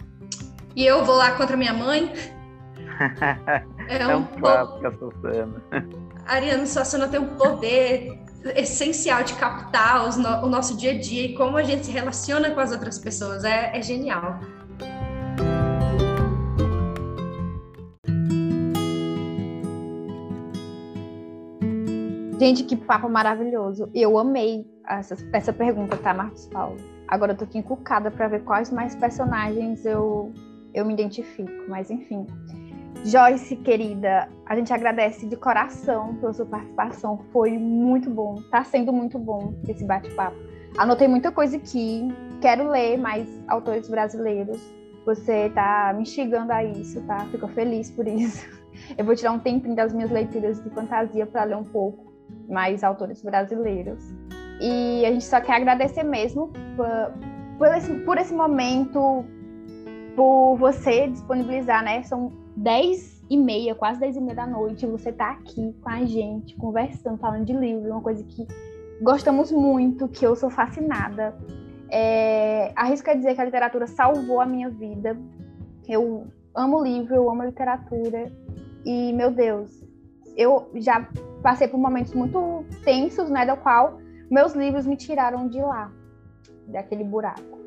E 0.76 0.86
eu 0.86 1.04
vou 1.04 1.16
lá 1.16 1.32
contra 1.32 1.58
minha 1.58 1.74
mãe? 1.74 2.14
é, 3.90 3.98
é 4.02 4.08
um, 4.08 4.20
um 4.20 4.26
clássico 4.26 4.88
essa 4.88 5.12
cena. 5.22 5.62
Ariano 6.26 6.66
Suassuna 6.66 7.08
tem 7.08 7.20
um 7.20 7.36
poder 7.36 8.18
essencial 8.56 9.24
de 9.24 9.34
captar 9.34 10.18
no, 10.18 10.46
o 10.46 10.50
nosso 10.50 10.78
dia 10.78 10.92
a 10.92 10.98
dia 10.98 11.26
e 11.26 11.36
como 11.36 11.58
a 11.58 11.64
gente 11.64 11.86
se 11.86 11.92
relaciona 11.92 12.52
com 12.52 12.60
as 12.60 12.72
outras 12.72 12.98
pessoas. 12.98 13.44
É, 13.44 13.78
é 13.78 13.82
genial. 13.82 14.40
Gente, 22.42 22.64
que 22.64 22.76
papo 22.76 23.08
maravilhoso. 23.08 23.88
Eu 23.94 24.18
amei 24.18 24.66
essa, 24.90 25.16
essa 25.32 25.54
pergunta, 25.54 25.96
tá, 25.96 26.12
Marcos 26.12 26.48
Paulo? 26.48 26.76
Agora 27.08 27.34
eu 27.34 27.38
tô 27.38 27.44
aqui 27.44 27.60
encucada 27.60 28.10
para 28.10 28.28
ver 28.28 28.44
quais 28.44 28.72
mais 28.72 28.96
personagens 28.96 29.86
eu, 29.86 30.34
eu 30.74 30.84
me 30.84 30.92
identifico, 30.94 31.52
mas 31.70 31.92
enfim. 31.92 32.26
Joyce, 33.06 33.56
querida, 33.58 34.28
a 34.48 34.56
gente 34.56 34.74
agradece 34.74 35.28
de 35.28 35.36
coração 35.36 36.16
pela 36.16 36.34
sua 36.34 36.48
participação. 36.48 37.20
Foi 37.32 37.60
muito 37.60 38.10
bom, 38.10 38.42
tá 38.50 38.64
sendo 38.64 38.92
muito 38.92 39.20
bom 39.20 39.54
esse 39.68 39.86
bate-papo. 39.86 40.38
Anotei 40.80 41.08
muita 41.08 41.32
coisa 41.32 41.58
aqui, 41.58 42.08
quero 42.42 42.72
ler 42.72 42.98
mais 42.98 43.30
autores 43.50 43.88
brasileiros. 43.88 44.60
Você 45.06 45.52
tá 45.52 45.94
me 45.96 46.02
instigando 46.02 46.52
a 46.52 46.64
isso, 46.64 47.02
tá? 47.04 47.20
Fico 47.30 47.48
feliz 47.50 47.92
por 47.92 48.08
isso. 48.08 48.50
Eu 48.98 49.06
vou 49.06 49.16
tirar 49.16 49.32
um 49.32 49.38
tempinho 49.38 49.76
das 49.76 49.94
minhas 49.94 50.10
leituras 50.10 50.60
de 50.64 50.72
fantasia 50.72 51.28
para 51.28 51.44
ler 51.44 51.58
um 51.58 51.64
pouco 51.64 52.11
mais 52.52 52.84
autores 52.84 53.22
brasileiros. 53.22 54.04
E 54.60 55.06
a 55.06 55.12
gente 55.12 55.26
só 55.26 55.42
quer 55.42 55.56
agradecer 55.56 56.04
mesmo 56.04 56.52
por, 56.76 56.88
por, 57.58 57.68
esse, 57.76 57.94
por 58.02 58.18
esse 58.18 58.34
momento, 58.34 59.26
por 60.16 60.58
você 60.58 61.08
disponibilizar, 61.08 61.84
né? 61.84 62.04
São 62.04 62.32
10 62.58 63.24
e 63.30 63.38
meia, 63.38 63.74
quase 63.74 64.00
10 64.00 64.18
e 64.18 64.22
meia 64.22 64.36
da 64.36 64.46
noite, 64.46 64.86
você 64.86 65.12
tá 65.12 65.32
aqui 65.32 65.74
com 65.82 65.90
a 65.90 66.06
gente, 66.06 66.56
conversando, 66.58 67.18
falando 67.18 67.46
de 67.46 67.54
livro, 67.54 67.90
uma 67.90 68.02
coisa 68.02 68.24
que 68.24 68.46
gostamos 69.02 69.52
muito, 69.52 70.08
que 70.08 70.26
eu 70.26 70.36
sou 70.36 70.50
fascinada. 70.50 71.36
É, 71.90 72.72
arrisco 72.76 73.10
a 73.10 73.14
dizer 73.14 73.34
que 73.34 73.42
a 73.42 73.46
literatura 73.46 73.88
salvou 73.88 74.40
a 74.40 74.46
minha 74.46 74.70
vida. 74.70 75.18
Eu 75.88 76.28
amo 76.54 76.84
livro, 76.84 77.16
eu 77.16 77.30
amo 77.30 77.44
literatura. 77.44 78.32
E, 78.86 79.12
meu 79.14 79.32
Deus, 79.32 79.84
eu 80.38 80.70
já 80.76 81.08
passei 81.42 81.68
por 81.68 81.78
momentos 81.78 82.14
muito 82.14 82.66
tensos, 82.84 83.30
né, 83.30 83.46
do 83.46 83.56
qual 83.58 84.00
meus 84.30 84.54
livros 84.54 84.86
me 84.86 84.96
tiraram 84.96 85.48
de 85.48 85.60
lá, 85.60 85.92
daquele 86.68 87.04
buraco. 87.04 87.60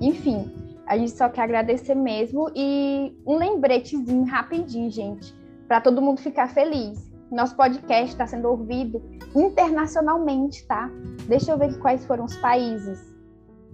Enfim, 0.00 0.52
a 0.86 0.96
gente 0.96 1.12
só 1.12 1.28
quer 1.28 1.42
agradecer 1.42 1.94
mesmo 1.94 2.50
e 2.54 3.16
um 3.26 3.36
lembretezinho 3.36 4.24
rapidinho, 4.24 4.90
gente, 4.90 5.34
para 5.66 5.80
todo 5.80 6.00
mundo 6.00 6.20
ficar 6.20 6.48
feliz. 6.48 7.12
Nosso 7.30 7.56
podcast 7.56 8.12
está 8.12 8.26
sendo 8.26 8.48
ouvido 8.48 9.02
internacionalmente, 9.34 10.64
tá? 10.66 10.88
Deixa 11.26 11.50
eu 11.50 11.58
ver 11.58 11.76
quais 11.80 12.04
foram 12.06 12.24
os 12.24 12.36
países. 12.36 13.12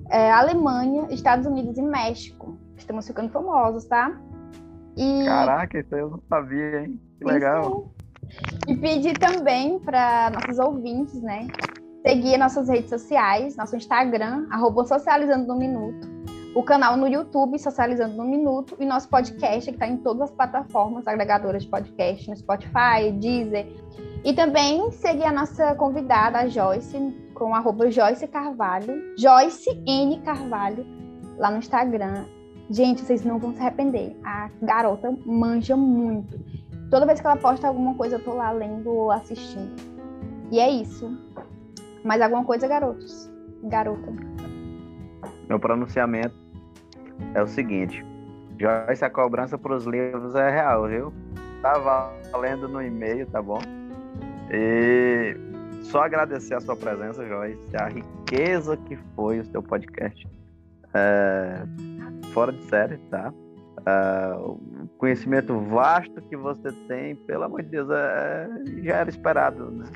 É, 0.09 0.31
Alemanha, 0.33 1.09
Estados 1.11 1.47
Unidos 1.47 1.77
e 1.77 1.83
México. 1.83 2.57
Estamos 2.77 3.07
ficando 3.07 3.29
famosos, 3.31 3.85
tá? 3.85 4.19
E... 4.97 5.25
Caraca, 5.25 5.79
isso 5.79 5.95
eu 5.95 6.11
não 6.11 6.23
sabia, 6.29 6.85
hein? 6.85 7.01
Que 7.19 7.25
legal. 7.25 7.93
E 8.67 8.77
pedir 8.77 9.19
também 9.19 9.79
para 9.79 10.31
nossos 10.31 10.59
ouvintes, 10.59 11.21
né? 11.23 11.49
Seguir 12.07 12.39
nossas 12.39 12.69
redes 12.69 12.89
sociais, 12.89 13.57
nosso 13.57 13.77
Instagram, 13.77 14.47
arroba 14.51 14.85
Socializando 14.85 15.47
no 15.47 15.57
Minuto, 15.57 16.09
o 16.55 16.63
canal 16.63 16.97
no 16.97 17.07
YouTube, 17.07 17.59
Socializando 17.59 18.17
no 18.17 18.25
Minuto, 18.25 18.77
e 18.81 18.87
nosso 18.87 19.09
podcast, 19.09 19.71
que 19.71 19.77
está 19.77 19.87
em 19.87 19.99
todas 19.99 20.23
as 20.23 20.31
plataformas 20.31 21.07
agregadoras 21.07 21.63
de 21.63 21.69
podcast, 21.69 22.29
no 22.29 22.37
Spotify, 22.37 23.13
Deezer. 23.21 23.67
E 24.25 24.33
também 24.33 24.91
seguir 24.93 25.25
a 25.25 25.33
nossa 25.33 25.75
convidada, 25.75 26.39
a 26.39 26.49
Joyce, 26.49 26.99
com 27.35 27.55
arroba 27.55 27.91
Joyce 27.91 28.27
Carvalho, 28.27 29.15
Joyce 29.17 29.71
N 29.87 30.21
Carvalho, 30.21 30.87
lá 31.39 31.51
no 31.51 31.59
Instagram. 31.59 32.25
Gente, 32.69 33.01
vocês 33.01 33.25
não 33.25 33.39
vão 33.39 33.53
se 33.55 33.61
arrepender. 33.61 34.17
A 34.25 34.51
garota 34.63 35.13
manja 35.25 35.77
muito. 35.77 36.39
Toda 36.91 37.07
vez 37.07 37.21
que 37.21 37.27
ela 37.27 37.37
posta 37.37 37.69
alguma 37.69 37.95
coisa, 37.95 38.17
eu 38.17 38.25
tô 38.25 38.35
lá 38.35 38.51
lendo 38.51 38.91
ou 38.91 39.13
assistindo. 39.13 39.77
E 40.51 40.59
é 40.59 40.69
isso. 40.69 41.17
Mais 42.05 42.21
alguma 42.21 42.45
coisa, 42.45 42.67
garotos? 42.67 43.31
Garota. 43.63 44.13
Meu 45.49 45.61
pronunciamento 45.61 46.35
é 47.35 47.43
o 47.43 47.47
seguinte. 47.47 48.05
Joyce, 48.59 49.05
a 49.05 49.11
cobrança 49.11 49.57
para 49.57 49.75
os 49.75 49.85
livros 49.85 50.35
é 50.35 50.51
real, 50.51 50.89
viu? 50.89 51.13
Tá 51.63 51.79
valendo 52.33 52.69
no 52.69 52.83
e-mail, 52.83 53.27
tá 53.29 53.41
bom? 53.41 53.61
E 54.51 55.37
só 55.85 56.03
agradecer 56.03 56.55
a 56.55 56.61
sua 56.61 56.75
presença, 56.75 57.25
Joyce, 57.25 57.77
a 57.77 57.89
riqueza 57.89 58.77
que 58.77 58.97
foi 59.15 59.39
o 59.39 59.45
seu 59.45 59.63
podcast. 59.63 60.29
É, 60.93 61.63
fora 62.33 62.53
de 62.53 62.63
série, 62.65 62.99
tá? 63.11 63.33
Uh, 63.81 64.61
conhecimento 65.01 65.59
vasto 65.59 66.21
que 66.29 66.37
você 66.37 66.71
tem, 66.87 67.17
pelo 67.17 67.45
amor 67.45 67.63
de 67.63 67.71
Deus, 67.71 67.89
é, 67.91 68.49
já 68.83 68.97
era 68.99 69.09
esperado, 69.09 69.71
né? 69.71 69.87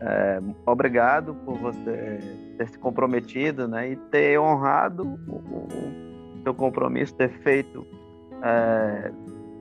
É, 0.00 0.40
obrigado 0.66 1.32
por 1.46 1.56
você 1.56 2.18
ter 2.58 2.68
se 2.68 2.78
comprometido, 2.78 3.68
né? 3.68 3.92
E 3.92 3.96
ter 3.96 4.38
honrado 4.38 5.04
o, 5.28 5.36
o, 5.36 6.38
o 6.38 6.42
seu 6.42 6.52
compromisso, 6.52 7.14
ter 7.14 7.30
feito 7.38 7.86
é, 8.42 9.12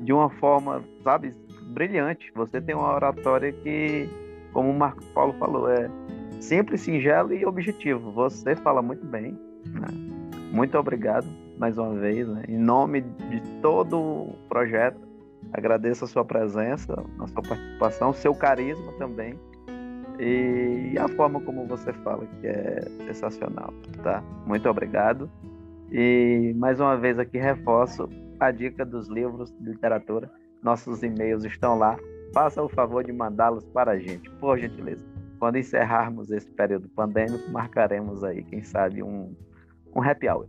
de 0.02 0.12
uma 0.12 0.32
forma, 0.32 0.84
sabe, 1.04 1.32
brilhante. 1.68 2.32
Você 2.34 2.60
tem 2.60 2.74
uma 2.76 2.92
oratória 2.92 3.52
que, 3.54 4.10
como 4.52 4.72
o 4.72 4.78
Marco 4.78 5.06
Paulo 5.14 5.34
falou, 5.34 5.70
é 5.70 5.88
simples, 6.42 6.82
singelo 6.82 7.32
e 7.34 7.46
objetivo. 7.46 8.12
Você 8.14 8.56
fala 8.56 8.82
muito 8.82 9.06
bem. 9.06 9.40
Né? 9.68 9.88
Muito 10.52 10.76
obrigado 10.76 11.45
mais 11.58 11.78
uma 11.78 11.94
vez, 11.96 12.28
né? 12.28 12.44
em 12.48 12.58
nome 12.58 13.02
de 13.02 13.42
todo 13.62 13.98
o 13.98 14.36
projeto. 14.50 15.00
Agradeço 15.54 16.06
a 16.06 16.08
sua 16.08 16.26
presença, 16.26 16.94
a 17.20 17.28
sua 17.28 17.42
participação, 17.42 18.10
o 18.10 18.14
seu 18.14 18.34
carisma 18.34 18.92
também 18.94 19.40
e 20.20 20.98
a 20.98 21.08
forma 21.10 21.42
como 21.42 21.66
você 21.66 21.92
fala, 21.94 22.26
que 22.40 22.48
é 22.48 22.82
sensacional, 23.06 23.74
tá? 24.02 24.24
Muito 24.46 24.68
obrigado. 24.70 25.30
E 25.92 26.54
mais 26.58 26.80
uma 26.80 26.98
vez 26.98 27.20
aqui 27.20 27.38
reforço 27.38 28.10
a 28.40 28.52
dica 28.52 28.86
dos 28.86 29.08
livros 29.08 29.54
de 29.60 29.72
literatura. 29.72 30.32
Nossos 30.64 31.04
e-mails 31.04 31.44
estão 31.44 31.78
lá. 31.78 31.98
Faça 32.34 32.62
o 32.62 32.70
favor 32.70 33.04
de 33.04 33.14
mandá-los 33.14 33.66
para 33.68 33.92
a 33.92 34.00
gente, 34.00 34.30
por 34.40 34.58
gentileza. 34.58 35.06
Quando 35.38 35.58
encerrarmos 35.58 36.32
esse 36.32 36.50
período 36.50 36.90
pandêmico, 36.90 37.52
marcaremos 37.52 38.24
aí, 38.24 38.44
quem 38.44 38.64
sabe, 38.64 39.04
um, 39.04 39.34
um 39.96 40.02
happy 40.02 40.28
hour. 40.28 40.48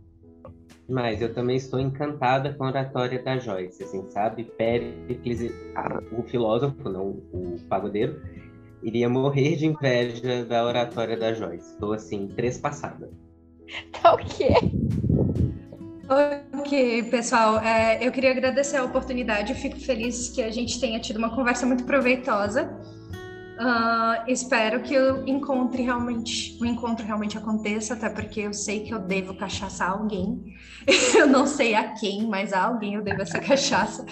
Mas 0.89 1.21
eu 1.21 1.33
também 1.33 1.57
estou 1.57 1.79
encantada 1.79 2.53
com 2.53 2.63
a 2.63 2.67
oratória 2.67 3.21
da 3.21 3.37
Joyce, 3.37 3.83
assim, 3.83 4.09
sabe? 4.09 4.45
Péricles, 4.57 5.51
o 6.11 6.23
filósofo, 6.23 6.89
não 6.89 7.21
o 7.33 7.57
pagodeiro, 7.67 8.21
iria 8.81 9.09
morrer 9.09 9.57
de 9.57 9.65
inveja 9.65 10.45
da 10.45 10.65
oratória 10.65 11.17
da 11.17 11.33
Joyce. 11.33 11.73
Estou, 11.73 11.93
assim, 11.93 12.27
trespassada. 12.29 13.09
Tá 13.91 14.13
o 14.13 14.17
quê? 14.17 14.53
Ok, 16.53 17.03
pessoal, 17.03 17.59
é, 17.59 18.05
eu 18.05 18.11
queria 18.13 18.31
agradecer 18.31 18.77
a 18.77 18.85
oportunidade. 18.85 19.51
Eu 19.51 19.57
fico 19.57 19.77
feliz 19.77 20.29
que 20.29 20.41
a 20.41 20.49
gente 20.49 20.79
tenha 20.79 20.99
tido 21.01 21.17
uma 21.17 21.35
conversa 21.35 21.65
muito 21.65 21.83
proveitosa. 21.83 22.79
Uh, 23.59 24.23
espero 24.27 24.81
que 24.83 24.93
eu 24.93 25.25
encontre 25.27 25.81
realmente, 25.81 26.55
o 26.61 26.65
encontro 26.65 27.03
realmente 27.03 27.37
aconteça, 27.37 27.95
até 27.95 28.07
porque 28.07 28.41
eu 28.41 28.53
sei 28.53 28.81
que 28.81 28.93
eu 28.93 28.99
devo 28.99 29.33
cachaçar 29.33 29.91
alguém. 29.91 30.53
eu 31.17 31.25
não 31.25 31.47
sei 31.47 31.73
a 31.73 31.93
quem, 31.93 32.27
mas 32.27 32.53
a 32.53 32.63
alguém 32.63 32.93
eu 32.93 33.03
devo 33.03 33.23
essa 33.23 33.39
cachaça. 33.39 34.05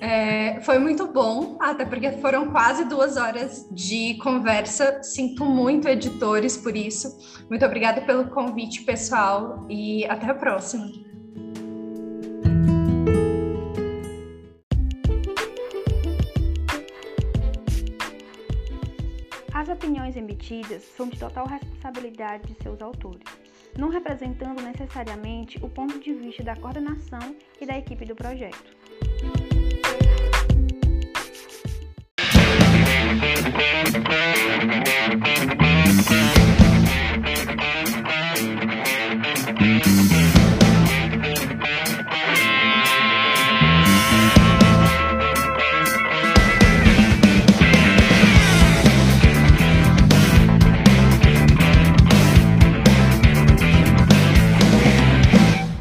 É, 0.00 0.62
foi 0.62 0.78
muito 0.78 1.06
bom, 1.06 1.58
até 1.60 1.84
porque 1.84 2.10
foram 2.12 2.50
quase 2.50 2.86
duas 2.86 3.18
horas 3.18 3.68
de 3.70 4.14
conversa. 4.22 5.02
Sinto 5.02 5.44
muito, 5.44 5.86
editores, 5.86 6.56
por 6.56 6.74
isso. 6.74 7.18
Muito 7.50 7.66
obrigada 7.66 8.00
pelo 8.00 8.30
convite, 8.30 8.82
pessoal, 8.82 9.66
e 9.68 10.06
até 10.06 10.30
a 10.30 10.34
próxima. 10.34 11.09
emitidas 20.40 20.82
são 20.96 21.08
de 21.08 21.18
total 21.18 21.46
responsabilidade 21.46 22.52
de 22.52 22.62
seus 22.62 22.80
autores, 22.80 23.22
não 23.76 23.90
representando 23.90 24.60
necessariamente 24.62 25.58
o 25.62 25.68
ponto 25.68 25.98
de 25.98 26.14
vista 26.14 26.42
da 26.42 26.56
coordenação 26.56 27.36
e 27.60 27.66
da 27.66 27.76
equipe 27.78 28.04
do 28.06 28.16
projeto. 28.16 28.76
Música 35.92 36.49